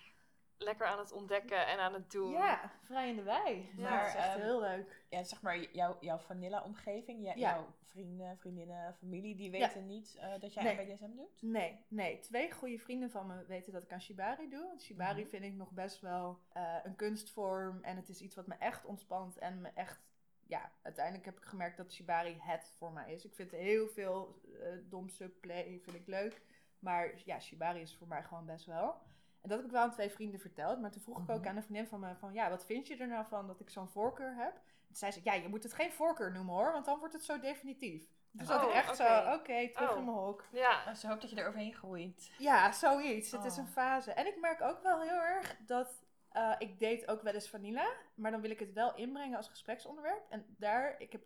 lekker 0.58 0.88
aan 0.88 1.00
het 1.00 1.12
ontdekken 1.12 1.68
en 1.68 1.80
aan 1.80 1.94
het 1.94 2.12
doen. 2.12 2.32
Ja, 2.32 2.72
vrij 2.84 3.10
in 3.10 3.16
de 3.16 3.24
wei. 3.24 3.70
Ja, 3.78 3.90
Ja, 3.90 3.98
dat 4.00 4.08
is 4.08 4.16
echt 4.16 4.34
heel 4.36 4.60
leuk. 4.60 5.04
Ja, 5.10 5.24
zeg 5.24 5.42
maar, 5.42 5.60
jouw, 5.72 5.98
jouw 6.00 6.18
vanilla-omgeving, 6.18 7.24
jou- 7.26 7.40
Ja. 7.40 7.50
jouw 7.54 7.66
vrienden, 7.84 8.38
vriendinnen, 8.38 8.94
familie, 8.96 9.36
die 9.36 9.52
Ja. 9.52 9.68
weten 9.68 9.86
niet 9.88 10.16
eh, 10.20 10.40
dat 10.40 10.54
jij 10.54 10.64
Nee. 10.64 10.80
aan 10.80 10.86
BDSM 10.86 11.16
doet? 11.16 11.42
Nee, 11.42 11.86
nee. 11.88 12.20
Twee 12.20 12.52
goede 12.52 12.80
vrienden 12.80 13.12
van 13.12 13.28
me 13.28 13.46
weten 13.46 13.74
dat 13.74 13.84
ik 13.84 13.92
aan 13.92 14.02
Shibari 14.02 14.50
doe. 14.50 14.68
Want 14.68 14.82
Shibari 14.84 15.22
Mhm. 15.22 15.30
vind 15.30 15.44
ik 15.44 15.54
nog 15.54 15.72
best 15.72 16.00
wel 16.02 16.40
eh, 16.54 16.76
een 16.84 16.96
kunstvorm. 16.96 17.84
En 17.84 17.96
het 17.96 18.10
is 18.10 18.22
iets 18.22 18.36
wat 18.36 18.48
me 18.48 18.56
echt 18.60 18.86
ontspant 18.86 19.38
en 19.38 19.62
me 19.62 19.70
echt... 19.74 20.02
Ja, 20.48 20.72
uiteindelijk 20.82 21.26
heb 21.26 21.38
ik 21.38 21.44
gemerkt 21.46 21.78
dat 21.78 21.92
Shibari 21.94 22.38
het 22.40 22.72
voor 22.76 22.92
mij 22.92 23.14
is. 23.14 23.26
Ik 23.26 23.34
vind 23.36 23.52
heel 23.52 23.88
veel 23.88 24.42
eh 24.62 24.68
dom 24.90 25.10
subplay 25.10 25.80
vind 25.84 25.96
ik 25.96 26.08
leuk. 26.08 26.42
Maar 26.80 27.22
ja, 27.26 27.40
Shibari 27.40 27.82
is 27.82 27.96
voor 27.96 28.08
mij 28.08 28.24
gewoon 28.24 28.46
best 28.46 28.66
wel. 28.66 29.02
En 29.44 29.50
dat 29.50 29.58
heb 29.58 29.66
ik 29.68 29.72
wel 29.72 29.82
aan 29.82 29.92
twee 29.92 30.10
vrienden 30.10 30.40
verteld. 30.40 30.80
Maar 30.82 30.92
toen 30.92 31.02
vroeg 31.02 31.18
ik 31.18 31.30
ook 31.30 31.40
Mhm. 31.40 31.48
aan 31.48 31.56
een 31.56 31.64
vriendin 31.64 31.88
van 31.88 32.00
me 32.00 32.16
van... 32.16 32.34
Ja, 32.34 32.50
wat 32.50 32.66
vind 32.66 32.88
je 32.88 32.98
er 32.98 33.08
nou 33.08 33.26
van 33.30 33.48
dat 33.48 33.60
ik 33.60 33.70
zo'n 33.70 33.88
voorkeur 33.90 34.36
heb? 34.36 34.54
Toen 34.88 34.96
zei 34.96 35.12
ze, 35.12 35.20
ja, 35.24 35.34
je 35.34 35.48
moet 35.48 35.64
het 35.64 35.74
geen 35.74 35.92
voorkeur 35.92 36.32
noemen 36.32 36.54
hoor. 36.56 36.72
Want 36.72 36.86
dan 36.86 37.00
wordt 37.00 37.14
het 37.14 37.24
zo 37.24 37.40
definitief. 37.40 38.08
Dus 38.32 38.48
dat 38.48 38.62
Oh, 38.64 38.70
ik 38.70 38.74
echt 38.76 38.96
zo, 38.96 39.04
oké. 39.34 39.70
terug 39.72 39.92
Oh. 39.92 39.98
in 39.98 40.04
mijn 40.06 40.18
hok. 40.18 40.46
Ja. 40.52 40.88
Uh, 40.88 40.94
ze 40.94 41.08
hoopt 41.08 41.22
dat 41.22 41.30
je 41.30 41.36
er 41.36 41.48
overheen 41.48 41.74
groeit. 41.74 42.32
Ja, 42.38 42.72
zoiets. 42.72 43.32
Het 43.32 43.46
is 43.46 43.52
Oh. 43.54 43.58
een 43.60 43.68
fase. 43.68 44.12
En 44.14 44.28
ik 44.28 44.40
merk 44.40 44.62
ook 44.62 44.82
wel 44.84 45.02
heel 45.02 45.22
erg 45.22 45.56
dat 45.66 46.02
eh, 46.30 46.56
ik 46.58 46.80
date 46.80 47.08
ook 47.08 47.22
wel 47.22 47.34
eens 47.34 47.50
vanilla. 47.50 47.88
Maar 48.16 48.32
dan 48.32 48.42
wil 48.42 48.50
ik 48.50 48.60
het 48.60 48.74
wel 48.74 48.96
inbrengen 48.96 49.38
als 49.38 49.48
gespreksonderwerp. 49.50 50.26
En 50.30 50.46
daar, 50.58 50.96
ik 51.00 51.12
heb 51.12 51.22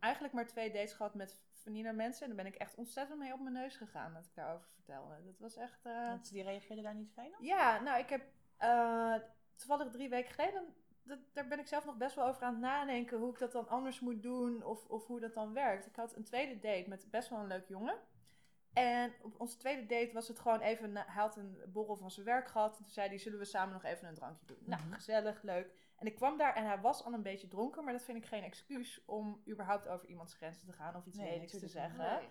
eigenlijk 0.00 0.34
maar 0.34 0.46
twee 0.46 0.72
dates 0.72 0.92
gehad 0.92 1.14
met 1.14 1.38
vanilla 1.64 1.92
mensen. 1.92 2.22
En 2.22 2.34
daar 2.34 2.44
ben 2.44 2.52
ik 2.52 2.58
echt 2.60 2.74
ontzettend 2.74 3.18
mee 3.18 3.32
op 3.32 3.40
mijn 3.40 3.54
neus 3.54 3.76
gegaan 3.76 4.12
dat 4.14 4.24
ik 4.24 4.34
daarover 4.34 4.68
vertelde. 4.74 5.24
Dat 5.24 5.38
was 5.38 5.56
echt... 5.56 5.84
eh, 5.86 6.08
Want 6.08 6.30
die 6.30 6.42
reageerden 6.42 6.84
daar 6.84 6.94
niet 6.94 7.12
fijn 7.12 7.32
op? 7.36 7.40
ja, 7.44 7.80
nou, 7.80 7.98
ik 7.98 8.08
heb 8.08 8.22
eh, 8.56 9.14
toevallig 9.54 9.92
drie 9.92 10.08
weken 10.08 10.32
geleden, 10.34 10.74
dat, 11.02 11.18
daar 11.32 11.48
ben 11.48 11.58
ik 11.58 11.66
zelf 11.66 11.84
nog 11.84 11.96
best 11.96 12.14
wel 12.14 12.26
over 12.26 12.42
aan 12.42 12.52
het 12.52 12.62
nadenken 12.62 13.18
hoe 13.18 13.32
ik 13.32 13.38
dat 13.38 13.52
dan 13.52 13.68
anders 13.68 14.00
moet 14.00 14.22
doen 14.22 14.62
of, 14.62 14.84
of 14.86 15.06
hoe 15.06 15.20
dat 15.20 15.34
dan 15.34 15.52
werkt. 15.52 15.86
Ik 15.86 15.96
had 15.96 16.16
een 16.16 16.24
tweede 16.24 16.58
date 16.58 16.88
met 16.88 17.10
best 17.10 17.28
wel 17.28 17.38
een 17.38 17.46
leuk 17.46 17.68
jongen. 17.68 17.96
En 18.72 19.12
op 19.22 19.40
onze 19.40 19.56
tweede 19.56 19.86
date 19.86 20.10
was 20.12 20.28
het 20.28 20.38
gewoon 20.38 20.60
even, 20.60 20.96
hij 20.96 21.04
had 21.22 21.36
een 21.36 21.58
borrel 21.66 21.96
van 21.96 22.10
zijn 22.10 22.26
werk 22.26 22.48
gehad. 22.48 22.76
En 22.76 22.82
toen 22.84 22.92
zei 22.92 23.08
hij, 23.08 23.18
zullen 23.18 23.38
we 23.38 23.44
samen 23.44 23.72
nog 23.72 23.84
even 23.84 24.08
een 24.08 24.14
drankje 24.14 24.46
doen? 24.46 24.58
Nou, 24.60 24.82
Mhm. 24.82 24.92
gezellig, 24.92 25.42
leuk. 25.42 25.72
En 26.04 26.10
ik 26.10 26.16
kwam 26.16 26.36
daar 26.36 26.54
en 26.54 26.64
hij 26.64 26.80
was 26.80 27.04
al 27.04 27.12
een 27.12 27.22
beetje 27.22 27.48
dronken, 27.48 27.84
maar 27.84 27.92
dat 27.92 28.02
vind 28.02 28.18
ik 28.18 28.26
geen 28.26 28.42
excuus 28.42 29.02
om 29.06 29.42
überhaupt 29.48 29.88
over 29.88 30.08
iemands 30.08 30.34
grenzen 30.34 30.66
te 30.66 30.72
gaan 30.72 30.96
of 30.96 31.06
iets 31.06 31.16
Nee, 31.16 31.30
lelijks 31.30 31.58
te 31.58 31.68
zeggen. 31.68 31.98
Nee. 31.98 32.28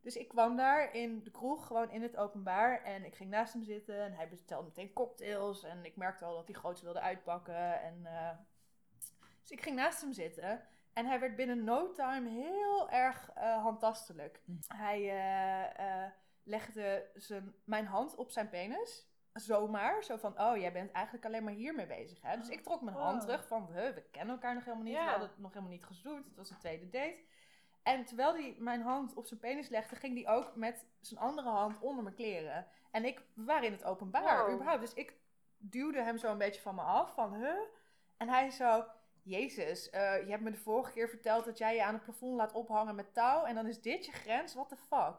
Dus 0.00 0.16
ik 0.16 0.28
kwam 0.28 0.56
daar 0.56 0.94
in 0.94 1.22
de 1.22 1.30
kroeg, 1.30 1.66
gewoon 1.66 1.90
in 1.90 2.02
het 2.02 2.16
openbaar. 2.16 2.82
En 2.82 3.04
ik 3.04 3.14
ging 3.14 3.30
naast 3.30 3.52
hem 3.52 3.62
zitten 3.62 4.00
en 4.00 4.12
hij 4.12 4.28
bestelde 4.28 4.66
meteen 4.66 4.92
cocktails. 4.92 5.62
En 5.62 5.84
ik 5.84 5.96
merkte 5.96 6.24
al 6.24 6.34
dat 6.34 6.46
hij 6.46 6.56
groots 6.56 6.82
wilde 6.82 7.00
uitpakken. 7.00 7.80
En, 7.80 8.06
eh, 8.06 8.30
dus 9.40 9.50
ik 9.50 9.62
ging 9.62 9.76
naast 9.76 10.00
hem 10.00 10.12
zitten. 10.12 10.62
En 10.92 11.06
hij 11.06 11.20
werd 11.20 11.36
binnen 11.36 11.64
no 11.64 11.92
time 11.92 12.28
heel 12.28 12.90
erg 12.90 13.30
eh, 13.34 13.62
handtastelijk. 13.62 14.40
Hm. 14.44 14.76
Hij 14.76 15.10
eh, 15.76 16.10
legde 16.42 17.10
zijn, 17.14 17.54
mijn 17.64 17.86
hand 17.86 18.14
op 18.14 18.30
zijn 18.30 18.48
penis. 18.48 19.06
Zomaar. 19.40 20.04
Zo 20.04 20.16
van, 20.16 20.40
oh, 20.40 20.56
jij 20.56 20.72
bent 20.72 20.92
eigenlijk 20.92 21.24
alleen 21.26 21.44
maar 21.44 21.52
hiermee 21.52 21.86
bezig. 21.86 22.22
Hè? 22.22 22.36
Dus 22.38 22.48
ik 22.48 22.62
trok 22.62 22.80
mijn 22.82 22.96
hand 22.96 23.18
Wow. 23.22 23.28
terug 23.30 23.46
van, 23.46 23.66
we 23.66 24.04
kennen 24.10 24.34
elkaar 24.34 24.54
nog 24.54 24.64
helemaal 24.64 24.84
niet. 24.84 24.94
Ja. 24.94 25.04
We 25.04 25.10
hadden 25.10 25.28
het 25.28 25.38
nog 25.38 25.50
helemaal 25.52 25.72
niet 25.72 25.84
gezoend. 25.84 26.24
Het 26.26 26.36
was 26.36 26.50
een 26.50 26.58
tweede 26.58 26.88
date. 26.88 27.16
En 27.82 28.04
terwijl 28.04 28.32
hij 28.34 28.56
mijn 28.58 28.80
hand 28.82 29.14
op 29.14 29.26
zijn 29.26 29.40
penis 29.40 29.68
legde, 29.68 29.96
ging 29.96 30.24
hij 30.24 30.34
ook 30.34 30.56
met 30.56 30.86
zijn 31.00 31.20
andere 31.20 31.48
hand 31.48 31.78
onder 31.80 32.02
mijn 32.02 32.14
kleren. 32.14 32.66
En 32.90 33.04
ik, 33.04 33.22
we 33.34 33.44
waren 33.44 33.64
in 33.66 33.72
het 33.72 33.84
openbaar, 33.84 34.44
Wow. 34.44 34.52
überhaupt. 34.54 34.80
Dus 34.80 34.94
ik 34.94 35.16
duwde 35.58 36.02
hem 36.02 36.18
zo 36.18 36.30
een 36.30 36.38
beetje 36.38 36.60
van 36.60 36.74
me 36.74 36.82
af, 36.82 37.14
van, 37.14 37.34
huh? 37.34 37.58
En 38.16 38.28
hij 38.28 38.50
zo, 38.50 38.84
jezus, 39.26 39.90
eh, 39.90 40.24
je 40.24 40.30
hebt 40.30 40.42
me 40.42 40.50
de 40.50 40.56
vorige 40.56 40.92
keer 40.92 41.08
verteld 41.08 41.44
dat 41.44 41.58
jij 41.58 41.74
je 41.74 41.84
aan 41.84 41.94
het 41.94 42.02
plafond 42.02 42.36
laat 42.36 42.52
ophangen 42.52 42.94
met 42.94 43.14
touw. 43.14 43.44
En 43.44 43.54
dan 43.54 43.66
is 43.66 43.80
dit 43.80 44.06
je 44.06 44.12
grens, 44.12 44.54
what 44.54 44.68
the 44.68 44.76
fuck? 44.76 45.14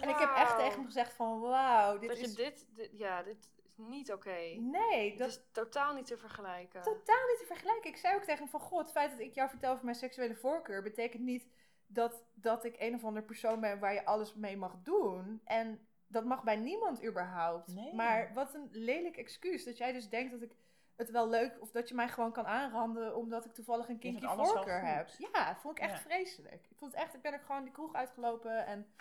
En 0.00 0.08
ik 0.08 0.16
heb 0.18 0.34
echt 0.36 0.56
tegen 0.56 0.72
hem 0.72 0.84
gezegd 0.84 1.12
van, 1.14 1.40
wauw, 1.40 1.98
dit 1.98 2.08
Dat 2.08 2.18
is... 2.18 2.30
je 2.30 2.36
dit, 2.36 2.66
dit- 2.74 2.90
ja, 2.92 3.22
dit 3.22 3.36
is 3.38 3.48
niet 3.76 4.12
oké. 4.12 4.38
Nee, 4.58 5.10
Dat 5.10 5.18
dat 5.18 5.28
is 5.28 5.40
totaal 5.52 5.94
niet 5.94 6.06
te 6.06 6.16
vergelijken. 6.16 6.82
totaal 6.82 7.26
niet 7.28 7.38
te 7.38 7.44
vergelijken. 7.46 7.90
Ik 7.90 7.96
zei 7.96 8.14
ook 8.16 8.22
tegen 8.22 8.38
hem 8.38 8.48
van, 8.48 8.60
god, 8.60 8.78
het 8.80 8.90
feit 8.90 9.10
dat 9.10 9.20
ik 9.20 9.34
jou 9.34 9.48
vertel 9.50 9.72
over 9.72 9.84
mijn 9.84 9.96
seksuele 9.96 10.34
voorkeur, 10.36 10.82
betekent 10.82 11.22
niet 11.22 11.46
dat, 11.86 12.22
dat 12.34 12.64
ik 12.64 12.74
een 12.78 12.94
of 12.94 13.04
ander 13.04 13.22
persoon 13.22 13.60
ben 13.60 13.78
waar 13.78 13.94
je 13.94 14.04
alles 14.04 14.34
mee 14.34 14.56
mag 14.56 14.76
doen. 14.82 15.40
En 15.44 15.86
dat 16.06 16.24
mag 16.24 16.42
bij 16.42 16.56
niemand 16.56 17.04
überhaupt. 17.04 17.74
Nee. 17.74 17.94
Maar 17.94 18.30
wat 18.34 18.54
een 18.54 18.68
lelijk 18.72 19.16
excuus, 19.16 19.64
dat 19.64 19.76
jij 19.78 19.92
dus 19.92 20.08
denkt 20.08 20.30
dat 20.32 20.42
ik 20.42 20.52
het 21.00 21.10
wel 21.10 21.28
leuk, 21.28 21.60
of 21.60 21.70
dat 21.70 21.88
je 21.88 21.94
mij 21.94 22.08
gewoon 22.08 22.32
kan 22.32 22.46
aanranden 22.46 23.16
omdat 23.16 23.44
ik 23.44 23.52
toevallig 23.54 23.88
een 23.88 23.98
kinky 23.98 24.26
voorkeur 24.26 24.84
heb. 24.86 25.08
Ja, 25.18 25.46
dat 25.52 25.60
vond 25.60 25.78
ik 25.78 25.84
echt 25.84 25.92
Ja. 25.92 25.98
vreselijk. 26.00 26.66
Ik 26.70 26.76
vond 26.76 26.92
het 26.92 27.02
echt, 27.02 27.14
ik 27.14 27.22
ben 27.22 27.32
er 27.32 27.40
gewoon 27.40 27.62
die 27.62 27.72
kroeg 27.72 27.94
uitgelopen 27.94 28.66
en 28.66 28.94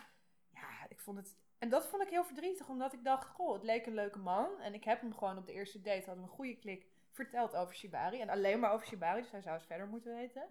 ja, 0.53 0.85
ik 0.89 0.99
vond 0.99 1.17
het... 1.17 1.35
En 1.59 1.69
dat 1.69 1.88
vond 1.88 2.01
ik 2.03 2.09
heel 2.09 2.23
verdrietig, 2.23 2.69
omdat 2.69 2.93
ik 2.93 3.03
dacht, 3.03 3.27
goh, 3.27 3.53
het 3.53 3.63
leek 3.63 3.85
een 3.85 3.93
leuke 3.93 4.19
man. 4.19 4.59
En 4.59 4.73
ik 4.73 4.83
heb 4.83 5.01
hem 5.01 5.13
gewoon 5.13 5.38
op 5.38 5.45
de 5.45 5.53
eerste 5.53 5.81
date, 5.81 6.05
hadden 6.05 6.23
we 6.23 6.29
een 6.29 6.35
goede 6.35 6.55
klik, 6.55 6.85
verteld 7.12 7.55
over 7.55 7.75
Shibari. 7.75 8.21
En 8.21 8.29
alleen 8.29 8.59
maar 8.59 8.71
over 8.71 8.88
Shibari, 8.88 9.21
dus 9.21 9.31
hij 9.31 9.41
zou 9.41 9.55
eens 9.55 9.65
verder 9.65 9.88
moeten 9.88 10.13
weten. 10.15 10.43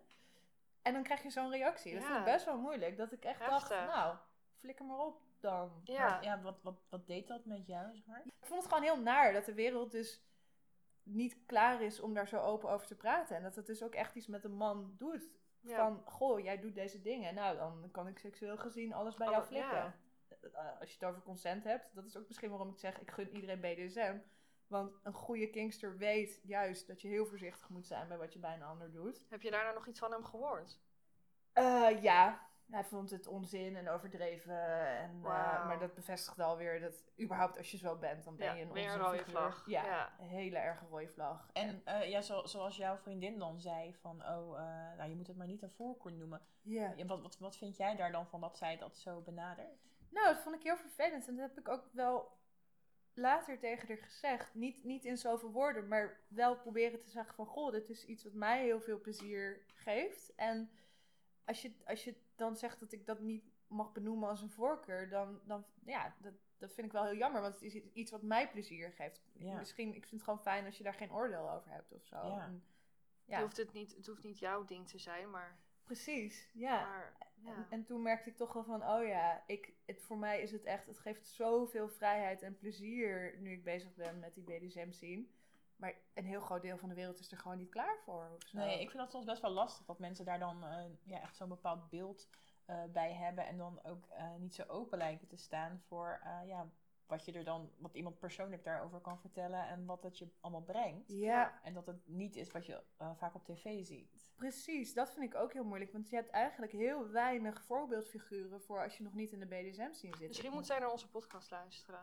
En 0.83 0.93
dan 0.93 1.03
krijg 1.03 1.23
je 1.23 1.31
zo'n 1.31 1.51
reactie. 1.51 1.93
Dat 1.93 2.03
Ja. 2.03 2.09
vond 2.09 2.19
ik 2.19 2.33
best 2.33 2.45
wel 2.45 2.59
moeilijk. 2.59 2.97
Dat 2.97 3.13
ik 3.13 3.25
echt 3.25 3.39
dacht, 3.41 3.69
nou, 3.69 4.17
flikker 4.59 4.85
maar 4.85 4.99
op 4.99 5.21
dan. 5.41 5.81
Ja. 5.85 6.09
Maar 6.09 6.23
ja, 6.25 6.41
wat, 6.41 6.63
wat, 6.63 6.81
wat 6.89 7.07
deed 7.07 7.29
dat 7.29 7.45
met 7.45 7.67
jou, 7.67 7.95
zeg 7.95 8.07
maar? 8.07 8.23
Ik 8.25 8.47
vond 8.47 8.63
het 8.63 8.69
gewoon 8.73 8.85
heel 8.85 9.01
naar 9.03 9.33
dat 9.33 9.45
de 9.45 9.55
wereld 9.55 9.91
dus 9.91 10.23
niet 11.09 11.45
klaar 11.47 11.83
is 11.83 12.01
om 12.01 12.15
daar 12.15 12.29
zo 12.29 12.39
open 12.41 12.71
over 12.71 12.87
te 12.87 12.97
praten. 12.97 13.37
En 13.37 13.43
dat 13.43 13.57
het 13.57 13.67
dus 13.67 13.83
ook 13.83 13.95
echt 13.95 14.15
iets 14.15 14.27
met 14.27 14.45
een 14.45 14.57
man 14.57 14.95
doet. 14.97 15.31
Ja. 15.61 15.77
Van, 15.77 16.03
goh, 16.05 16.41
jij 16.41 16.59
doet 16.61 16.75
deze 16.75 17.01
dingen. 17.01 17.35
Nou, 17.35 17.57
dan 17.57 17.89
kan 17.91 18.09
ik 18.09 18.19
seksueel 18.19 18.57
gezien 18.57 18.93
alles 18.93 19.15
bij 19.15 19.27
Oh, 19.27 19.33
jou 19.33 19.45
flikken. 19.45 19.77
ja. 19.77 19.95
Eh, 20.53 20.81
als 20.81 20.89
je 20.89 20.95
het 20.99 21.05
over 21.09 21.23
consent 21.23 21.65
hebt, 21.65 21.95
dat 21.95 22.07
is 22.07 22.17
ook 22.17 22.27
misschien 22.27 22.51
waarom 22.51 22.71
ik 22.71 22.79
zeg, 22.79 23.01
ik 23.01 23.11
gun 23.11 23.35
iedereen 23.35 23.61
BDSM. 23.61 24.19
Want 24.67 25.01
een 25.03 25.13
goede 25.13 25.51
kinkster 25.51 25.97
weet 25.97 26.41
juist 26.43 26.87
dat 26.87 27.01
je 27.01 27.09
heel 27.09 27.27
voorzichtig 27.27 27.69
moet 27.69 27.87
zijn 27.87 28.09
bij 28.09 28.19
wat 28.19 28.33
je 28.33 28.39
bij 28.39 28.55
een 28.55 28.63
ander 28.63 28.93
doet. 28.93 29.25
Heb 29.29 29.43
je 29.43 29.51
daarna 29.51 29.73
nog 29.73 29.87
iets 29.87 29.99
van 29.99 30.13
hem 30.13 30.25
gehoord? 30.25 30.81
Eh, 31.53 32.03
ja, 32.03 32.49
hij 32.71 32.85
vond 32.85 33.11
het 33.11 33.27
onzin 33.27 33.77
en 33.77 33.89
overdreven. 33.89 34.87
En, 34.99 35.11
eh, 35.17 35.67
maar 35.67 35.79
dat 35.79 35.95
bevestigt 35.95 36.39
alweer 36.41 36.81
dat 36.81 37.05
überhaupt 37.21 37.57
als 37.59 37.71
je 37.71 37.77
zo 37.77 37.97
bent, 37.97 38.25
dan 38.25 38.37
ben 38.37 38.47
Ja, 38.47 38.53
je 38.53 38.63
een 38.87 38.97
rode 38.99 39.25
vlag. 39.25 39.63
Ja, 39.67 39.85
Ja. 39.85 40.13
een 40.21 40.29
hele 40.29 40.59
erge 40.59 40.85
rode 40.87 41.09
vlag. 41.09 41.51
En 41.53 41.83
eh, 41.85 42.09
ja, 42.11 42.21
zo, 42.21 42.47
zoals 42.47 42.77
jouw 42.77 42.97
vriendin 42.97 43.39
dan 43.39 43.61
zei 43.61 43.95
van, 43.95 44.23
oh, 44.27 44.59
eh, 44.59 44.97
nou, 44.97 45.09
je 45.11 45.17
moet 45.17 45.27
het 45.27 45.37
maar 45.37 45.47
niet 45.47 45.63
een 45.63 45.71
voorkeur 45.77 46.13
noemen. 46.13 46.41
ja. 46.63 46.93
Ja, 46.97 47.05
wat, 47.07 47.23
wat, 47.23 47.39
wat 47.39 47.57
vind 47.57 47.77
jij 47.77 47.97
daar 47.97 48.13
dan 48.13 48.27
van 48.27 48.41
dat 48.41 48.59
zij 48.59 48.77
dat 48.77 48.97
zo 48.97 49.21
benadert? 49.21 49.87
Nou, 50.11 50.27
dat 50.35 50.43
vond 50.43 50.55
ik 50.57 50.63
heel 50.63 50.77
vervelend. 50.77 51.29
En 51.29 51.37
dat 51.37 51.49
heb 51.49 51.59
ik 51.59 51.69
ook 51.69 51.85
wel 51.93 52.37
later 53.15 53.59
tegen 53.59 53.89
haar 53.89 53.97
gezegd. 53.97 54.55
Niet, 54.55 54.85
niet 54.85 55.05
in 55.05 55.17
zoveel 55.19 55.51
woorden, 55.51 55.89
maar 55.89 56.21
wel 56.29 56.57
proberen 56.57 57.01
te 57.01 57.11
zeggen 57.11 57.35
van... 57.35 57.47
Goh, 57.47 57.73
dit 57.73 57.89
is 57.91 58.05
iets 58.05 58.25
wat 58.25 58.33
mij 58.33 58.63
heel 58.65 58.81
veel 58.81 59.01
plezier 59.01 59.65
geeft. 59.75 60.35
En 60.35 60.71
als 61.45 61.63
je, 61.63 61.73
als 61.87 62.05
je 62.05 62.15
dan 62.39 62.57
zegt 62.57 62.81
dat 62.81 62.93
ik 62.93 63.07
dat 63.07 63.21
niet 63.21 63.45
mag 63.67 63.93
benoemen 63.93 64.29
als 64.29 64.43
een 64.43 64.51
voorkeur... 64.51 65.09
dan, 65.09 65.41
dan 65.45 65.65
ja, 65.85 66.15
dat, 66.19 66.35
dat 66.59 66.75
vind 66.75 66.87
ik 66.87 66.93
wel 66.93 67.05
heel 67.05 67.17
jammer. 67.17 67.41
Want 67.41 67.55
het 67.55 67.63
is 67.63 67.75
iets 67.75 68.11
wat 68.11 68.23
mij 68.23 68.51
plezier 68.51 68.93
geeft. 68.93 69.23
Ja. 69.33 69.59
Misschien, 69.59 69.89
ik 69.89 70.07
vind 70.07 70.11
het 70.11 70.23
gewoon 70.23 70.41
fijn 70.41 70.65
als 70.65 70.77
je 70.77 70.85
daar 70.85 70.95
geen 70.95 71.13
oordeel 71.13 71.51
over 71.51 71.71
hebt 71.71 71.93
of 71.93 72.05
zo. 72.05 72.17
Ja. 72.17 72.45
En, 72.45 72.53
Het, 72.53 72.63
ja, 73.25 73.41
hoeft 73.41 73.57
het, 73.57 73.73
niet, 73.73 73.97
het 73.97 74.07
hoeft 74.07 74.25
niet 74.25 74.39
jouw 74.39 74.65
ding 74.65 74.89
te 74.89 74.99
zijn, 74.99 75.31
maar... 75.31 75.59
precies. 75.85 76.51
Ja. 76.53 76.81
maar 76.81 77.17
ja. 77.35 77.55
En, 77.55 77.67
en 77.71 77.85
toen 77.85 78.03
merkte 78.03 78.31
ik 78.31 78.37
toch 78.37 78.53
wel 78.53 78.65
van, 78.65 78.89
oh 78.89 79.07
ja, 79.07 79.43
ik, 79.47 79.73
het, 79.87 80.03
voor 80.03 80.19
mij 80.19 80.41
is 80.41 80.53
het 80.53 80.65
echt, 80.65 80.87
het 80.87 80.99
geeft 80.99 81.27
zoveel 81.27 81.89
vrijheid 81.89 82.43
en 82.43 82.57
plezier 82.57 83.39
nu 83.41 83.53
ik 83.53 83.65
bezig 83.65 83.95
ben 83.95 84.19
met 84.19 84.35
die 84.35 84.45
BDSM 84.45 84.91
scene. 84.91 85.27
Maar 85.79 85.95
een 86.15 86.25
heel 86.25 86.41
groot 86.41 86.63
deel 86.63 86.79
van 86.79 86.89
de 86.89 86.95
wereld 86.95 87.19
is 87.19 87.31
er 87.31 87.39
gewoon 87.39 87.59
niet 87.59 87.71
klaar 87.71 87.99
voor. 88.05 88.39
Nee, 88.53 88.81
ik 88.81 88.91
vind 88.91 89.03
dat 89.03 89.11
soms 89.11 89.25
best 89.25 89.43
wel 89.43 89.51
lastig 89.51 89.87
dat 89.87 89.99
mensen 89.99 90.25
daar 90.25 90.39
dan 90.39 90.65
eh, 90.65 90.85
ja, 91.05 91.21
echt 91.21 91.37
zo'n 91.37 91.49
bepaald 91.49 91.89
beeld 91.91 92.29
eh, 92.65 92.85
bij 92.93 93.13
hebben 93.13 93.47
en 93.47 93.57
dan 93.57 93.81
ook 93.85 94.09
eh, 94.09 94.35
niet 94.39 94.55
zo 94.55 94.63
open 94.67 94.99
lijken 94.99 95.29
te 95.29 95.37
staan 95.37 95.83
voor 95.87 96.21
ja, 96.47 96.67
wat 97.09 97.25
je 97.25 97.33
er 97.33 97.45
dan, 97.45 97.71
wat 97.79 97.95
iemand 97.95 98.19
persoonlijk 98.19 98.65
daarover 98.65 99.01
kan 99.01 99.19
vertellen 99.21 99.69
en 99.69 99.85
wat 99.87 100.03
het 100.03 100.19
je 100.19 100.29
allemaal 100.41 100.63
brengt. 100.63 101.09
Ja, 101.13 101.61
En 101.63 101.75
dat 101.75 101.87
het 101.87 101.97
niet 102.07 102.37
is 102.37 102.51
wat 102.51 102.67
je 102.67 102.83
eh, 102.97 103.11
vaak 103.17 103.35
op 103.35 103.45
tv 103.45 103.85
ziet. 103.85 104.31
precies. 104.37 104.95
Dat 104.95 105.13
vind 105.13 105.35
ik 105.35 105.41
ook 105.41 105.53
heel 105.53 105.65
moeilijk. 105.65 105.93
Want 105.93 106.09
je 106.11 106.17
hebt 106.17 106.31
eigenlijk 106.31 106.73
heel 106.73 107.09
weinig 107.11 107.63
voorbeeldfiguren 107.63 108.61
voor 108.63 108.83
als 108.83 108.97
je 108.97 109.03
nog 109.03 109.15
niet 109.15 109.33
in 109.33 109.39
de 109.39 109.47
BDSM 109.47 109.93
scene 109.93 110.17
zit. 110.17 110.29
Misschien 110.29 110.53
moet 110.53 110.67
zij 110.67 110.79
naar 110.79 110.91
onze 110.91 111.11
podcast 111.11 111.51
luisteren. 111.51 112.01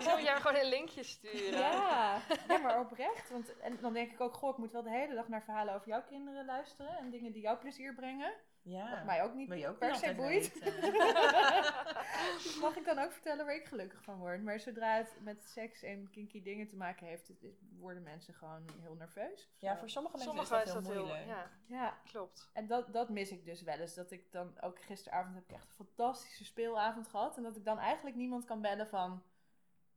Zullen 0.00 0.16
we 0.16 0.22
jij 0.22 0.40
gewoon 0.40 0.60
een 0.62 0.68
linkje 0.68 1.02
sturen? 1.02 1.58
Ja, 1.58 2.20
nee, 2.48 2.58
maar 2.58 2.80
oprecht. 2.80 3.30
Want 3.30 3.58
en 3.58 3.78
dan 3.80 3.92
denk 3.92 4.12
ik 4.12 4.20
ook, 4.20 4.34
goh, 4.34 4.50
ik 4.50 4.56
moet 4.56 4.72
wel 4.72 4.82
de 4.82 4.90
hele 4.90 5.14
dag 5.14 5.28
naar 5.28 5.42
verhalen 5.42 5.74
over 5.74 5.88
jouw 5.88 6.02
kinderen 6.02 6.44
luisteren. 6.44 6.96
En 6.98 7.10
dingen 7.10 7.32
die 7.32 7.42
jou 7.42 7.58
plezier 7.58 7.94
brengen. 7.94 8.32
Ja, 8.64 8.90
Wat 8.90 9.04
mij 9.04 9.22
ook 9.22 9.34
niet 9.34 9.48
wil 9.48 9.58
je 9.58 9.68
ook 9.68 9.78
per 9.78 9.90
niet 9.90 10.00
se 10.00 10.14
boeit. 10.14 10.64
Dus 12.42 12.56
mag 12.64 12.76
ik 12.76 12.84
dan 12.84 12.98
ook 12.98 13.12
vertellen 13.12 13.46
waar 13.46 13.54
ik 13.54 13.64
gelukkig 13.66 14.02
van 14.02 14.18
word. 14.18 14.42
Maar 14.42 14.60
zodra 14.60 14.96
het 14.96 15.16
met 15.20 15.44
seks 15.44 15.82
en 15.82 16.10
kinky 16.10 16.42
dingen 16.42 16.68
te 16.68 16.76
maken 16.76 17.06
heeft, 17.06 17.32
worden 17.78 18.02
mensen 18.02 18.34
gewoon 18.34 18.64
heel 18.80 18.94
nerveus. 18.94 19.50
Ja, 19.58 19.76
voor 19.78 19.88
sommige 19.90 20.16
mensen 20.16 20.34
Sommigen 20.34 20.62
is 20.66 20.72
dat 20.72 20.86
heel 20.86 21.02
moeilijk. 21.04 21.26
Ja, 21.26 21.50
Ja, 21.66 21.98
klopt. 22.04 22.50
en 22.52 22.66
dat, 22.66 22.92
dat 22.92 23.08
mis 23.08 23.30
ik 23.30 23.44
dus 23.44 23.62
wel 23.62 23.78
eens. 23.78 23.94
Dat 23.94 24.10
ik 24.10 24.32
dan 24.32 24.60
ook 24.60 24.82
gisteravond 24.82 25.34
heb 25.34 25.44
ik 25.44 25.54
echt 25.54 25.68
een 25.68 25.86
fantastische 25.86 26.44
speelavond 26.44 27.08
gehad. 27.08 27.36
En 27.36 27.42
dat 27.42 27.56
ik 27.56 27.64
dan 27.64 27.78
eigenlijk 27.78 28.16
niemand 28.16 28.44
kan 28.44 28.60
bellen 28.60 28.88
van... 28.88 29.22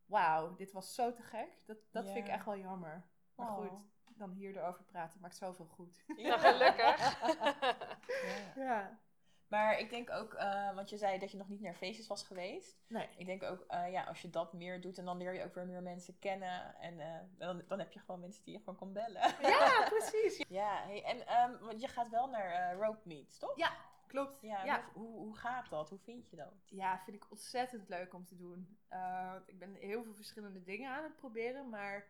Wauw, 0.06 0.56
dit 0.56 0.72
was 0.72 0.96
zo 0.96 1.14
te 1.14 1.22
gek. 1.22 1.48
Dat, 1.66 1.78
dat 1.92 2.06
vind 2.06 2.18
ik 2.28 2.28
echt 2.34 2.46
wel 2.46 2.58
jammer. 2.58 3.04
Maar 3.36 3.48
Oh. 3.50 3.56
goed, 3.56 3.80
dan 4.18 4.32
hier 4.32 4.58
erover 4.58 4.84
praten 4.84 5.22
maakt 5.22 5.36
zoveel 5.36 5.66
goed. 5.66 6.04
Nou, 6.08 6.40
gelukkig. 6.40 7.20
Ja. 8.56 8.64
ja. 8.64 9.00
Maar 9.48 9.80
ik 9.80 9.90
denk 9.90 10.12
ook, 10.12 10.34
eh, 10.34 10.76
want 10.76 10.90
je 10.90 10.98
zei 10.98 11.20
dat 11.20 11.32
je 11.32 11.38
nog 11.38 11.48
niet 11.48 11.62
naar 11.62 11.74
feestjes 11.74 12.08
was 12.08 12.24
geweest. 12.24 12.78
Nee. 12.88 13.10
Ik 13.18 13.26
denk 13.26 13.44
ook, 13.44 13.64
eh, 13.68 13.92
ja, 13.92 14.04
als 14.04 14.22
je 14.22 14.30
dat 14.30 14.54
meer 14.54 14.82
doet 14.82 14.98
en 14.98 15.06
dan 15.06 15.18
leer 15.18 15.34
je 15.34 15.44
ook 15.44 15.54
weer 15.54 15.66
meer 15.66 15.84
mensen 15.84 16.20
kennen. 16.20 16.76
En 16.80 17.00
eh, 17.00 17.20
dan, 17.38 17.64
dan 17.68 17.80
heb 17.80 17.92
je 17.92 18.00
gewoon 18.00 18.20
mensen 18.20 18.44
die 18.44 18.54
je 18.54 18.60
gewoon 18.60 18.76
kan 18.76 18.94
bellen. 18.94 19.36
Ja, 19.42 19.84
precies. 19.98 20.46
ja, 20.50 20.84
hey, 20.84 21.04
en 21.04 21.28
ehm, 21.28 21.58
want 21.60 21.82
je 21.82 21.88
gaat 21.88 22.10
wel 22.10 22.28
naar 22.28 22.52
eh 22.52 22.78
rope 22.80 23.02
meets, 23.04 23.38
toch? 23.38 23.58
Ja, 23.58 23.72
klopt. 24.08 24.42
Ja, 24.42 24.66
ja. 24.66 24.84
Hoe, 24.94 25.18
hoe 25.18 25.36
gaat 25.36 25.70
dat? 25.70 25.90
Hoe 25.90 26.00
vind 26.00 26.30
je 26.30 26.36
dat? 26.36 26.54
Ja, 26.66 27.02
vind 27.04 27.18
ik 27.18 27.32
ontzettend 27.32 27.90
leuk 27.90 28.14
om 28.14 28.26
te 28.26 28.36
doen. 28.36 28.78
Uh, 28.90 29.34
ik 29.46 29.60
ben 29.60 29.74
heel 29.74 30.04
veel 30.04 30.14
verschillende 30.14 30.64
dingen 30.64 30.92
aan 30.92 31.04
het 31.04 31.16
proberen, 31.16 31.70
maar 31.70 32.08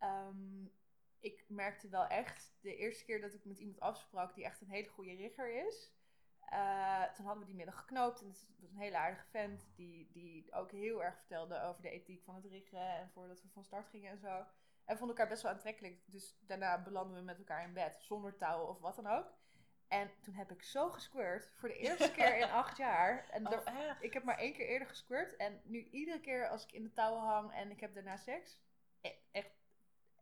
um, 0.00 0.72
ik 1.20 1.44
merkte 1.48 1.88
wel 1.88 2.06
echt 2.06 2.52
de 2.60 2.76
eerste 2.76 3.04
keer 3.04 3.20
dat 3.20 3.34
ik 3.34 3.44
met 3.44 3.58
iemand 3.58 3.80
afsprak 3.80 4.34
die 4.34 4.44
echt 4.44 4.60
een 4.60 4.70
hele 4.70 4.88
goede 4.88 5.14
rigger 5.14 5.66
is. 5.66 5.92
Uh, 6.52 7.12
toen 7.12 7.24
hadden 7.24 7.42
we 7.42 7.48
die 7.48 7.56
middag 7.58 7.78
geknoopt 7.78 8.20
en 8.20 8.28
het 8.28 8.46
was 8.60 8.70
een 8.70 8.76
hele 8.78 8.96
aardige 8.96 9.26
vent 9.30 9.68
die, 9.76 10.10
die 10.12 10.52
ook 10.52 10.70
heel 10.70 11.02
erg 11.04 11.16
vertelde 11.18 11.60
over 11.62 11.82
de 11.82 11.90
ethiek 11.90 12.22
van 12.24 12.34
het 12.34 12.44
riggen 12.44 12.88
en 12.96 13.10
voordat 13.10 13.42
we 13.42 13.48
van 13.48 13.64
start 13.64 13.88
gingen 13.88 14.10
en 14.10 14.18
zo. 14.18 14.44
En 14.84 14.98
vonden 14.98 15.16
elkaar 15.16 15.28
best 15.28 15.42
wel 15.42 15.52
aantrekkelijk, 15.52 16.00
dus 16.06 16.38
daarna 16.40 16.82
belanden 16.82 17.16
we 17.16 17.22
met 17.22 17.38
elkaar 17.38 17.64
in 17.64 17.72
bed 17.72 17.96
zonder 18.02 18.36
touwen 18.36 18.68
of 18.68 18.80
wat 18.80 18.96
dan 18.96 19.06
ook. 19.06 19.38
En 19.88 20.10
toen 20.20 20.34
heb 20.34 20.50
ik 20.50 20.62
zo 20.62 20.90
gesquirt 20.90 21.50
voor 21.54 21.68
de 21.68 21.76
eerste 21.76 22.10
keer 22.16 22.36
in 22.36 22.50
acht 22.50 22.76
jaar. 22.76 23.28
En 23.30 23.44
Oh, 23.46 23.50
daar- 23.64 23.98
ik 24.00 24.12
heb 24.12 24.22
maar 24.24 24.38
één 24.38 24.52
keer 24.52 24.66
eerder 24.66 24.88
gesquirt. 24.88 25.36
En 25.36 25.60
nu 25.64 25.88
iedere 25.90 26.20
keer 26.20 26.48
als 26.48 26.64
ik 26.64 26.72
in 26.72 26.82
de 26.82 26.92
touwen 26.92 27.22
hang 27.22 27.52
en 27.52 27.70
ik 27.70 27.80
heb 27.80 27.94
daarna 27.94 28.16
seks. 28.16 28.58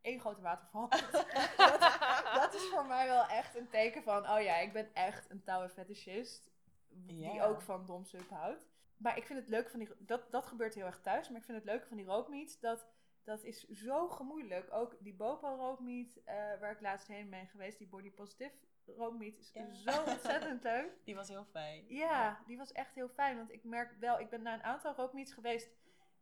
E- 0.08 0.10
één 0.10 0.20
grote 0.20 0.40
waterval. 0.40 0.88
dat, 1.56 1.98
dat 2.34 2.54
is 2.54 2.62
voor 2.68 2.86
mij 2.86 3.06
wel 3.06 3.26
echt 3.26 3.54
een 3.56 3.68
teken 3.68 4.02
van... 4.02 4.28
Oh 4.30 4.40
ja, 4.40 4.56
ik 4.56 4.72
ben 4.72 4.94
echt 4.94 5.30
een 5.30 5.42
touwenfetischist. 5.42 6.50
Die 6.88 7.42
ook 7.42 7.60
van 7.62 7.86
domsup 7.86 8.30
houdt. 8.30 8.66
Maar 8.96 9.16
ik 9.16 9.26
vind 9.26 9.38
het 9.38 9.48
leuk 9.48 9.70
van 9.70 9.78
die... 9.78 9.88
Dat, 9.98 10.30
dat 10.30 10.46
gebeurt 10.46 10.74
heel 10.74 10.86
erg 10.86 11.00
thuis. 11.00 11.28
Maar 11.28 11.38
ik 11.38 11.44
vind 11.44 11.58
het 11.58 11.66
leuke 11.66 11.86
van 11.86 11.96
die 11.96 12.06
rookmeets... 12.06 12.60
Dat, 12.60 12.86
dat 13.24 13.44
is 13.44 13.68
zo 13.68 14.08
gemoedelijk. 14.08 14.72
Ook 14.72 14.96
die 15.00 15.14
Bopo 15.14 15.54
rookmeet... 15.54 16.24
eh, 16.24 16.34
waar 16.34 16.70
ik 16.70 16.80
laatst 16.80 17.06
heen 17.08 17.30
ben 17.30 17.46
geweest. 17.46 17.78
Die 17.78 17.88
body 17.88 18.10
positive 18.10 18.52
rookmeet 18.96 19.38
is 19.38 19.50
Ja. 19.52 19.72
zo 19.74 20.02
ontzettend 20.02 20.62
leuk. 20.72 20.90
Die 21.04 21.14
was 21.14 21.28
heel 21.28 21.44
fijn. 21.44 21.84
Ja, 21.88 22.42
die 22.46 22.56
was 22.56 22.72
echt 22.72 22.94
heel 22.94 23.08
fijn. 23.08 23.36
Want 23.36 23.52
ik 23.52 23.64
merk 23.64 23.94
wel, 24.00 24.20
ik 24.20 24.30
ben 24.30 24.42
naar 24.42 24.54
een 24.54 24.62
aantal 24.64 24.94
rookmeets 24.94 25.32
geweest. 25.32 25.68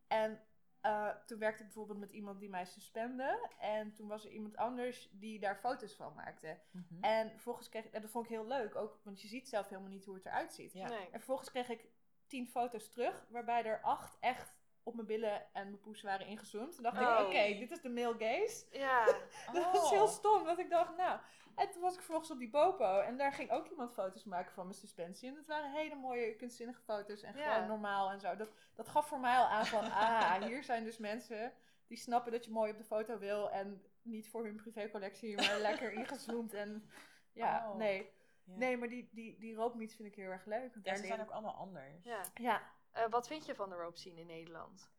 En 0.06 0.40
eh, 0.86 1.08
toen 1.26 1.38
werkte 1.38 1.60
ik 1.62 1.66
bijvoorbeeld 1.68 1.98
met 1.98 2.10
iemand 2.10 2.40
die 2.40 2.48
mij 2.48 2.64
suspende. 2.64 3.48
En 3.58 3.92
toen 3.92 4.08
was 4.08 4.24
er 4.24 4.30
iemand 4.30 4.56
anders 4.56 5.08
die 5.12 5.38
daar 5.38 5.56
foto's 5.56 5.94
van 5.94 6.14
maakte. 6.14 6.58
Mhm. 6.70 7.04
En 7.04 7.30
vervolgens 7.30 7.68
kreeg 7.68 7.84
ik, 7.84 7.92
en 7.92 8.00
dat 8.00 8.10
vond 8.10 8.24
ik 8.24 8.30
heel 8.30 8.46
leuk, 8.46 8.74
ook, 8.74 9.00
want 9.02 9.20
je 9.22 9.28
ziet 9.28 9.48
zelf 9.48 9.68
helemaal 9.68 9.90
niet 9.90 10.04
hoe 10.04 10.14
het 10.14 10.26
eruit 10.26 10.54
ziet. 10.54 10.72
Ja. 10.72 10.88
Nee. 10.88 11.04
En 11.04 11.10
vervolgens 11.10 11.50
kreeg 11.50 11.68
ik 11.68 11.88
tien 12.26 12.48
foto's 12.48 12.88
terug, 12.88 13.26
waarbij 13.28 13.64
er 13.64 13.80
acht 13.82 14.16
echt 14.20 14.54
op 14.82 14.94
mijn 14.94 15.06
billen 15.06 15.54
en 15.54 15.64
mijn 15.64 15.80
poes 15.80 16.02
waren 16.02 16.26
ingezoomd. 16.26 16.74
Toen 16.74 16.82
dacht 16.82 17.00
Oh. 17.00 17.20
ik, 17.20 17.26
oké, 17.26 17.58
dit 17.58 17.70
is 17.70 17.80
de 17.80 17.88
male 17.88 18.16
gaze. 18.18 18.64
Ja, 18.70 19.04
Dat 19.52 19.74
is 19.74 19.80
Oh. 19.80 19.90
heel 19.90 20.08
stom, 20.08 20.44
want 20.44 20.58
ik 20.58 20.70
dacht, 20.70 20.96
nou... 20.96 21.20
En 21.56 21.70
toen 21.70 21.82
was 21.82 21.92
ik 21.92 21.98
vervolgens 22.00 22.30
op 22.30 22.38
die 22.38 22.50
Bopo 22.50 23.00
en 23.00 23.16
daar 23.16 23.32
ging 23.32 23.50
ook 23.50 23.68
iemand 23.68 23.92
foto's 23.92 24.24
maken 24.24 24.52
van 24.52 24.64
mijn 24.64 24.78
suspensie. 24.78 25.28
En 25.28 25.34
dat 25.34 25.46
waren 25.46 25.72
hele 25.72 25.94
mooie, 25.94 26.36
kunstzinnige 26.36 26.80
foto's 26.82 27.22
en 27.22 27.36
Ja. 27.36 27.52
gewoon 27.54 27.68
normaal 27.68 28.10
en 28.10 28.20
zo. 28.20 28.36
Dat, 28.36 28.48
dat 28.74 28.88
gaf 28.88 29.08
voor 29.08 29.20
mij 29.20 29.36
al 29.36 29.46
aan 29.46 29.66
van, 29.66 29.84
ah, 29.90 30.34
hier 30.46 30.64
zijn 30.64 30.84
dus 30.84 30.98
mensen 30.98 31.52
die 31.86 31.96
snappen 31.98 32.32
dat 32.32 32.44
je 32.44 32.50
mooi 32.50 32.70
op 32.72 32.78
de 32.78 32.84
foto 32.84 33.18
wil 33.18 33.50
en 33.50 33.82
niet 34.02 34.28
voor 34.28 34.44
hun 34.44 34.56
privécollectie, 34.56 35.36
maar 35.36 35.58
lekker 35.68 35.92
ingezoomd. 35.92 36.54
En 36.54 36.90
ja, 37.32 37.70
Oh. 37.70 37.76
nee. 37.76 38.14
Ja. 38.44 38.56
Nee, 38.56 38.76
maar 38.76 38.88
die, 38.88 39.08
die, 39.12 39.38
die 39.38 39.54
rookmeets 39.54 39.94
vind 39.94 40.08
ik 40.08 40.14
heel 40.14 40.30
erg 40.30 40.44
leuk. 40.44 40.72
want 40.74 40.84
Ja, 40.84 40.90
daar 40.92 40.96
ze 40.96 41.06
zijn 41.06 41.20
ook 41.20 41.30
allemaal 41.30 41.54
anders. 41.54 42.04
ja. 42.04 42.20
Ja, 42.34 42.62
Eh, 42.92 43.04
wat 43.10 43.26
vind 43.26 43.46
je 43.46 43.54
van 43.54 43.68
de 43.70 43.76
rope 43.76 43.98
scene 43.98 44.20
in 44.20 44.26
Nederland? 44.26 44.90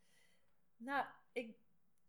Nou, 0.77 1.05
ik 1.31 1.57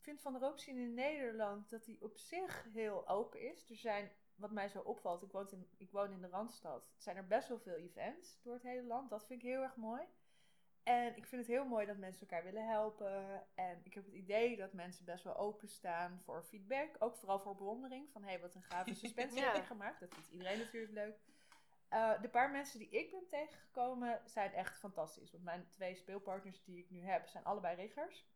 vind 0.00 0.20
van 0.20 0.32
de 0.32 0.38
roopscene 0.38 0.80
in 0.80 0.94
Nederland 0.94 1.70
dat 1.70 1.84
die 1.84 2.02
op 2.02 2.16
zich 2.16 2.66
heel 2.72 3.08
open 3.08 3.40
is. 3.40 3.70
Er 3.70 3.76
zijn, 3.76 4.10
wat 4.38 4.50
mij 4.50 4.68
zo 4.68 4.80
opvalt, 4.80 5.22
ik 5.22 5.32
woon 5.32 5.50
in, 5.50 5.68
ik 5.76 5.90
woon 5.90 6.12
in 6.12 6.20
de 6.20 6.28
Randstad. 6.28 6.82
Er 6.82 7.02
zijn 7.02 7.16
er 7.16 7.26
best 7.26 7.48
wel 7.48 7.58
veel 7.58 7.74
events 7.74 8.40
door 8.42 8.54
het 8.54 8.62
hele 8.62 8.82
land. 8.86 9.10
Dat 9.10 9.26
vind 9.26 9.42
ik 9.42 9.48
heel 9.48 9.62
erg 9.62 9.76
mooi. 9.76 10.02
En 10.82 11.16
ik 11.16 11.26
vind 11.26 11.46
het 11.46 11.50
heel 11.50 11.64
mooi 11.64 11.86
dat 11.86 11.96
mensen 11.96 12.20
elkaar 12.20 12.44
willen 12.44 12.66
helpen. 12.66 13.46
En 13.54 13.80
ik 13.84 13.94
heb 13.94 14.04
het 14.04 14.14
idee 14.14 14.56
dat 14.56 14.72
mensen 14.72 15.04
best 15.04 15.24
wel 15.24 15.36
openstaan 15.36 16.20
voor 16.24 16.42
feedback. 16.42 16.96
Ook 16.98 17.16
vooral 17.16 17.40
voor 17.40 17.56
bewondering. 17.56 18.10
Van, 18.12 18.22
hé, 18.22 18.28
hey, 18.28 18.40
wat 18.40 18.54
een 18.54 18.62
gave 18.62 18.94
suspensie 19.04 19.40
Ja. 19.40 19.46
heb 19.52 19.56
ik 19.56 19.66
gemaakt. 19.66 20.00
Dat 20.00 20.14
vindt 20.14 20.28
iedereen 20.28 20.58
natuurlijk 20.58 20.92
leuk. 20.92 21.18
Eh, 21.88 22.20
de 22.22 22.28
paar 22.28 22.50
mensen 22.50 22.78
die 22.78 22.88
ik 22.88 23.10
ben 23.10 23.28
tegengekomen 23.28 24.20
zijn 24.24 24.52
echt 24.52 24.78
fantastisch. 24.78 25.30
Want 25.30 25.44
mijn 25.44 25.68
twee 25.70 25.94
speelpartners 25.94 26.64
die 26.64 26.78
ik 26.78 26.90
nu 26.90 27.00
heb, 27.00 27.28
zijn 27.28 27.44
allebei 27.44 27.76
riggers. 27.76 28.26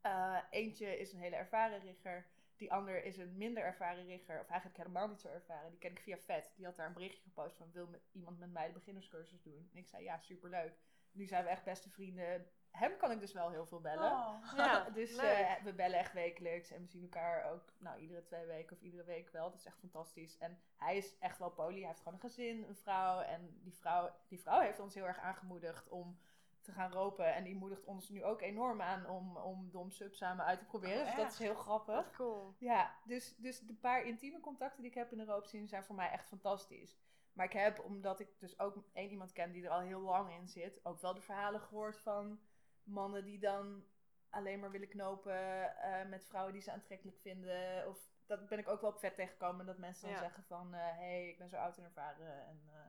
Eh, 0.00 0.38
eentje 0.50 0.98
is 0.98 1.12
een 1.12 1.20
hele 1.20 1.36
ervaren 1.36 1.80
rigger. 1.80 2.26
Die 2.56 2.72
ander 2.72 3.04
is 3.04 3.16
een 3.16 3.36
minder 3.36 3.62
ervaren 3.62 4.06
rigger. 4.06 4.40
Of 4.40 4.48
eigenlijk 4.48 4.76
helemaal 4.76 5.08
niet 5.08 5.20
zo 5.20 5.28
ervaren. 5.28 5.70
Die 5.70 5.78
ken 5.78 5.90
ik 5.90 6.00
via 6.00 6.18
Vet. 6.18 6.52
Die 6.56 6.64
had 6.64 6.76
daar 6.76 6.86
een 6.86 6.92
berichtje 6.92 7.22
gepost 7.22 7.56
van... 7.56 7.72
Wil 7.72 7.86
met, 7.86 8.00
iemand 8.12 8.38
met 8.38 8.52
mij 8.52 8.66
de 8.66 8.72
beginnerscursus 8.72 9.42
doen? 9.42 9.68
En 9.72 9.78
ik 9.78 9.88
zei 9.88 10.02
ja, 10.04 10.18
superleuk. 10.18 10.78
Nu 11.12 11.26
zijn 11.26 11.44
we 11.44 11.50
echt 11.50 11.64
beste 11.64 11.90
vrienden. 11.90 12.46
Hem 12.70 12.96
kan 12.96 13.10
ik 13.10 13.20
dus 13.20 13.32
wel 13.32 13.50
heel 13.50 13.66
veel 13.66 13.80
bellen. 13.80 14.12
Oh. 14.12 14.52
Ja, 14.56 14.90
dus 14.90 15.16
eh, 15.16 15.62
we 15.62 15.72
bellen 15.72 15.98
echt 15.98 16.12
wekelijks. 16.12 16.70
En 16.70 16.82
we 16.82 16.88
zien 16.88 17.02
elkaar 17.02 17.50
ook 17.52 17.72
nou, 17.78 17.98
iedere 18.00 18.22
twee 18.22 18.46
weken 18.46 18.76
of 18.76 18.82
iedere 18.82 19.04
week 19.04 19.30
wel. 19.30 19.50
Dat 19.50 19.58
is 19.58 19.66
echt 19.66 19.78
fantastisch. 19.78 20.38
En 20.38 20.58
hij 20.76 20.96
is 20.96 21.18
echt 21.18 21.38
wel 21.38 21.50
poly. 21.50 21.78
Hij 21.78 21.86
heeft 21.86 21.98
gewoon 21.98 22.14
een 22.14 22.28
gezin, 22.28 22.64
een 22.68 22.76
vrouw. 22.76 23.20
En 23.20 23.58
die 23.62 23.74
vrouw, 23.74 24.16
die 24.28 24.40
vrouw 24.40 24.60
heeft 24.60 24.80
ons 24.80 24.94
heel 24.94 25.06
erg 25.06 25.18
aangemoedigd 25.18 25.88
om 25.88 26.18
te 26.64 26.72
gaan 26.72 26.92
ropen. 26.92 27.34
En 27.34 27.44
die 27.44 27.56
moedigt 27.56 27.84
ons 27.84 28.08
nu 28.08 28.24
ook 28.24 28.40
enorm 28.40 28.82
aan 28.82 29.06
om, 29.06 29.36
om 29.36 29.70
Dom 29.70 29.90
Sub 29.90 30.14
samen 30.14 30.44
uit 30.44 30.58
te 30.58 30.64
proberen. 30.64 31.00
Oh, 31.00 31.06
dus 31.06 31.14
dat 31.14 31.32
is 31.32 31.38
heel 31.38 31.54
grappig. 31.54 32.10
Cool. 32.10 32.54
Ja, 32.58 32.94
dus, 33.04 33.36
dus 33.36 33.60
de 33.60 33.74
paar 33.74 34.04
intieme 34.04 34.40
contacten 34.40 34.80
die 34.82 34.90
ik 34.90 34.96
heb 34.96 35.12
in 35.12 35.18
de 35.18 35.24
roopzin 35.24 35.68
zijn 35.68 35.84
voor 35.84 35.94
mij 35.94 36.10
echt 36.10 36.26
fantastisch. 36.28 36.98
Maar 37.32 37.46
ik 37.46 37.52
heb, 37.52 37.80
omdat 37.80 38.20
ik 38.20 38.28
dus 38.38 38.58
ook 38.58 38.76
één 38.92 39.10
iemand 39.10 39.32
ken 39.32 39.52
die 39.52 39.64
er 39.64 39.70
al 39.70 39.80
heel 39.80 40.00
lang 40.00 40.32
in 40.32 40.48
zit, 40.48 40.84
ook 40.84 41.00
wel 41.00 41.14
de 41.14 41.20
verhalen 41.20 41.60
gehoord 41.60 41.98
van 41.98 42.40
mannen 42.82 43.24
die 43.24 43.38
dan 43.38 43.84
alleen 44.30 44.60
maar 44.60 44.70
willen 44.70 44.88
knopen 44.88 45.76
eh, 45.76 46.08
met 46.08 46.24
vrouwen 46.26 46.52
die 46.52 46.62
ze 46.62 46.72
aantrekkelijk 46.72 47.18
vinden. 47.18 47.88
Of 47.88 48.08
dat 48.26 48.48
ben 48.48 48.58
ik 48.58 48.68
ook 48.68 48.80
wel 48.80 48.90
op 48.90 48.98
vet 48.98 49.14
tegengekomen, 49.14 49.66
dat 49.66 49.78
mensen 49.78 50.02
dan 50.04 50.12
Ja. 50.12 50.18
zeggen 50.18 50.42
van, 50.44 50.72
hé, 50.72 50.80
hey, 50.92 51.28
ik 51.28 51.38
ben 51.38 51.48
zo 51.48 51.56
oud 51.56 51.76
en 51.78 51.84
ervaren 51.84 52.46
en 52.46 52.62
eh 52.66 52.80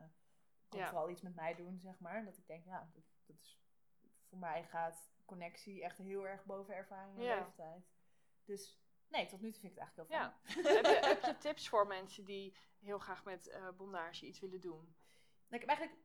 kom 0.69 0.79
Ja. 0.79 0.87
vooral 0.89 1.09
iets 1.09 1.21
met 1.21 1.35
mij 1.35 1.55
doen, 1.55 1.79
zeg 1.79 1.99
maar. 1.99 2.15
En 2.15 2.25
dat 2.25 2.37
ik 2.37 2.47
denk, 2.47 2.65
ja, 2.65 2.89
dat, 2.93 3.03
dat 3.25 3.35
is, 3.37 3.59
voor 4.39 4.47
mij 4.47 4.63
gaat 4.63 5.09
connectie 5.25 5.83
echt 5.83 5.97
heel 5.97 6.27
erg 6.27 6.45
boven 6.45 6.75
ervaring 6.75 7.17
en 7.17 7.23
Ja. 7.23 7.39
leeftijd. 7.39 7.83
Dus 8.45 8.79
nee, 9.07 9.25
tot 9.27 9.41
nu 9.41 9.51
toe 9.51 9.59
vind 9.61 9.73
ik 9.73 9.79
het 9.79 9.87
eigenlijk 9.87 10.09
heel 10.09 10.31
fijn. 10.53 10.73
Ja. 10.73 10.73
heb, 10.81 10.85
je, 11.01 11.07
heb 11.07 11.21
je 11.21 11.37
tips 11.47 11.69
voor 11.69 11.87
mensen 11.87 12.25
die 12.25 12.55
heel 12.79 12.99
graag 12.99 13.23
met 13.23 13.47
eh 13.47 13.69
bondage 13.77 14.25
iets 14.25 14.39
willen 14.39 14.61
doen? 14.61 14.95
Nou, 15.47 15.61
ik 15.63 15.69
heb 15.69 15.69
eigenlijk 15.69 15.99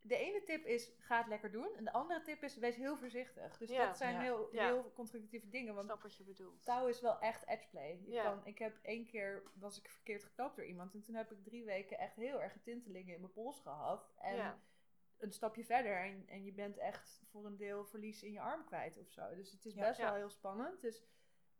de 0.00 0.16
ene 0.16 0.42
tip 0.42 0.64
is, 0.64 0.90
ga 0.98 1.18
het 1.18 1.26
lekker 1.26 1.50
doen. 1.50 1.74
En 1.76 1.84
de 1.84 1.92
andere 1.92 2.22
tip 2.22 2.42
is, 2.42 2.56
wees 2.56 2.76
heel 2.76 2.96
voorzichtig. 2.96 3.58
Dus 3.58 3.70
Ja. 3.70 3.86
dat 3.86 3.96
zijn 3.96 4.20
heel, 4.20 4.48
heel 4.52 4.92
constructieve 4.92 5.48
dingen. 5.48 5.74
Want 5.74 5.86
snap 5.86 6.02
wat 6.02 6.16
je 6.16 6.24
bedoelt. 6.24 6.64
touw 6.64 6.86
is 6.86 7.00
wel 7.00 7.20
echt 7.20 7.46
edgeplay. 7.46 8.00
Je 8.04 8.10
Ja. 8.10 8.22
kan, 8.22 8.46
ik 8.46 8.58
heb 8.58 8.78
één 8.82 9.06
keer, 9.06 9.42
was 9.54 9.78
ik 9.78 9.90
verkeerd 9.90 10.24
geknoopt 10.24 10.56
door 10.56 10.64
iemand. 10.64 10.94
En 10.94 11.02
toen 11.02 11.14
heb 11.14 11.32
ik 11.32 11.44
drie 11.44 11.64
weken 11.64 11.98
echt 11.98 12.16
heel 12.16 12.42
erg 12.42 12.56
tintelingen 12.62 13.14
in 13.14 13.20
mijn 13.20 13.32
pols 13.32 13.60
gehad. 13.60 14.12
En. 14.18 14.62
Een 15.18 15.32
stapje 15.32 15.64
verder 15.64 15.96
en, 16.04 16.24
en 16.28 16.44
je 16.44 16.52
bent 16.52 16.76
echt 16.78 17.22
voor 17.30 17.46
een 17.46 17.56
deel 17.56 17.84
verlies 17.84 18.22
in 18.22 18.32
je 18.32 18.40
arm 18.40 18.64
kwijt 18.64 18.98
of 18.98 19.10
zo. 19.10 19.34
Dus 19.34 19.50
het 19.52 19.64
is 19.64 19.74
best 19.74 19.98
Ja. 19.98 20.04
wel 20.06 20.14
heel 20.14 20.30
spannend. 20.30 20.80
Dus 20.80 21.02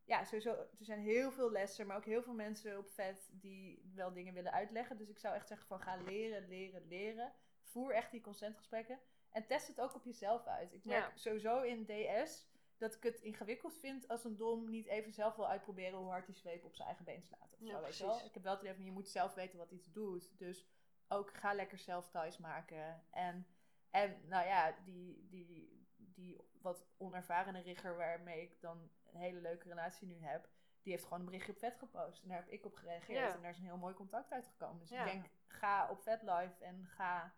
ja, 0.05 0.25
sowieso, 0.25 0.51
er 0.55 0.69
zijn 0.85 1.01
heel 1.01 1.31
veel 1.33 1.51
lessen, 1.51 1.87
maar 1.87 1.97
ook 1.97 2.05
heel 2.05 2.23
veel 2.23 2.35
mensen 2.35 2.79
op 2.79 2.89
vet 2.91 3.29
die 3.33 3.91
wel 3.95 4.13
dingen 4.13 4.35
willen 4.35 4.53
uitleggen. 4.53 4.97
Dus 4.97 5.09
ik 5.09 5.19
zou 5.19 5.35
echt 5.35 5.49
zeggen 5.49 5.67
van 5.67 5.81
ga 5.81 5.97
leren, 5.97 6.49
leren, 6.49 6.87
leren. 6.87 7.33
Voer 7.63 7.93
echt 7.95 8.11
die 8.11 8.21
consentgesprekken 8.21 9.01
en 9.31 9.47
test 9.47 9.69
het 9.69 9.81
ook 9.81 9.95
op 9.95 10.05
jezelf 10.05 10.47
uit. 10.47 10.73
Ik 10.73 10.85
merk 10.85 11.05
Ja. 11.11 11.17
sowieso 11.17 11.61
in 11.63 11.85
DS 11.87 12.49
dat 12.79 12.95
ik 12.95 13.03
het 13.03 13.21
ingewikkeld 13.21 13.79
vind 13.79 14.09
als 14.09 14.25
een 14.25 14.37
dom 14.37 14.71
niet 14.71 14.87
even 14.87 15.13
zelf 15.13 15.37
wil 15.37 15.49
uitproberen 15.49 15.99
hoe 15.99 16.09
hard 16.09 16.27
die 16.27 16.35
zweep 16.35 16.65
op 16.65 16.75
zijn 16.75 16.89
eigen 16.89 17.05
been 17.05 17.23
slaat. 17.23 17.53
Of 17.53 17.59
zo, 17.59 17.65
weet 17.65 17.75
je 17.75 17.81
precies. 17.81 18.01
wel? 18.01 18.25
Ik 18.25 18.35
heb 18.35 18.43
wel 18.43 18.53
het 18.53 18.63
idee 18.63 18.75
van 18.75 18.85
je 18.85 18.91
moet 18.93 19.09
zelf 19.09 19.35
weten 19.35 19.59
wat 19.59 19.71
iets 19.71 19.93
doet. 19.93 20.39
Dus 20.39 20.67
ook 21.09 21.35
ga 21.37 21.53
lekker 21.55 21.79
zelf 21.79 22.09
thuis 22.09 22.39
maken. 22.39 23.05
En, 23.11 23.47
en 23.91 24.29
nou 24.29 24.47
ja, 24.47 24.75
die, 24.85 25.27
die, 25.29 25.87
die 25.97 26.41
wat 26.61 26.87
onervarene 26.97 27.61
rigger 27.61 27.97
waarmee 27.97 28.43
ik 28.43 28.61
dan 28.61 28.91
een 29.13 29.21
hele 29.21 29.41
leuke 29.41 29.69
relatie 29.69 30.07
nu 30.07 30.23
heb, 30.25 30.49
die 30.83 30.93
heeft 30.93 31.05
gewoon 31.05 31.19
een 31.19 31.25
berichtje 31.25 31.53
op 31.53 31.59
vet 31.59 31.77
gepost. 31.77 32.23
En 32.23 32.29
daar 32.29 32.39
heb 32.39 32.49
ik 32.49 32.65
op 32.65 32.75
gereageerd. 32.75 33.19
Ja. 33.19 33.35
En 33.35 33.43
daar 33.43 33.51
is 33.51 33.59
een 33.59 33.65
heel 33.65 33.77
mooi 33.77 33.95
contact 33.95 34.33
uitgekomen. 34.33 34.79
Dus 34.81 34.89
Ja. 34.89 35.05
ik 35.05 35.13
denk, 35.13 35.27
ga 35.47 35.91
op 35.91 36.03
vet 36.03 36.23
live 36.23 36.65
en 36.65 36.87
ga 36.87 37.35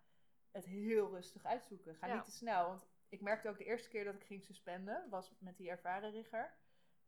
het 0.51 0.65
heel 0.65 1.11
rustig 1.11 1.45
uitzoeken. 1.45 1.95
Ga 1.95 2.07
Ja. 2.07 2.15
niet 2.15 2.25
te 2.25 2.31
snel. 2.31 2.67
Want 2.67 2.87
ik 3.09 3.21
merkte 3.21 3.49
ook 3.49 3.59
de 3.59 3.65
eerste 3.65 3.89
keer 3.89 4.05
dat 4.05 4.15
ik 4.15 4.25
ging 4.25 4.43
suspenden, 4.45 5.09
was 5.09 5.35
met 5.39 5.57
die 5.57 5.71
ervaren 5.71 6.11
rigger. 6.11 6.55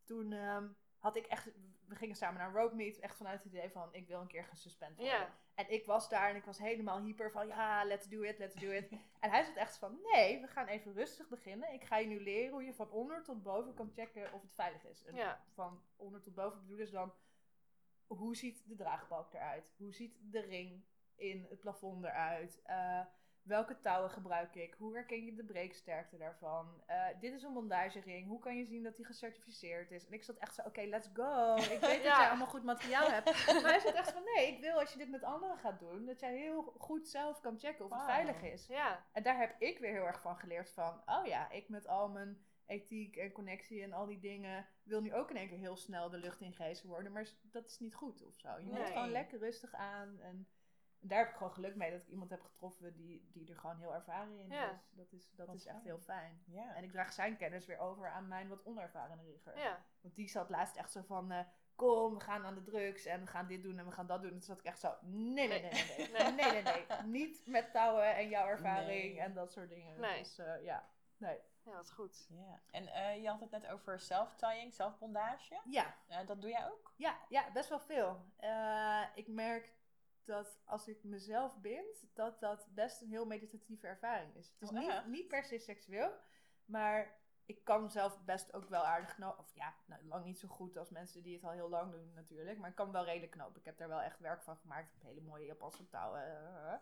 Toen 0.05 0.33
ehm, 0.33 0.69
had 0.99 1.17
ik 1.17 1.27
echt, 1.27 1.51
we 1.91 1.97
gingen 1.97 2.17
samen 2.17 2.41
naar 2.41 2.53
rope 2.53 2.75
meet, 2.75 2.99
echt 2.99 3.17
vanuit 3.17 3.43
het 3.43 3.53
idee 3.53 3.71
van, 3.71 3.89
ik 3.93 4.07
wil 4.07 4.21
een 4.21 4.27
keer 4.27 4.45
gesuspend 4.45 4.97
worden. 4.97 5.29
En 5.55 5.71
ik 5.71 5.87
was 5.87 6.09
daar 6.09 6.31
en 6.31 6.37
ik 6.37 6.45
was 6.45 6.59
helemaal 6.59 7.01
hyper 7.01 7.31
van, 7.31 7.47
ja, 7.47 7.85
let's 7.85 8.09
do 8.09 8.21
it, 8.21 8.39
let's 8.39 8.55
do 8.55 8.71
it. 8.71 8.91
en 9.21 9.31
hij 9.31 9.45
zat 9.45 9.57
echt 9.57 9.79
van, 9.79 9.99
nee, 10.13 10.41
we 10.41 10.47
gaan 10.47 10.67
even 10.67 10.93
rustig 10.93 11.29
beginnen. 11.29 11.73
Ik 11.73 11.85
ga 11.85 11.97
je 11.97 12.07
nu 12.07 12.23
leren 12.23 12.53
hoe 12.53 12.65
je 12.65 12.75
van 12.75 12.91
onder 12.91 13.23
tot 13.23 13.43
boven 13.43 13.75
kan 13.75 13.91
checken 13.93 14.33
of 14.33 14.43
het 14.43 14.53
veilig 14.53 14.85
is. 14.85 15.05
En 15.05 15.39
van 15.55 15.83
onder 15.97 16.21
tot 16.21 16.35
boven 16.35 16.61
bedoelen 16.61 16.87
ze 16.87 16.93
dan, 16.93 17.13
hoe 18.07 18.37
ziet 18.37 18.69
de 18.69 18.75
draagbalk 18.75 19.35
eruit? 19.35 19.73
Hoe 19.77 19.93
ziet 19.93 20.19
de 20.21 20.41
ring 20.41 20.85
in 21.15 21.47
het 21.49 21.61
plafond 21.61 22.05
eruit? 22.05 22.63
Eh, 22.63 23.01
welke 23.43 23.81
touwen 23.81 24.11
gebruik 24.11 24.55
ik? 24.55 24.75
Hoe 24.79 24.95
herken 24.95 25.25
je 25.25 25.35
de 25.35 25.45
breeksterkte 25.45 26.17
daarvan? 26.19 26.83
Eh, 26.87 27.07
dit 27.21 27.33
is 27.33 27.43
een 27.43 27.53
bondagering. 27.53 28.29
Hoe 28.29 28.39
kan 28.41 28.57
je 28.57 28.65
zien 28.65 28.83
dat 28.83 28.97
die 28.97 29.07
gecertificeerd 29.07 29.91
is? 29.91 30.07
En 30.07 30.13
ik 30.13 30.23
zat 30.25 30.37
echt 30.37 30.55
zo, 30.55 30.63
oké, 30.63 30.83
let's 30.83 31.11
go. 31.15 31.55
Ik 31.55 31.81
weet 31.81 31.81
dat 31.81 32.03
jij 32.19 32.29
allemaal 32.29 32.47
goed 32.47 32.65
materiaal 32.65 33.11
hebt. 33.11 33.25
Maar 33.63 33.71
hij 33.71 33.81
zat 33.81 33.95
echt 33.95 34.13
van, 34.13 34.23
nee, 34.35 34.49
ik 34.55 34.61
wil 34.61 34.81
als 34.81 34.93
je 34.93 34.99
dit 34.99 35.11
met 35.11 35.23
anderen 35.25 35.59
gaat 35.59 35.79
doen, 35.81 36.07
dat 36.07 36.21
jij 36.21 36.37
heel 36.37 36.63
goed 36.79 37.09
zelf 37.09 37.41
kan 37.41 37.59
checken 37.59 37.85
of 37.85 37.91
het 37.93 38.03
veilig 38.05 38.43
is. 38.43 38.67
Ja. 38.67 39.05
En 39.13 39.23
daar 39.23 39.39
heb 39.39 39.55
ik 39.59 39.79
weer 39.79 39.93
heel 39.93 40.07
erg 40.07 40.21
van 40.21 40.37
geleerd 40.37 40.71
van, 40.71 41.03
oh 41.07 41.27
ja, 41.27 41.51
ik 41.51 41.69
met 41.69 41.87
al 41.87 42.09
mijn 42.09 42.45
ethiek 42.67 43.17
en 43.17 43.33
connectie 43.33 43.83
en 43.83 43.93
al 43.93 44.07
die 44.07 44.21
dingen 44.21 44.67
wil 44.83 45.01
nu 45.01 45.15
ook 45.15 45.31
in 45.31 45.37
één 45.37 45.49
keer 45.49 45.59
heel 45.59 45.77
snel 45.77 46.11
de 46.11 46.19
lucht 46.19 46.41
ingehezen 46.41 46.89
worden. 46.89 47.13
Maar 47.13 47.29
dat 47.43 47.67
is 47.67 47.79
niet 47.79 47.95
goed 47.95 48.23
of 48.27 48.39
zo. 48.39 48.49
Je 48.59 48.65
moet 48.65 48.79
Nee. 48.79 48.87
gewoon 48.87 49.11
lekker 49.11 49.39
rustig 49.39 49.73
aan. 49.75 50.21
En 50.21 50.49
daar 51.01 51.19
heb 51.19 51.29
ik 51.29 51.37
gewoon 51.37 51.53
geluk 51.53 51.77
mee 51.77 51.91
dat 51.91 52.01
ik 52.01 52.07
iemand 52.09 52.31
heb 52.31 52.43
getroffen 52.43 52.95
die, 52.95 53.29
die 53.33 53.49
er 53.51 53.57
gewoon 53.57 53.77
heel 53.79 53.95
ervaren 53.95 54.39
in 54.39 54.49
Ja. 54.49 54.71
is. 54.71 54.91
Dat 54.91 55.13
is, 55.13 55.31
dat 55.35 55.55
is 55.55 55.67
echt 55.67 55.83
heel 55.83 55.99
fijn. 55.99 56.43
Ja. 56.47 56.75
En 56.75 56.85
ik 56.85 56.91
draag 56.91 57.13
zijn 57.13 57.37
kennis 57.37 57.67
weer 57.67 57.79
over 57.79 58.11
aan 58.11 58.29
mijn 58.29 58.49
wat 58.49 58.65
onervaren 58.65 59.25
rigger. 59.25 59.59
Ja. 59.59 59.85
Want 60.01 60.15
die 60.15 60.29
zat 60.29 60.51
laatst 60.51 60.77
echt 60.77 60.93
zo 60.93 61.03
van, 61.03 61.31
eh, 61.33 61.45
kom, 61.75 62.15
we 62.15 62.21
gaan 62.21 62.45
aan 62.45 62.55
de 62.55 62.63
drugs 62.63 63.05
en 63.05 63.21
we 63.21 63.27
gaan 63.27 63.47
dit 63.47 63.63
doen 63.63 63.79
en 63.79 63.85
we 63.87 63.93
gaan 63.93 64.07
dat 64.07 64.21
doen. 64.23 64.31
En 64.31 64.37
toen 64.37 64.47
zat 64.47 64.59
ik 64.59 64.65
echt 64.65 64.81
zo, 64.81 64.95
nee, 65.01 65.49
nee, 65.49 65.61
nee, 65.61 65.61
nee, 65.61 65.97
nee, 65.97 66.23
Nee. 66.23 66.33
nee, 66.33 66.63
nee, 66.63 66.63
nee. 66.63 67.03
Niet 67.05 67.47
met 67.47 67.73
touwen 67.73 68.15
en 68.17 68.29
jouw 68.29 68.47
ervaring 68.47 68.89
Nee. 69.15 69.21
en 69.21 69.35
dat 69.35 69.53
soort 69.53 69.69
dingen. 69.69 70.01
Nee. 70.01 70.19
Dus 70.19 70.39
eh, 70.39 70.65
ja, 70.65 70.89
nee. 71.17 71.39
Ja, 71.65 71.73
wat 71.73 71.93
goed. 71.93 72.27
Ja. 72.31 72.61
En 72.71 72.87
eh, 72.87 73.23
je 73.23 73.29
had 73.29 73.41
het 73.41 73.51
net 73.51 73.67
over 73.67 74.01
self-tying, 74.01 74.75
zelfbondage. 74.75 75.61
Ja, 75.65 75.95
dat 76.27 76.41
doe 76.41 76.51
jij 76.51 76.67
ook? 76.71 76.93
ja, 76.97 77.19
ja, 77.29 77.51
best 77.53 77.69
wel 77.69 77.81
veel. 77.81 78.25
Eh, 78.37 79.03
ik 79.15 79.29
merk 79.29 79.73
dat 80.25 80.61
als 80.65 80.89
ik 80.89 81.05
mezelf 81.05 81.61
bind, 81.61 82.05
dat 82.15 82.41
dat 82.41 82.69
best 82.75 83.01
een 83.01 83.09
heel 83.11 83.27
meditatieve 83.27 83.87
ervaring 83.87 84.35
is. 84.35 84.49
Het 84.49 84.63
is 84.63 84.69
Oh, 84.69 84.79
niet, 84.79 85.07
niet 85.07 85.29
per 85.29 85.45
se 85.45 85.59
seksueel, 85.59 86.13
maar 86.65 87.19
ik 87.47 87.65
kan 87.65 87.91
zelf 87.91 88.25
best 88.25 88.53
ook 88.53 88.69
wel 88.69 88.85
aardig 88.85 89.15
knopen. 89.15 89.39
Of 89.39 89.55
ja, 89.55 89.75
nou, 89.87 90.05
lang 90.05 90.25
niet 90.25 90.39
zo 90.39 90.49
goed 90.49 90.77
als 90.77 90.91
mensen 90.91 91.23
die 91.23 91.35
het 91.35 91.45
al 91.45 91.51
heel 91.51 91.69
lang 91.69 91.93
doen 91.93 92.13
natuurlijk. 92.15 92.59
Maar 92.59 92.71
ik 92.71 92.77
kan 92.77 92.93
wel 92.93 93.05
redelijk 93.05 93.33
knopen. 93.33 93.59
Ik 93.59 93.65
heb 93.65 93.79
daar 93.79 93.89
wel 93.89 94.01
echt 94.01 94.19
werk 94.21 94.43
van 94.43 94.57
gemaakt. 94.57 94.87
Ik 94.87 94.93
heb 94.93 95.03
hele 95.03 95.21
mooie 95.21 95.45
Japanse 95.47 95.89
touwen. 95.89 96.23
eh. 96.23 96.75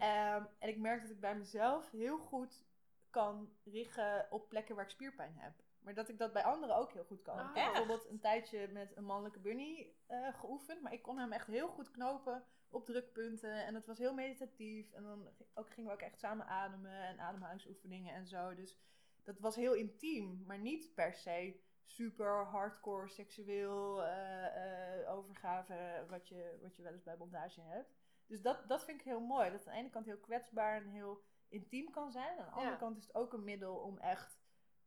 Ehm, 0.34 0.44
en 0.58 0.68
ik 0.68 0.78
merk 0.78 1.00
dat 1.02 1.10
ik 1.10 1.20
bij 1.20 1.36
mezelf 1.36 1.90
heel 1.90 2.18
goed 2.18 2.64
kan 3.10 3.52
richten 3.64 4.26
op 4.30 4.48
plekken 4.48 4.74
waar 4.74 4.84
ik 4.84 4.90
spierpijn 4.90 5.36
heb. 5.38 5.52
Maar 5.82 5.94
dat 5.94 6.08
ik 6.08 6.18
dat 6.18 6.32
bij 6.32 6.44
anderen 6.44 6.76
ook 6.76 6.92
heel 6.92 7.04
goed 7.04 7.22
kan. 7.22 7.38
Ah, 7.38 7.50
ik 7.50 7.56
heb 7.56 7.66
bijvoorbeeld 7.66 8.08
een 8.08 8.20
tijdje 8.20 8.68
met 8.68 8.96
een 8.96 9.04
mannelijke 9.04 9.40
bunny 9.40 9.94
eh, 10.06 10.34
geoefend. 10.34 10.82
Maar 10.82 10.92
ik 10.92 11.02
kon 11.02 11.18
hem 11.18 11.32
echt 11.32 11.46
heel 11.46 11.68
goed 11.68 11.90
knopen 11.90 12.44
op 12.68 12.84
drukpunten. 12.84 13.64
En 13.64 13.74
het 13.74 13.86
was 13.86 13.98
heel 13.98 14.14
meditatief. 14.14 14.92
En 14.92 15.02
dan 15.02 15.28
ook, 15.54 15.70
gingen 15.70 15.90
we 15.90 15.96
ook 15.96 16.02
echt 16.02 16.18
samen 16.18 16.46
ademen 16.46 17.02
en 17.02 17.20
ademhalingsoefeningen 17.20 18.14
en 18.14 18.26
zo. 18.26 18.54
Dus 18.54 18.78
dat 19.22 19.38
was 19.38 19.56
heel 19.56 19.74
intiem. 19.74 20.42
Maar 20.46 20.58
niet 20.58 20.94
per 20.94 21.14
se 21.14 21.60
super 21.84 22.44
hardcore 22.44 23.08
seksueel 23.08 24.04
eh, 24.04 25.12
overgave 25.14 26.06
wat 26.08 26.28
je, 26.28 26.58
wat 26.62 26.76
je 26.76 26.82
wel 26.82 26.92
eens 26.92 27.02
bij 27.02 27.16
bondage 27.16 27.60
hebt. 27.60 27.94
Dus 28.26 28.42
dat, 28.42 28.68
dat 28.68 28.84
vind 28.84 28.98
ik 28.98 29.04
heel 29.04 29.20
mooi. 29.20 29.50
Dat 29.50 29.66
aan 29.66 29.72
de 29.72 29.78
ene 29.78 29.90
kant 29.90 30.06
heel 30.06 30.18
kwetsbaar 30.18 30.76
en 30.76 30.88
heel 30.88 31.22
intiem 31.48 31.90
kan 31.90 32.12
zijn. 32.12 32.38
Aan 32.38 32.46
de 32.46 32.50
andere 32.50 32.76
kant 32.76 32.96
is 32.96 33.06
het 33.06 33.14
ook 33.14 33.32
een 33.32 33.44
middel 33.44 33.74
om 33.76 33.98
echt 33.98 34.41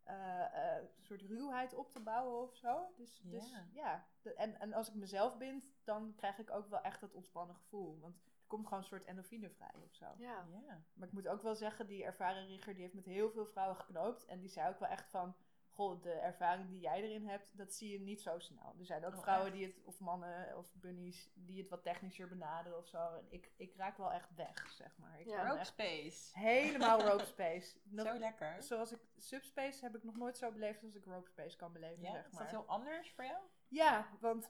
een 0.06 0.88
soort 1.04 1.22
ruwheid 1.22 1.74
op 1.74 1.92
te 1.92 2.00
bouwen 2.00 2.42
of 2.42 2.56
zo. 2.56 2.94
Dus 2.96 3.22
ja, 3.24 3.30
dus, 3.32 3.52
Ja. 3.72 4.06
en, 4.36 4.60
en 4.60 4.74
als 4.74 4.88
ik 4.88 4.94
mezelf 4.94 5.38
bind, 5.38 5.66
dan 5.84 6.14
krijg 6.16 6.38
ik 6.38 6.52
ook 6.52 6.68
wel 6.70 6.82
echt 6.82 7.00
dat 7.02 7.14
ontspannen 7.14 7.56
gevoel. 7.56 8.00
Want 8.00 8.16
er 8.16 8.48
komt 8.48 8.64
gewoon 8.64 8.80
een 8.80 8.86
soort 8.90 9.06
endorfine 9.06 9.50
vrij 9.50 9.82
of 9.84 9.94
zo. 9.94 10.06
Ja. 10.18 10.46
Ja. 10.66 10.84
Maar 10.94 11.08
ik 11.08 11.14
moet 11.14 11.28
ook 11.28 11.42
wel 11.42 11.56
zeggen, 11.56 11.88
die 11.88 12.04
ervaren 12.04 12.46
rigger 12.48 12.74
die 12.74 12.82
heeft 12.82 12.94
met 12.96 13.06
heel 13.06 13.32
veel 13.32 13.46
vrouwen 13.46 13.78
geknoopt. 13.78 14.26
En 14.26 14.40
die 14.40 14.50
zei 14.50 14.70
ook 14.70 14.80
wel 14.80 14.90
echt 14.90 15.10
van, 15.10 15.36
goh, 15.76 16.02
de 16.02 16.12
ervaring 16.12 16.70
die 16.70 16.80
jij 16.80 17.02
erin 17.04 17.28
hebt, 17.28 17.58
dat 17.58 17.74
zie 17.74 17.92
je 17.92 18.00
niet 18.00 18.22
zo 18.22 18.40
snel. 18.40 18.76
Er 18.80 18.86
zijn 18.86 19.06
ook 19.06 19.14
Oh, 19.16 19.22
vrouwen 19.22 19.48
echt? 19.48 19.56
die 19.56 19.66
het, 19.66 19.76
of 19.84 20.00
mannen 20.00 20.58
of 20.58 20.74
bunnies, 20.74 21.30
die 21.34 21.60
het 21.62 21.70
wat 21.70 21.84
technischer 21.84 22.28
benaderen 22.28 22.78
of 22.78 22.88
zo. 22.88 22.98
En 23.14 23.26
ik, 23.30 23.52
ik 23.56 23.76
raak 23.76 23.98
wel 23.98 24.12
echt 24.12 24.36
weg, 24.36 24.72
zeg 24.72 24.98
maar. 24.98 25.20
Ik 25.20 25.26
Ja. 25.28 25.48
Rope 25.48 25.60
echt 25.60 25.68
space. 25.68 26.40
helemaal 26.40 27.02
rope 27.10 27.26
space. 27.26 27.78
Nog- 27.84 28.08
Zo 28.08 28.18
lekker. 28.20 28.64
Zoals 28.64 28.92
ik 28.92 29.00
subspace 29.18 29.84
heb 29.84 29.96
ik 29.96 30.04
nog 30.04 30.16
nooit 30.16 30.38
zo 30.38 30.52
beleefd 30.52 30.84
als 30.84 30.96
ik 30.96 31.06
rope 31.06 31.30
space 31.30 31.58
kan 31.58 31.72
beleven, 31.74 32.04
Ja, 32.04 32.12
zeg 32.12 32.26
is 32.26 32.32
maar. 32.34 32.42
dat 32.42 32.52
heel 32.52 32.66
anders 32.66 33.12
voor 33.12 33.24
jou? 33.26 33.44
Ja, 33.68 34.08
want 34.20 34.50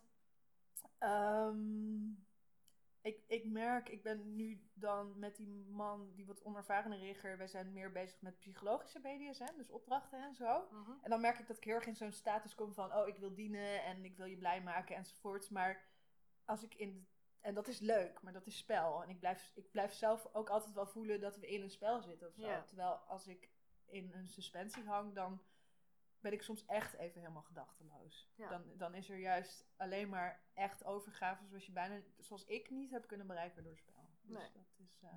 ehm, 0.97 2.07
ik, 3.05 3.23
ik 3.27 3.45
merk, 3.45 3.89
ik 3.89 4.03
ben 4.03 4.35
nu 4.35 4.69
dan 4.73 5.19
met 5.19 5.35
die 5.35 5.65
man, 5.69 6.11
die 6.15 6.25
wat 6.25 6.43
onervarene 6.43 6.97
rigger, 6.97 7.37
wij 7.37 7.47
zijn 7.47 7.73
meer 7.73 7.91
bezig 7.91 8.21
met 8.21 8.39
psychologische 8.39 8.99
BDSM, 8.99 9.57
dus 9.57 9.69
opdrachten 9.69 10.23
en 10.23 10.35
zo. 10.35 10.67
Mhm. 10.71 10.91
En 11.01 11.09
dan 11.09 11.21
merk 11.21 11.39
ik 11.39 11.47
dat 11.47 11.57
ik 11.57 11.63
heel 11.63 11.75
erg 11.75 11.85
in 11.85 11.95
zo'n 11.95 12.11
status 12.11 12.55
kom 12.55 12.73
van, 12.73 12.93
oh, 12.93 13.07
ik 13.07 13.17
wil 13.17 13.33
dienen 13.33 13.83
en 13.83 14.05
ik 14.05 14.17
wil 14.17 14.25
je 14.25 14.37
blij 14.37 14.61
maken 14.61 14.95
enzovoorts. 14.95 15.49
Maar 15.49 15.83
als 16.45 16.63
ik 16.63 16.75
in, 16.75 16.93
de- 16.93 17.05
en 17.39 17.53
dat 17.53 17.67
is 17.67 17.79
leuk, 17.79 18.21
maar 18.21 18.33
dat 18.33 18.45
is 18.47 18.57
spel. 18.57 19.03
En 19.03 19.09
ik 19.09 19.19
blijf, 19.19 19.51
ik 19.55 19.71
blijf 19.71 19.93
zelf 19.93 20.27
ook 20.33 20.49
altijd 20.49 20.73
wel 20.73 20.87
voelen 20.87 21.19
dat 21.19 21.37
we 21.37 21.47
in 21.47 21.61
een 21.61 21.69
spel 21.71 22.01
zitten 22.01 22.27
of 22.27 22.33
zo. 22.35 22.47
Ja. 22.47 22.63
Terwijl 22.63 22.93
als 22.93 23.27
ik 23.27 23.49
in 23.85 24.11
een 24.13 24.27
suspensie 24.27 24.83
hang, 24.83 25.13
dan 25.13 25.41
ben 26.19 26.33
ik 26.33 26.41
soms 26.41 26.65
echt 26.65 26.93
even 26.93 27.19
helemaal 27.21 27.41
gedachteloos. 27.43 28.31
Ja. 28.35 28.49
Dan, 28.49 28.77
dan 28.77 28.93
is 28.93 29.09
er 29.09 29.17
juist 29.17 29.65
alleen 29.77 30.09
maar 30.09 30.43
echt 30.53 30.83
overgave 30.83 31.45
zoals 31.45 31.65
je 31.65 31.71
bijna, 31.71 32.01
zoals 32.17 32.45
ik 32.45 32.69
niet 32.69 32.91
heb 32.91 33.07
kunnen 33.07 33.27
bereiken 33.27 33.63
door 33.63 33.77
spel. 33.77 34.09
Dus 34.21 34.37
Nee. 34.37 34.51
dat 34.53 34.65
is 34.77 34.99
eh, 35.01 35.09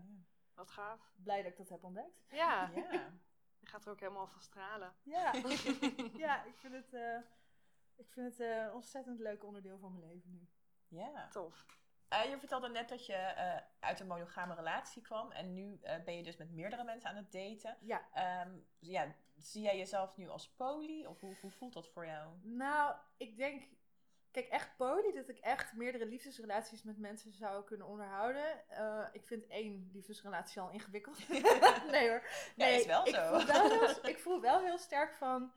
Wat 0.55 0.70
gaaf. 0.70 1.12
blij 1.16 1.42
dat 1.42 1.51
ik 1.51 1.57
dat 1.59 1.68
heb 1.68 1.84
ontdekt. 1.84 2.24
Ja. 2.30 2.70
Ja. 2.74 3.12
Je 3.61 3.66
gaat 3.66 3.84
er 3.84 3.90
ook 3.92 4.01
helemaal 4.01 4.26
van 4.26 4.40
stralen. 4.40 4.94
Ja, 5.03 5.32
ja 6.24 6.44
ik 6.44 6.57
vind 6.57 6.74
het, 6.74 6.92
eh, 6.94 7.18
ik 7.96 8.12
vind 8.12 8.30
het 8.30 8.40
eh, 8.40 8.57
een 8.62 8.72
ontzettend 8.72 9.18
leuk 9.18 9.44
onderdeel 9.44 9.78
van 9.78 9.92
mijn 9.92 10.07
leven 10.07 10.30
nu. 10.30 10.49
ja. 10.88 11.28
Tof. 11.28 11.66
Eh, 12.09 12.31
je 12.31 12.39
vertelde 12.39 12.69
net 12.69 12.89
dat 12.89 13.07
je 13.07 13.13
eh, 13.13 13.57
uit 13.81 14.01
een 14.01 14.07
monogame 14.07 14.55
relatie 14.55 15.03
kwam. 15.03 15.33
En 15.33 15.55
nu 15.55 15.79
eh, 15.83 16.05
ben 16.05 16.17
je 16.17 16.23
dus 16.23 16.37
met 16.37 16.51
meerdere 16.51 16.85
mensen 16.85 17.11
aan 17.11 17.17
het 17.17 17.33
daten. 17.33 17.77
Ja, 17.81 18.09
Ehm, 18.13 18.51
ja, 18.79 19.15
zie 19.37 19.63
jij 19.63 19.77
jezelf 19.77 20.17
nu 20.17 20.29
als 20.29 20.49
poly? 20.49 21.05
Of 21.05 21.21
hoe, 21.21 21.37
hoe 21.41 21.51
voelt 21.51 21.73
dat 21.73 21.89
voor 21.89 22.07
jou? 22.07 22.29
nou, 22.43 22.95
ik 23.17 23.37
denk, 23.37 23.63
kijk, 24.31 24.49
echt 24.49 24.77
poly, 24.77 25.13
dat 25.13 25.29
ik 25.29 25.39
echt 25.39 25.73
meerdere 25.73 26.07
liefdesrelaties 26.07 26.83
met 26.83 26.99
mensen 26.99 27.33
zou 27.33 27.65
kunnen 27.65 27.87
onderhouden. 27.87 28.65
Ik 29.13 29.27
vind 29.27 29.47
één 29.47 29.91
liefdesrelatie 29.93 30.61
al 30.61 30.71
ingewikkeld. 30.71 31.29
nee 31.91 32.09
hoor. 32.09 32.23
Ja, 32.57 32.65
Nee, 32.65 32.81
is 32.81 32.87
wel 32.87 33.07
ik 33.07 33.15
zo. 33.15 33.29
Voel 33.29 33.47
wel 33.47 33.69
heel, 33.69 34.05
ik 34.13 34.19
voel 34.19 34.41
wel 34.41 34.61
heel 34.61 34.79
sterk 34.79 35.15
van, 35.15 35.53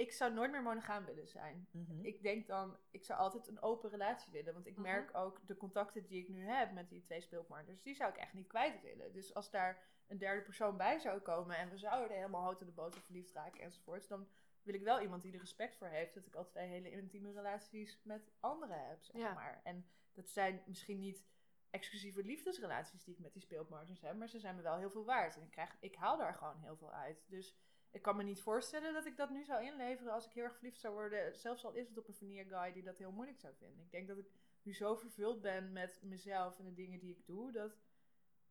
ik 0.00 0.12
zou 0.12 0.32
nooit 0.32 0.50
meer 0.50 0.62
monogaam 0.62 1.04
willen 1.04 1.28
zijn. 1.28 1.66
Mhm. 1.70 2.04
Ik 2.04 2.22
denk 2.22 2.46
dan, 2.46 2.76
ik 2.90 3.04
zou 3.04 3.18
altijd 3.18 3.48
een 3.48 3.62
open 3.62 3.90
relatie 3.90 4.32
willen. 4.32 4.52
Want 4.54 4.66
ik 4.66 4.72
Mhm. 4.72 4.82
merk 4.82 5.14
ook 5.14 5.46
de 5.46 5.56
contacten 5.56 6.06
die 6.06 6.22
ik 6.22 6.28
nu 6.28 6.46
heb 6.46 6.72
met 6.72 6.88
die 6.88 7.02
twee 7.02 7.20
speelpartners, 7.20 7.82
die 7.82 7.94
zou 7.94 8.10
ik 8.10 8.16
echt 8.16 8.32
niet 8.32 8.46
kwijt 8.46 8.82
willen. 8.82 9.12
Dus 9.12 9.34
als 9.34 9.50
daar 9.50 9.82
een 10.06 10.18
derde 10.18 10.42
persoon 10.42 10.76
bij 10.76 10.98
zou 10.98 11.20
komen 11.20 11.56
en 11.56 11.70
we 11.70 11.78
zouden 11.78 12.16
helemaal 12.16 12.42
hout 12.42 12.60
in 12.60 12.66
de 12.66 12.72
boter 12.72 13.00
verliefd 13.00 13.32
raken 13.32 13.60
enzovoorts, 13.62 14.06
dan 14.08 14.28
wil 14.62 14.74
ik 14.74 14.82
wel 14.82 15.00
iemand 15.00 15.22
die 15.22 15.32
er 15.32 15.38
respect 15.38 15.76
voor 15.76 15.86
heeft 15.86 16.14
dat 16.14 16.26
ik 16.26 16.34
al 16.34 16.46
twee 16.46 16.68
hele 16.68 16.90
intieme 16.90 17.32
relaties 17.32 18.00
met 18.02 18.30
anderen 18.40 18.88
heb, 18.88 19.02
zeg 19.02 19.16
Ja. 19.22 19.32
maar. 19.32 19.60
En 19.64 19.86
dat 20.12 20.28
zijn 20.30 20.62
misschien 20.66 20.98
niet 20.98 21.24
exclusieve 21.70 22.22
liefdesrelaties 22.24 23.04
die 23.04 23.14
ik 23.14 23.20
met 23.20 23.32
die 23.32 23.42
speelpartners 23.42 24.00
heb, 24.00 24.16
maar 24.16 24.28
ze 24.28 24.38
zijn 24.38 24.56
me 24.56 24.62
wel 24.62 24.76
heel 24.76 24.90
veel 24.90 25.04
waard. 25.04 25.36
En 25.36 25.42
ik, 25.42 25.50
krijg, 25.50 25.76
ik 25.80 25.94
haal 25.94 26.16
daar 26.18 26.34
gewoon 26.34 26.58
heel 26.60 26.76
veel 26.76 26.92
uit. 26.92 27.24
Dus 27.28 27.54
ik 27.90 28.02
kan 28.02 28.16
me 28.16 28.22
niet 28.22 28.42
voorstellen 28.42 28.92
dat 28.92 29.06
ik 29.06 29.16
dat 29.16 29.30
nu 29.30 29.44
zou 29.44 29.64
inleveren 29.64 30.12
als 30.12 30.26
ik 30.26 30.32
heel 30.32 30.44
erg 30.44 30.56
verliefd 30.56 30.80
zou 30.80 30.94
worden. 30.94 31.36
Zelfs 31.36 31.64
al 31.64 31.72
is 31.72 31.88
het 31.88 31.98
op 31.98 32.08
een 32.08 32.14
vanilla 32.14 32.62
guy 32.62 32.72
die 32.72 32.82
dat 32.82 32.98
heel 32.98 33.12
moeilijk 33.12 33.38
zou 33.40 33.54
vinden. 33.54 33.84
Ik 33.84 33.90
denk 33.90 34.08
dat 34.08 34.18
ik 34.18 34.30
nu 34.62 34.74
zo 34.74 34.94
vervuld 34.94 35.40
ben 35.40 35.72
met 35.72 36.02
mezelf 36.02 36.58
en 36.58 36.64
de 36.64 36.74
dingen 36.74 36.98
die 37.00 37.16
ik 37.16 37.26
doe, 37.26 37.52
dat 37.52 37.72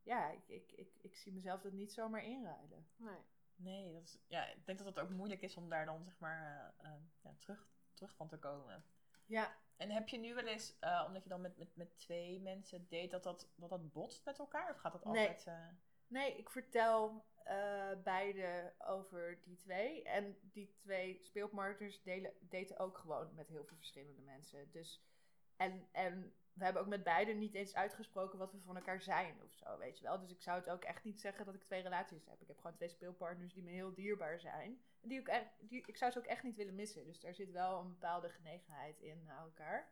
ja, 0.04 0.30
ik, 0.30 0.48
ik, 0.48 0.72
ik, 0.72 0.92
ik 1.02 1.16
zie 1.16 1.34
mezelf 1.34 1.62
dat 1.62 1.72
niet 1.72 1.94
zomaar 1.94 2.24
inruilen. 2.24 2.88
Nee. 2.96 3.18
Nee, 3.56 3.94
dat 3.94 4.04
is, 4.04 4.20
ja, 4.28 4.46
ik 4.48 4.66
denk 4.66 4.78
dat 4.78 4.88
het 4.88 5.00
ook 5.00 5.10
moeilijk 5.10 5.42
is 5.42 5.58
om 5.58 5.70
daar 5.70 5.86
dan 5.86 6.04
zeg 6.04 6.20
maar 6.20 6.74
eh, 6.80 6.92
eh, 6.92 7.02
ja, 7.22 7.36
terug, 7.40 7.68
terug 7.94 8.16
van 8.16 8.28
te 8.28 8.38
komen. 8.40 8.84
Ja, 9.26 9.58
En 9.78 9.90
heb 9.90 10.08
je 10.08 10.18
nu 10.18 10.34
wel 10.34 10.46
eens, 10.46 10.80
eh, 10.80 11.04
omdat 11.08 11.24
je 11.24 11.30
dan 11.30 11.42
met, 11.42 11.58
met, 11.58 11.76
met 11.76 11.98
twee 11.98 12.42
mensen 12.42 12.88
date, 12.90 13.08
dat 13.08 13.24
dat, 13.24 13.50
dat 13.56 13.70
dat 13.70 13.92
botst 13.92 14.26
met 14.26 14.40
elkaar? 14.40 14.70
Of 14.72 14.78
gaat 14.78 14.92
dat 14.92 15.06
Nee. 15.06 15.28
altijd... 15.28 15.48
eh, 15.48 15.68
nee, 16.10 16.38
ik 16.38 16.50
vertel 16.50 17.26
eh, 17.44 17.92
beide 18.04 18.74
over 18.78 19.40
die 19.44 19.56
twee. 19.56 20.04
En 20.04 20.38
die 20.42 20.76
twee 20.78 21.20
speelpartners 21.22 22.02
delen, 22.02 22.34
daten 22.40 22.80
ook 22.80 22.98
gewoon 22.98 23.36
met 23.36 23.48
heel 23.48 23.66
veel 23.66 23.78
verschillende 23.78 24.22
mensen. 24.22 24.72
Dus, 24.72 25.04
en, 25.56 25.88
en 25.92 26.34
we 26.54 26.64
hebben 26.64 26.82
ook 26.82 26.88
met 26.88 27.04
beide 27.04 27.32
niet 27.32 27.54
eens 27.54 27.76
uitgesproken 27.76 28.40
wat 28.40 28.52
we 28.52 28.60
van 28.60 28.76
elkaar 28.76 29.02
zijn 29.02 29.44
of 29.44 29.54
zo, 29.54 29.78
weet 29.78 29.98
je 29.98 30.04
wel. 30.04 30.20
Dus 30.20 30.32
ik 30.32 30.42
zou 30.42 30.60
het 30.60 30.70
ook 30.70 30.84
echt 30.84 31.04
niet 31.04 31.22
zeggen 31.22 31.46
dat 31.46 31.56
ik 31.56 31.64
twee 31.64 31.82
relaties 31.82 32.26
heb. 32.26 32.42
Ik 32.42 32.48
heb 32.48 32.58
gewoon 32.58 32.76
twee 32.76 32.90
speelpartners 32.90 33.54
die 33.54 33.64
me 33.64 33.72
heel 33.72 33.94
dierbaar 33.94 34.40
zijn. 34.40 34.82
Die 35.02 35.24
echt, 35.24 35.50
die, 35.60 35.84
ik 35.86 35.98
zou 35.98 36.12
ze 36.12 36.18
ook 36.18 36.26
echt 36.26 36.44
niet 36.44 36.56
willen 36.56 36.76
missen. 36.76 37.06
Dus 37.06 37.20
daar 37.20 37.34
zit 37.34 37.52
wel 37.52 37.80
een 37.80 37.90
bepaalde 37.90 38.30
genegenheid 38.30 39.00
in 39.00 39.24
naar 39.24 39.42
elkaar. 39.42 39.92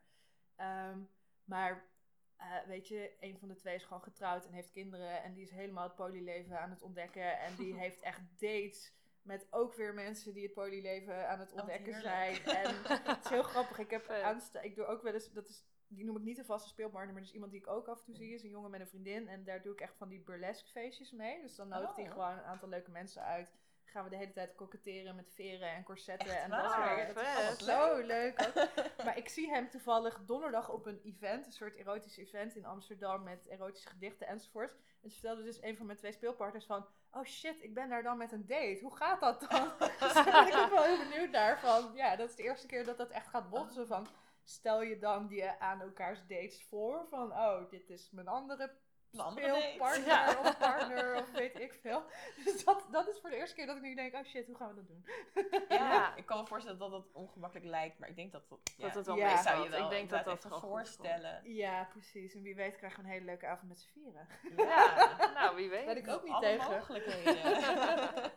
Ehm, 0.56 1.00
maar 1.44 1.90
eh, 2.38 2.46
weet 2.68 2.88
je, 2.88 3.12
een 3.20 3.38
van 3.40 3.48
de 3.48 3.56
twee 3.56 3.76
is 3.76 3.84
gewoon 3.84 4.04
getrouwd 4.04 4.46
en 4.46 4.54
heeft 4.54 4.72
kinderen. 4.72 5.24
En 5.24 5.34
die 5.34 5.44
is 5.44 5.52
helemaal 5.52 5.84
het 5.84 5.96
polyleven 5.96 6.60
aan 6.60 6.70
het 6.70 6.82
ontdekken. 6.82 7.40
En 7.40 7.56
die 7.56 7.74
heeft 7.84 8.02
echt 8.02 8.22
dates 8.40 8.94
met 9.22 9.48
ook 9.50 9.74
weer 9.76 9.94
mensen 9.94 10.34
die 10.34 10.44
het 10.44 10.54
polyleven 10.54 11.30
aan 11.30 11.40
het 11.40 11.52
ontdekken 11.52 11.94
Oh, 11.94 12.02
heerlijk. 12.02 12.44
zijn. 12.46 12.66
En 12.66 12.76
het 13.04 13.24
is 13.26 13.30
heel 13.30 13.44
grappig. 13.54 13.80
Ik 13.80 13.90
heb 13.90 14.10
aansta 14.10 14.62
ik 14.62 14.76
doe 14.76 14.86
ook 14.86 15.02
wel 15.02 15.14
eens, 15.14 15.32
dat 15.32 15.50
is, 15.50 15.66
die 15.88 16.06
noem 16.06 16.18
ik 16.18 16.24
niet 16.24 16.38
een 16.38 16.46
vaste 16.46 16.70
speelpartner, 16.70 17.12
maar 17.14 17.22
dat 17.22 17.30
is 17.30 17.34
iemand 17.36 17.52
die 17.52 17.62
ik 17.62 17.68
ook 17.68 17.88
af 17.88 17.98
en 18.00 18.04
toe 18.06 18.16
zie. 18.16 18.34
Is 18.34 18.44
een 18.44 18.50
jongen 18.50 18.72
met 18.72 18.80
een 18.80 18.88
vriendin. 18.88 19.28
En 19.28 19.44
daar 19.44 19.62
doe 19.62 19.74
ik 19.74 19.82
echt 19.82 19.96
van 19.98 20.10
die 20.10 20.20
burlesque 20.20 20.70
feestjes 20.72 21.12
mee. 21.12 21.42
Dus 21.42 21.56
dan 21.56 21.68
nodigt 21.68 21.96
hij 21.96 22.06
Oh. 22.06 22.12
gewoon 22.12 22.32
een 22.38 22.44
aantal 22.44 22.70
leuke 22.70 22.92
mensen 22.92 23.22
uit. 23.24 23.54
Gaan 23.90 24.04
we 24.04 24.10
de 24.10 24.16
hele 24.16 24.32
tijd 24.32 24.56
koketteren 24.56 25.16
met 25.16 25.32
veren 25.34 25.72
en 25.72 25.84
corsetten 25.84 26.30
Echt 26.30 26.44
en 26.44 26.50
dat 26.50 26.72
soort 26.72 26.90
dingen. 26.90 27.14
Dat 27.14 27.60
is 27.60 27.66
zo 27.66 27.98
leuk. 27.98 28.52
ook. 28.56 28.68
Maar 29.06 29.18
ik 29.18 29.30
zie 29.30 29.50
hem 29.50 29.70
toevallig 29.70 30.26
donderdag 30.26 30.70
op 30.70 30.86
een 30.86 31.02
event, 31.04 31.46
een 31.46 31.52
soort 31.52 31.76
erotisch 31.76 32.18
event 32.18 32.56
in 32.56 32.66
Amsterdam 32.66 33.24
met 33.24 33.48
erotische 33.48 33.90
gedichten 33.90 34.28
enzovoort. 34.28 34.76
En 35.02 35.10
ze 35.10 35.20
vertelde 35.20 35.44
dus 35.44 35.62
een 35.62 35.78
van 35.78 35.86
mijn 35.86 35.98
twee 35.98 36.12
speelpartners 36.12 36.66
van, 36.66 36.88
oh 37.12 37.24
shit, 37.24 37.64
ik 37.64 37.74
ben 37.74 37.90
daar 37.90 38.04
dan 38.04 38.18
met 38.18 38.32
een 38.32 38.46
date. 38.46 38.80
Hoe 38.82 38.96
gaat 38.96 39.20
dat 39.20 39.46
dan? 39.50 39.72
dus 40.00 40.14
ben 40.14 40.48
ik 40.48 40.56
ook 40.56 40.70
wel 40.70 40.84
heel 40.84 41.10
benieuwd 41.10 41.32
naar 41.32 41.60
van, 41.60 41.92
ja, 41.94 42.16
dat 42.16 42.30
is 42.30 42.36
de 42.36 42.44
eerste 42.44 42.68
keer 42.68 42.86
dat 42.86 42.98
dat 42.98 43.10
echt 43.10 43.28
gaat 43.28 43.50
botsen 43.50 43.88
van, 43.88 44.08
stel 44.44 44.82
je 44.82 45.00
dan 45.00 45.28
die 45.28 45.50
aan 45.50 45.82
elkaars 45.82 46.20
dates 46.28 46.66
voor 46.70 47.06
van, 47.10 47.32
oh, 47.32 47.70
dit 47.70 47.90
is 47.90 48.10
mijn 48.12 48.28
andere. 48.28 48.72
Speelpartner 49.18 50.06
Ja. 50.08 50.36
of 50.40 50.58
partner 50.58 51.16
of 51.16 51.32
weet 51.32 51.60
ik 51.60 51.74
veel. 51.82 52.04
Dus 52.46 52.64
dat, 52.66 52.88
dat 52.92 53.08
is 53.08 53.20
voor 53.20 53.30
de 53.30 53.36
eerste 53.36 53.56
keer 53.56 53.66
dat 53.66 53.76
ik 53.76 53.82
nu 53.82 53.96
denk, 53.96 54.14
oh 54.14 54.24
shit, 54.24 54.46
hoe 54.48 54.56
gaan 54.56 54.68
we 54.68 54.76
dat 54.76 54.88
doen? 54.88 55.06
Ja, 55.70 56.16
ik 56.16 56.26
kan 56.26 56.40
me 56.40 56.46
voorstellen 56.48 56.80
dat 56.80 56.92
dat 56.92 57.06
ongemakkelijk 57.14 57.68
lijkt, 57.70 58.00
maar 58.00 58.10
ik 58.10 58.16
denk 58.16 58.32
dat 58.32 58.50
dat... 58.50 58.60
Ja, 58.78 58.86
Dat 58.86 58.96
het 58.96 59.06
wel 59.06 59.16
Ja. 59.16 59.26
meevalt. 59.26 59.46
zou 59.48 59.64
je 59.64 59.70
wel 59.70 59.84
Ik 59.84 59.90
denk 59.90 60.10
dat 60.10 60.26
dat 60.26 60.38
even 60.38 60.50
komt. 60.50 60.62
voorstellen. 60.62 61.42
Ja, 61.54 61.84
precies. 61.92 62.34
En 62.36 62.42
wie 62.42 62.56
weet 62.56 62.76
krijgen 62.78 63.00
we 63.00 63.06
een 63.06 63.12
hele 63.14 63.26
leuke 63.26 63.48
avond 63.48 63.68
met 63.70 63.80
z'n 63.80 63.90
vieren. 63.94 64.28
Ja, 64.58 65.08
nou 65.40 65.56
wie 65.56 65.70
weet. 65.70 65.86
Ben 65.86 65.98
ik 65.98 66.08
ook 66.08 66.24
niet 66.24 66.34
Alle 66.34 66.46
tegen. 66.46 66.72
mogelijkheden. 66.72 68.32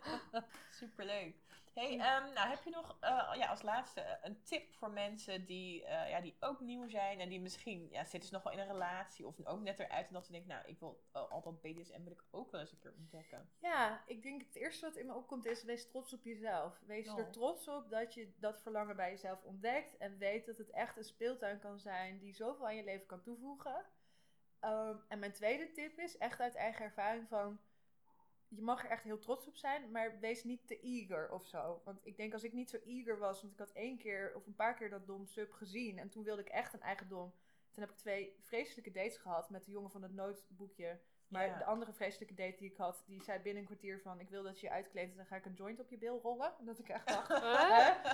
Superleuk. 0.70 1.34
Hey, 1.74 1.98
ehm, 1.98 2.32
nou 2.32 2.48
heb 2.48 2.62
je 2.62 2.70
nog 2.70 2.96
eh, 3.00 3.30
ja, 3.34 3.46
als 3.46 3.62
laatste 3.62 4.00
eh, 4.00 4.16
een 4.22 4.42
tip 4.42 4.74
voor 4.74 4.90
mensen 4.90 5.46
die, 5.46 5.84
eh, 5.84 6.10
ja, 6.10 6.20
die 6.20 6.36
ook 6.40 6.60
nieuw 6.60 6.88
zijn 6.88 7.20
en 7.20 7.28
die 7.28 7.40
misschien 7.40 7.88
ja, 7.90 8.04
zitten 8.04 8.28
ze 8.28 8.34
nog 8.34 8.42
wel 8.42 8.52
in 8.52 8.58
een 8.58 8.66
relatie 8.66 9.26
of 9.26 9.46
ook 9.46 9.60
net 9.60 9.78
eruit 9.78 10.06
en 10.06 10.12
dat 10.12 10.26
ze 10.26 10.32
denken, 10.32 10.48
nou 10.50 10.66
ik 10.66 10.78
wil 10.78 11.04
uh, 11.16 11.30
al 11.30 11.42
dat 11.42 11.60
BDSM 11.60 12.02
wil 12.02 12.12
ik 12.12 12.24
ook 12.30 12.50
wel 12.50 12.60
eens 12.60 12.72
een 12.72 12.78
keer 12.78 12.94
ontdekken. 12.98 13.50
Ja, 13.58 14.02
ik 14.06 14.22
denk 14.22 14.42
het 14.42 14.54
eerste 14.54 14.86
wat 14.86 14.96
in 14.96 15.06
me 15.06 15.14
opkomt 15.14 15.46
is, 15.46 15.62
wees 15.62 15.88
trots 15.88 16.12
op 16.12 16.24
jezelf. 16.24 16.80
Wees 16.86 17.08
Oh. 17.08 17.18
er 17.18 17.30
trots 17.30 17.68
op 17.68 17.90
dat 17.90 18.14
je 18.14 18.32
dat 18.36 18.62
verlangen 18.62 18.96
bij 18.96 19.10
jezelf 19.10 19.42
ontdekt. 19.42 19.96
En 19.96 20.18
weet 20.18 20.46
dat 20.46 20.58
het 20.58 20.70
echt 20.70 20.96
een 20.96 21.04
speeltuin 21.04 21.58
kan 21.58 21.78
zijn 21.78 22.18
die 22.18 22.34
zoveel 22.34 22.66
aan 22.66 22.76
je 22.76 22.84
leven 22.84 23.06
kan 23.06 23.22
toevoegen. 23.22 23.86
Ehm, 24.60 24.96
en 25.08 25.18
mijn 25.18 25.32
tweede 25.32 25.72
tip 25.72 25.98
is, 25.98 26.18
echt 26.18 26.40
uit 26.40 26.54
eigen 26.54 26.84
ervaring 26.84 27.28
van... 27.28 27.60
Je 28.52 28.62
mag 28.62 28.84
er 28.84 28.90
echt 28.90 29.04
heel 29.04 29.18
trots 29.18 29.46
op 29.46 29.56
zijn, 29.56 29.90
maar 29.90 30.18
wees 30.20 30.44
niet 30.44 30.66
te 30.66 30.80
eager 30.80 31.30
of 31.30 31.46
zo. 31.46 31.80
Want 31.84 32.00
ik 32.02 32.16
denk 32.16 32.32
als 32.32 32.44
ik 32.44 32.52
niet 32.52 32.70
zo 32.70 32.76
eager 32.84 33.18
was, 33.18 33.40
want 33.40 33.52
ik 33.52 33.58
had 33.58 33.72
één 33.72 33.98
keer 33.98 34.32
of 34.34 34.46
een 34.46 34.54
paar 34.54 34.74
keer 34.74 34.90
dat 34.90 35.06
dom 35.06 35.26
sub 35.26 35.52
gezien. 35.52 35.98
En 35.98 36.08
toen 36.08 36.24
wilde 36.24 36.42
ik 36.42 36.48
echt 36.48 36.72
een 36.72 36.80
eigen 36.80 37.08
dom. 37.08 37.32
Toen 37.70 37.82
heb 37.82 37.90
ik 37.90 37.96
twee 37.96 38.36
vreselijke 38.40 38.90
dates 38.90 39.16
gehad 39.16 39.50
met 39.50 39.64
de 39.64 39.70
jongen 39.70 39.90
van 39.90 40.02
het 40.02 40.12
noodboekje. 40.12 41.00
Maar 41.30 41.46
Ja. 41.46 41.58
de 41.58 41.64
andere 41.64 41.92
vreselijke 41.92 42.34
date 42.34 42.56
die 42.58 42.70
ik 42.70 42.76
had, 42.76 43.02
die 43.06 43.22
zei 43.22 43.38
binnen 43.38 43.60
een 43.62 43.68
kwartier 43.68 44.00
van... 44.00 44.20
Ik 44.20 44.28
wil 44.28 44.42
dat 44.42 44.60
je 44.60 44.66
je 44.66 44.72
uitkleedt 44.72 45.10
en 45.10 45.16
dan 45.16 45.26
ga 45.26 45.36
ik 45.36 45.44
een 45.44 45.52
joint 45.52 45.80
op 45.80 45.90
je 45.90 45.98
bil 45.98 46.20
rollen. 46.22 46.52
En 46.58 46.64
dat 46.64 46.78
ik 46.78 46.88
echt 46.88 47.08
dacht, 47.08 47.28
Huh? 47.28 48.04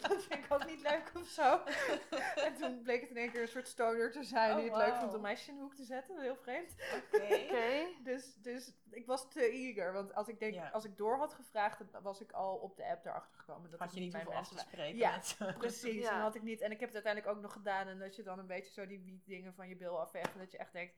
dat 0.00 0.22
vind 0.24 0.44
ik 0.44 0.52
ook 0.52 0.66
niet 0.66 0.80
leuk 0.80 1.10
of 1.16 1.26
zo. 1.26 1.60
en 2.46 2.54
toen 2.54 2.82
bleek 2.82 3.00
het 3.00 3.10
in 3.10 3.16
één 3.16 3.30
keer 3.30 3.42
een 3.42 3.48
soort 3.48 3.68
stoner 3.68 4.10
te 4.10 4.22
zijn 4.24 4.50
Oh, 4.50 4.56
die 4.56 4.70
het 4.70 4.76
leuk 4.76 4.94
vond 4.96 5.14
om 5.14 5.20
meisje 5.20 5.50
in 5.50 5.56
de 5.56 5.62
hoek 5.62 5.74
te 5.74 5.84
zetten. 5.84 6.20
Heel 6.20 6.36
vreemd. 6.36 6.74
Oké. 6.94 7.24
Oké. 7.44 7.86
Dus, 8.02 8.34
dus 8.34 8.72
ik 8.90 9.06
was 9.06 9.30
te 9.30 9.40
eager. 9.50 9.92
Want 9.92 10.14
als 10.14 10.28
ik 10.28 10.38
denk, 10.38 10.54
Ja. 10.54 10.68
als 10.68 10.84
ik 10.84 10.96
door 10.96 11.16
had 11.18 11.34
gevraagd, 11.34 11.78
dan 11.92 12.02
was 12.02 12.20
ik 12.20 12.32
al 12.32 12.56
op 12.56 12.76
de 12.76 12.86
app 12.86 13.06
erachter 13.06 13.38
gekomen. 13.38 13.70
Dat 13.70 13.78
Had 13.80 13.94
je 13.94 14.00
niet 14.00 14.14
hoeven 14.14 14.32
af 14.34 14.48
te 14.48 14.58
spreken 14.58 14.96
Ja, 14.96 15.16
met. 15.16 15.36
Precies, 15.58 16.02
Ja. 16.02 16.12
en 16.14 16.20
had 16.20 16.34
ik 16.34 16.42
niet. 16.42 16.60
En 16.60 16.70
ik 16.70 16.80
heb 16.80 16.88
het 16.92 17.04
uiteindelijk 17.04 17.36
ook 17.36 17.42
nog 17.42 17.52
gedaan. 17.52 17.86
En 17.88 17.98
dat 17.98 18.16
je 18.16 18.22
dan 18.22 18.38
een 18.38 18.46
beetje 18.46 18.72
zo 18.72 18.86
die 18.86 19.00
wietdingen 19.04 19.54
van 19.54 19.68
je 19.68 19.76
bil 19.76 20.00
afveegt. 20.00 20.32
En 20.32 20.38
dat 20.38 20.50
je 20.50 20.58
echt 20.58 20.72
denkt, 20.72 20.94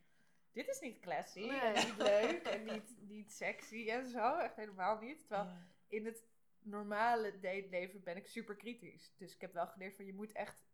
dit 0.54 0.68
is 0.68 0.80
niet 0.80 1.00
classy. 1.00 1.40
Nee. 1.46 1.60
En 1.60 1.86
niet 1.86 1.96
leuk. 2.10 2.42
en 2.46 2.64
niet, 2.64 2.94
niet 3.00 3.32
sexy 3.32 3.90
en 3.90 4.06
zo. 4.06 4.36
Echt 4.36 4.56
helemaal 4.56 4.98
niet. 4.98 5.20
Terwijl 5.20 5.44
Ja. 5.48 5.66
in 5.88 6.04
het 6.06 6.24
normale 6.58 7.32
dateleven 7.40 8.02
ben 8.02 8.16
ik 8.16 8.26
super 8.26 8.56
kritisch. 8.56 9.14
Dus 9.16 9.34
ik 9.34 9.40
heb 9.40 9.52
wel 9.52 9.66
geleerd 9.66 9.96
van 9.96 10.04
je 10.04 10.14
moet 10.14 10.32
echt... 10.32 10.66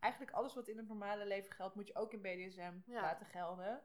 Eigenlijk 0.00 0.32
alles 0.36 0.54
wat 0.54 0.68
in 0.68 0.76
het 0.76 0.88
normale 0.88 1.26
leven 1.26 1.52
geldt, 1.52 1.74
moet 1.74 1.86
je 1.88 1.94
ook 1.96 2.12
in 2.12 2.20
BDSM 2.22 2.72
Ja. 2.86 3.00
laten 3.00 3.26
gelden. 3.26 3.82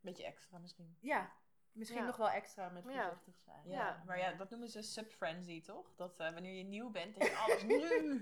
Beetje 0.00 0.24
extra 0.24 0.58
misschien. 0.58 0.96
Ja, 1.00 1.32
misschien 1.72 2.00
Ja. 2.00 2.06
nog 2.06 2.16
wel 2.16 2.30
extra 2.30 2.68
met 2.68 2.82
voorzichtig 2.82 3.38
zijn. 3.38 3.60
Ja, 3.64 3.72
Ja. 3.88 4.02
maar 4.06 4.18
ja, 4.18 4.32
dat 4.32 4.50
noemen 4.50 4.68
ze 4.68 4.82
subfrenzy, 4.82 5.62
toch? 5.62 5.94
Dat 5.96 6.18
eh, 6.20 6.32
wanneer 6.32 6.54
je 6.54 6.64
nieuw 6.64 6.90
bent, 6.90 7.14
dat 7.18 7.26
je 7.28 7.36
alles 7.36 7.62
nu 7.72 7.78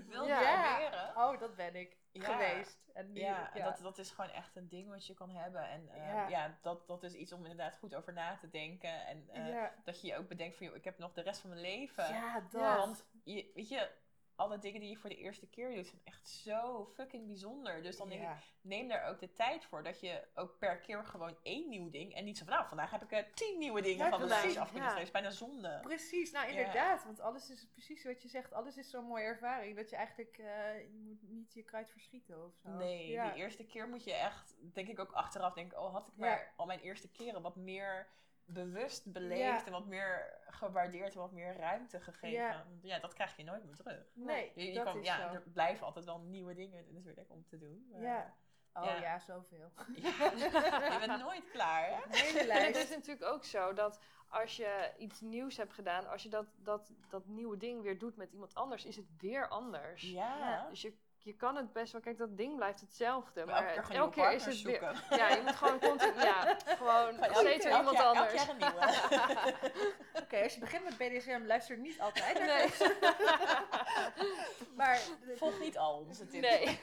wil 0.07 0.25
proberen. 0.25 1.15
Oh, 1.15 1.39
dat 1.39 1.55
ben 1.55 1.75
ik 1.75 1.97
Ja. 2.21 2.25
geweest. 2.37 2.77
En 2.93 3.11
nu, 3.11 3.19
Ja, 3.19 3.51
ja, 3.53 3.63
Dat, 3.65 3.79
dat 3.79 3.97
is 3.97 4.11
gewoon 4.11 4.29
echt 4.31 4.55
een 4.55 4.67
ding 4.69 4.89
wat 4.89 5.05
je 5.07 5.13
kan 5.13 5.29
hebben. 5.29 5.69
En 5.69 5.89
eh, 5.89 5.97
Ja. 6.07 6.27
ja, 6.27 6.57
dat, 6.61 6.87
dat 6.87 7.03
is 7.03 7.13
iets 7.13 7.31
om 7.33 7.41
inderdaad 7.41 7.75
goed 7.75 7.95
over 7.95 8.13
na 8.13 8.37
te 8.37 8.49
denken. 8.49 9.05
En 9.05 9.29
eh, 9.29 9.63
dat 9.83 10.01
je 10.01 10.07
je 10.07 10.17
ook 10.17 10.27
bedenkt 10.27 10.57
van, 10.57 10.65
joh, 10.65 10.75
ik 10.75 10.83
heb 10.83 10.97
nog 10.97 11.13
de 11.13 11.21
rest 11.21 11.41
van 11.41 11.49
mijn 11.49 11.61
leven. 11.61 12.13
ja, 12.13 12.39
dat. 12.51 12.77
Want 12.77 13.05
je, 13.23 13.51
weet 13.55 13.69
je, 13.69 13.89
alle 14.35 14.59
dingen 14.59 14.79
die 14.79 14.89
je 14.89 14.97
voor 14.97 15.09
de 15.09 15.17
eerste 15.17 15.47
keer 15.47 15.75
doet 15.75 15.87
zijn 15.87 16.01
echt 16.03 16.29
zo 16.29 16.85
fucking 16.85 17.27
bijzonder. 17.27 17.83
Dus 17.83 17.97
dan 17.97 18.09
denk 18.09 18.21
ik, 18.21 18.29
neem 18.61 18.87
daar 18.87 19.09
ook 19.09 19.19
de 19.19 19.33
tijd 19.33 19.65
voor. 19.65 19.83
Dat 19.83 19.99
je 19.99 20.27
ook 20.35 20.57
per 20.59 20.79
keer 20.79 21.05
gewoon 21.05 21.37
één 21.43 21.69
nieuw 21.69 21.89
ding. 21.89 22.13
En 22.15 22.23
niet 22.23 22.37
zo 22.37 22.45
van, 22.45 22.53
nou, 22.53 22.67
vandaag 22.67 22.91
heb 22.91 23.03
ik 23.03 23.11
eh, 23.11 23.23
tien 23.33 23.57
nieuwe 23.59 23.81
dingen 23.81 24.05
Ja, 24.05 24.09
van 24.09 24.27
de 24.27 24.35
af 24.35 24.41
kunnen 24.41 24.59
ja. 24.59 24.69
schrijven. 24.69 25.01
is 25.01 25.11
bijna 25.11 25.29
zonde. 25.29 25.79
Precies, 25.81 26.31
nou 26.31 26.45
Ja. 26.47 26.51
inderdaad. 26.57 27.03
Want 27.03 27.19
alles 27.19 27.49
is 27.49 27.67
precies 27.71 28.03
wat 28.03 28.21
je 28.21 28.27
zegt. 28.29 28.53
Alles 28.53 28.77
is 28.77 28.89
zo'n 28.89 29.05
mooie 29.05 29.23
ervaring. 29.23 29.75
Dat 29.75 29.89
je 29.89 29.95
eigenlijk, 29.95 30.37
eh, 30.37 30.79
je 30.81 30.99
moet 31.03 31.21
niet 31.21 31.53
je 31.53 31.63
kruid 31.63 31.91
verschieten 31.91 32.45
of 32.45 32.53
zo. 32.55 32.69
Nee, 32.69 33.21
die 33.21 33.33
eerste 33.33 33.65
keer 33.65 33.87
moet 33.87 34.03
je 34.03 34.13
echt, 34.13 34.55
denk 34.73 34.87
ik 34.87 34.99
ook 34.99 35.11
achteraf 35.11 35.53
denken, 35.53 35.81
oh 35.81 35.91
had 35.93 36.07
ik 36.07 36.13
maar 36.15 36.53
al 36.55 36.65
mijn 36.65 36.79
eerste 36.79 37.09
keren 37.11 37.41
wat 37.41 37.55
meer 37.55 38.07
bewust 38.45 39.11
beleefd 39.11 39.39
Ja. 39.59 39.65
en 39.65 39.71
wat 39.71 39.85
meer 39.85 40.39
gewaardeerd 40.47 41.13
en 41.13 41.19
wat 41.19 41.31
meer 41.31 41.55
ruimte 41.57 41.99
gegeven. 42.01 42.29
Ja. 42.29 42.65
Ja, 42.81 42.99
dat 42.99 43.13
krijg 43.13 43.37
je 43.37 43.43
nooit 43.43 43.63
meer 43.63 43.75
terug. 43.75 44.03
Nee, 44.13 44.51
Je, 44.55 44.63
je 44.67 44.73
dat 44.73 44.83
kan, 44.83 44.99
is 44.99 45.05
ja, 45.07 45.17
zo. 45.29 45.33
er 45.33 45.41
blijven 45.53 45.85
altijd 45.85 46.05
wel 46.05 46.19
nieuwe 46.19 46.53
dingen 46.53 46.85
natuurlijk 46.93 47.29
om 47.29 47.45
te 47.47 47.57
doen. 47.57 47.87
maar- 47.91 48.01
Ja. 48.01 48.33
Oh 48.73 48.85
Ja. 48.85 48.95
ja, 49.01 49.19
zoveel. 49.19 49.71
Ja, 49.95 50.31
je 50.93 50.97
bent 51.07 51.19
nooit 51.21 51.49
klaar, 51.51 51.85
hè? 51.87 51.93
En 52.49 52.65
het 52.65 52.75
is 52.75 52.89
natuurlijk 52.89 53.25
ook 53.31 53.43
zo 53.43 53.73
dat 53.73 53.99
als 54.27 54.55
je 54.55 54.93
iets 54.97 55.21
nieuws 55.21 55.57
hebt 55.57 55.73
gedaan, 55.73 56.07
als 56.09 56.23
je 56.23 56.29
dat, 56.29 56.45
dat, 56.57 56.91
dat 57.09 57.25
nieuwe 57.25 57.57
ding 57.57 57.81
weer 57.81 57.97
doet 57.99 58.15
met 58.15 58.31
iemand 58.31 58.55
anders, 58.55 58.85
is 58.85 58.95
het 58.95 59.05
weer 59.17 59.47
anders. 59.47 60.01
Ja. 60.01 60.67
Dus 60.69 60.81
je, 60.81 60.93
je 61.23 61.35
kan 61.35 61.55
het 61.55 61.73
best 61.73 61.91
wel, 61.91 62.01
kijk, 62.01 62.17
dat 62.17 62.37
ding 62.37 62.55
blijft 62.55 62.79
hetzelfde. 62.79 63.45
Maar 63.45 63.63
Maar, 63.63 63.75
elke 63.75 63.87
keer 63.87 64.23
elke 64.23 64.35
is 64.35 64.45
het 64.45 64.61
weer. 64.61 65.03
Ja, 65.19 65.29
je 65.29 65.41
moet 65.41 65.55
gewoon 65.55 65.79
continu. 65.79 66.21
Ja, 66.21 66.57
gewoon 66.77 67.13
steeds 67.31 67.65
weer 67.65 67.77
iemand 67.77 67.97
elk 67.97 68.15
anders. 68.15 68.47
Oké, 70.23 70.41
als 70.43 70.53
je 70.53 70.59
begint 70.59 70.83
met 70.83 70.97
BDSM, 70.97 71.41
luister 71.45 71.77
niet 71.77 71.99
altijd 71.99 72.39
naar 72.39 72.47
Nee. 72.47 72.71
maar, 74.75 74.97
Volg 75.35 75.59
niet 75.59 75.77
al 75.77 75.97
onze 75.97 76.27
tips. 76.27 76.47
Nee. 76.47 76.79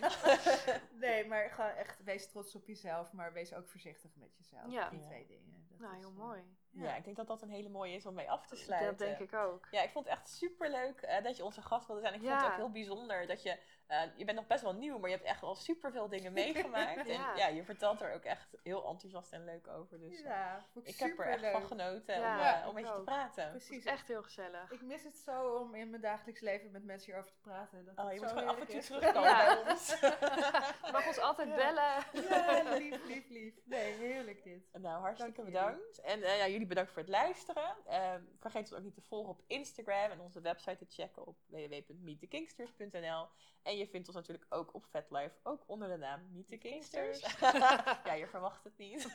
nee, 0.90 1.26
maar 1.26 1.50
gewoon 1.50 1.70
echt, 1.70 2.04
wees 2.04 2.30
trots 2.30 2.54
op 2.54 2.66
jezelf, 2.66 3.12
maar 3.12 3.32
wees 3.32 3.54
ook 3.54 3.68
voorzichtig 3.68 4.10
met 4.16 4.36
jezelf. 4.36 4.70
Ja. 4.70 4.88
Die 4.90 5.00
twee 5.00 5.26
dingen. 5.26 5.66
Dat 5.70 5.78
Nou, 5.78 5.94
is, 5.94 6.00
heel 6.00 6.10
eh, 6.10 6.16
mooi. 6.16 6.42
Ja. 6.72 6.96
ik 6.96 7.04
denk 7.04 7.16
dat 7.16 7.26
dat 7.26 7.42
een 7.42 7.50
hele 7.50 7.68
mooie 7.68 7.94
is 7.94 8.06
om 8.06 8.14
mee 8.14 8.30
af 8.30 8.46
te 8.46 8.56
sluiten. 8.56 8.96
Dat 8.96 8.98
denk 8.98 9.18
ik 9.30 9.38
ook. 9.38 9.66
Ja, 9.70 9.82
ik 9.82 9.90
vond 9.90 10.04
het 10.04 10.14
echt 10.14 10.28
super 10.28 10.70
leuk 10.70 11.20
dat 11.22 11.36
je 11.36 11.44
onze 11.44 11.62
gast 11.62 11.86
wilde 11.86 12.02
zijn. 12.02 12.14
Ik 12.14 12.20
vond 12.20 12.40
het 12.40 12.50
ook 12.50 12.56
heel 12.56 12.70
bijzonder 12.70 13.26
dat 13.26 13.42
je, 13.42 13.58
eh, 13.90 14.02
je 14.16 14.24
bent 14.24 14.36
nog 14.38 14.46
best 14.46 14.62
wel 14.62 14.72
nieuw, 14.74 14.98
maar 14.98 15.10
je 15.10 15.16
hebt 15.16 15.28
echt 15.28 15.42
al 15.42 15.54
super 15.54 15.92
veel 15.92 16.08
dingen 16.08 16.32
meegemaakt. 16.42 17.06
Ja. 17.06 17.30
En 17.32 17.36
ja, 17.36 17.46
je 17.46 17.64
vertelt 17.64 18.00
er 18.00 18.14
ook 18.14 18.24
echt 18.24 18.56
heel 18.62 18.86
enthousiast 18.88 19.32
en 19.32 19.44
leuk 19.44 19.68
over. 19.68 19.98
Dus 20.00 20.18
eh, 20.18 20.24
Ja, 20.24 20.64
ik, 20.74 20.86
ik 20.86 20.98
heb 20.98 21.18
er 21.18 21.26
echt 21.26 21.50
van 21.50 21.66
genoten 21.66 22.20
Ja, 22.20 22.36
om, 22.36 22.60
eh, 22.62 22.68
om 22.68 22.74
met 22.74 22.84
je 22.86 22.92
te 22.94 23.00
praten. 23.04 23.50
Precies. 23.50 23.84
echt 23.84 24.08
heel 24.08 24.22
gezellig. 24.22 24.70
Ik 24.70 24.82
mis 24.82 25.02
het 25.04 25.16
zo 25.16 25.56
om 25.56 25.74
in 25.74 25.90
mijn 25.90 26.02
dagelijks 26.02 26.40
leven 26.40 26.70
met 26.70 26.84
mensen 26.84 27.06
hierover 27.06 27.32
te 27.32 27.40
praten. 27.40 27.84
Dat 27.84 28.04
Oh, 28.06 28.12
je 28.12 28.20
moet 28.20 28.28
gewoon 28.28 28.48
af 28.48 28.60
en 28.60 28.66
toe 28.66 28.80
terugkomen 28.80 29.22
Ja. 29.22 29.62
bij 29.62 29.62
ons. 29.72 29.88
Je 30.00 30.88
mag 30.92 31.06
ons 31.06 31.18
altijd 31.18 31.48
Ja. 31.48 31.54
bellen. 31.56 32.28
Ja, 32.28 32.76
lief, 32.76 33.04
lief, 33.06 33.28
lief. 33.28 33.54
Nee, 33.64 33.92
heerlijk 33.92 34.42
dit. 34.42 34.68
Nou, 34.72 35.00
hartstikke 35.00 35.42
Dank 35.42 35.52
jullie. 35.54 35.70
bedankt. 35.70 36.00
En 36.00 36.22
eh, 36.22 36.38
ja, 36.38 36.48
jullie 36.48 36.66
bedankt 36.66 36.90
voor 36.92 37.02
het 37.02 37.10
luisteren. 37.10 37.76
Eh, 37.86 38.14
vergeet 38.38 38.60
ons 38.62 38.72
ook 38.74 38.82
niet 38.84 38.94
te 38.94 39.02
volgen 39.02 39.30
op 39.30 39.42
Instagram 39.46 40.10
en 40.10 40.20
onze 40.20 40.40
website 40.40 40.76
te 40.76 40.86
checken 40.88 41.26
op 41.26 41.36
www.meetthekingsters.nl. 41.46 43.28
En 43.62 43.76
je 43.80 43.86
vindt 43.86 44.06
ons 44.06 44.16
natuurlijk 44.16 44.46
ook 44.48 44.74
op 44.74 44.86
VetLife, 44.90 45.34
ook 45.42 45.62
onder 45.66 45.88
de 45.88 45.96
naam 45.96 46.20
Meet 46.32 46.48
the 46.48 46.56
Kingsters. 46.56 47.20
ja, 48.08 48.12
je 48.12 48.26
verwacht 48.26 48.64
het 48.64 48.78
niet. 48.78 49.10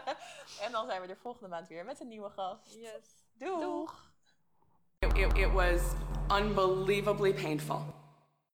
en 0.64 0.72
dan 0.72 0.86
zijn 0.86 1.00
we 1.00 1.06
er 1.06 1.16
volgende 1.16 1.48
maand 1.48 1.68
weer 1.68 1.84
met 1.84 2.00
een 2.00 2.08
nieuwe 2.08 2.30
gast. 2.30 2.74
Yes. 2.74 3.24
Doeg! 3.32 4.08
It, 4.98 5.36
it 5.36 5.52
was 5.52 5.80
unbelievably 6.40 7.34
painful. 7.34 7.99